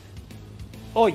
Hoy, 0.94 1.14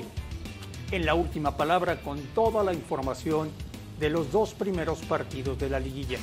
en 0.90 1.04
la 1.04 1.14
última 1.14 1.56
palabra, 1.56 2.00
con 2.00 2.20
toda 2.34 2.62
la 2.62 2.72
información 2.72 3.50
de 3.98 4.10
los 4.10 4.32
dos 4.32 4.54
primeros 4.54 5.00
partidos 5.00 5.58
de 5.58 5.68
la 5.68 5.80
liguilla. 5.80 6.18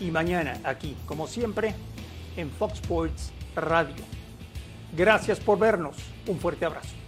Y 0.00 0.10
mañana 0.10 0.60
aquí, 0.64 0.96
como 1.06 1.26
siempre, 1.26 1.74
en 2.36 2.50
Fox 2.50 2.74
Sports 2.74 3.32
Radio. 3.56 4.04
Gracias 4.96 5.40
por 5.40 5.58
vernos. 5.58 5.96
Un 6.26 6.38
fuerte 6.38 6.64
abrazo. 6.64 7.01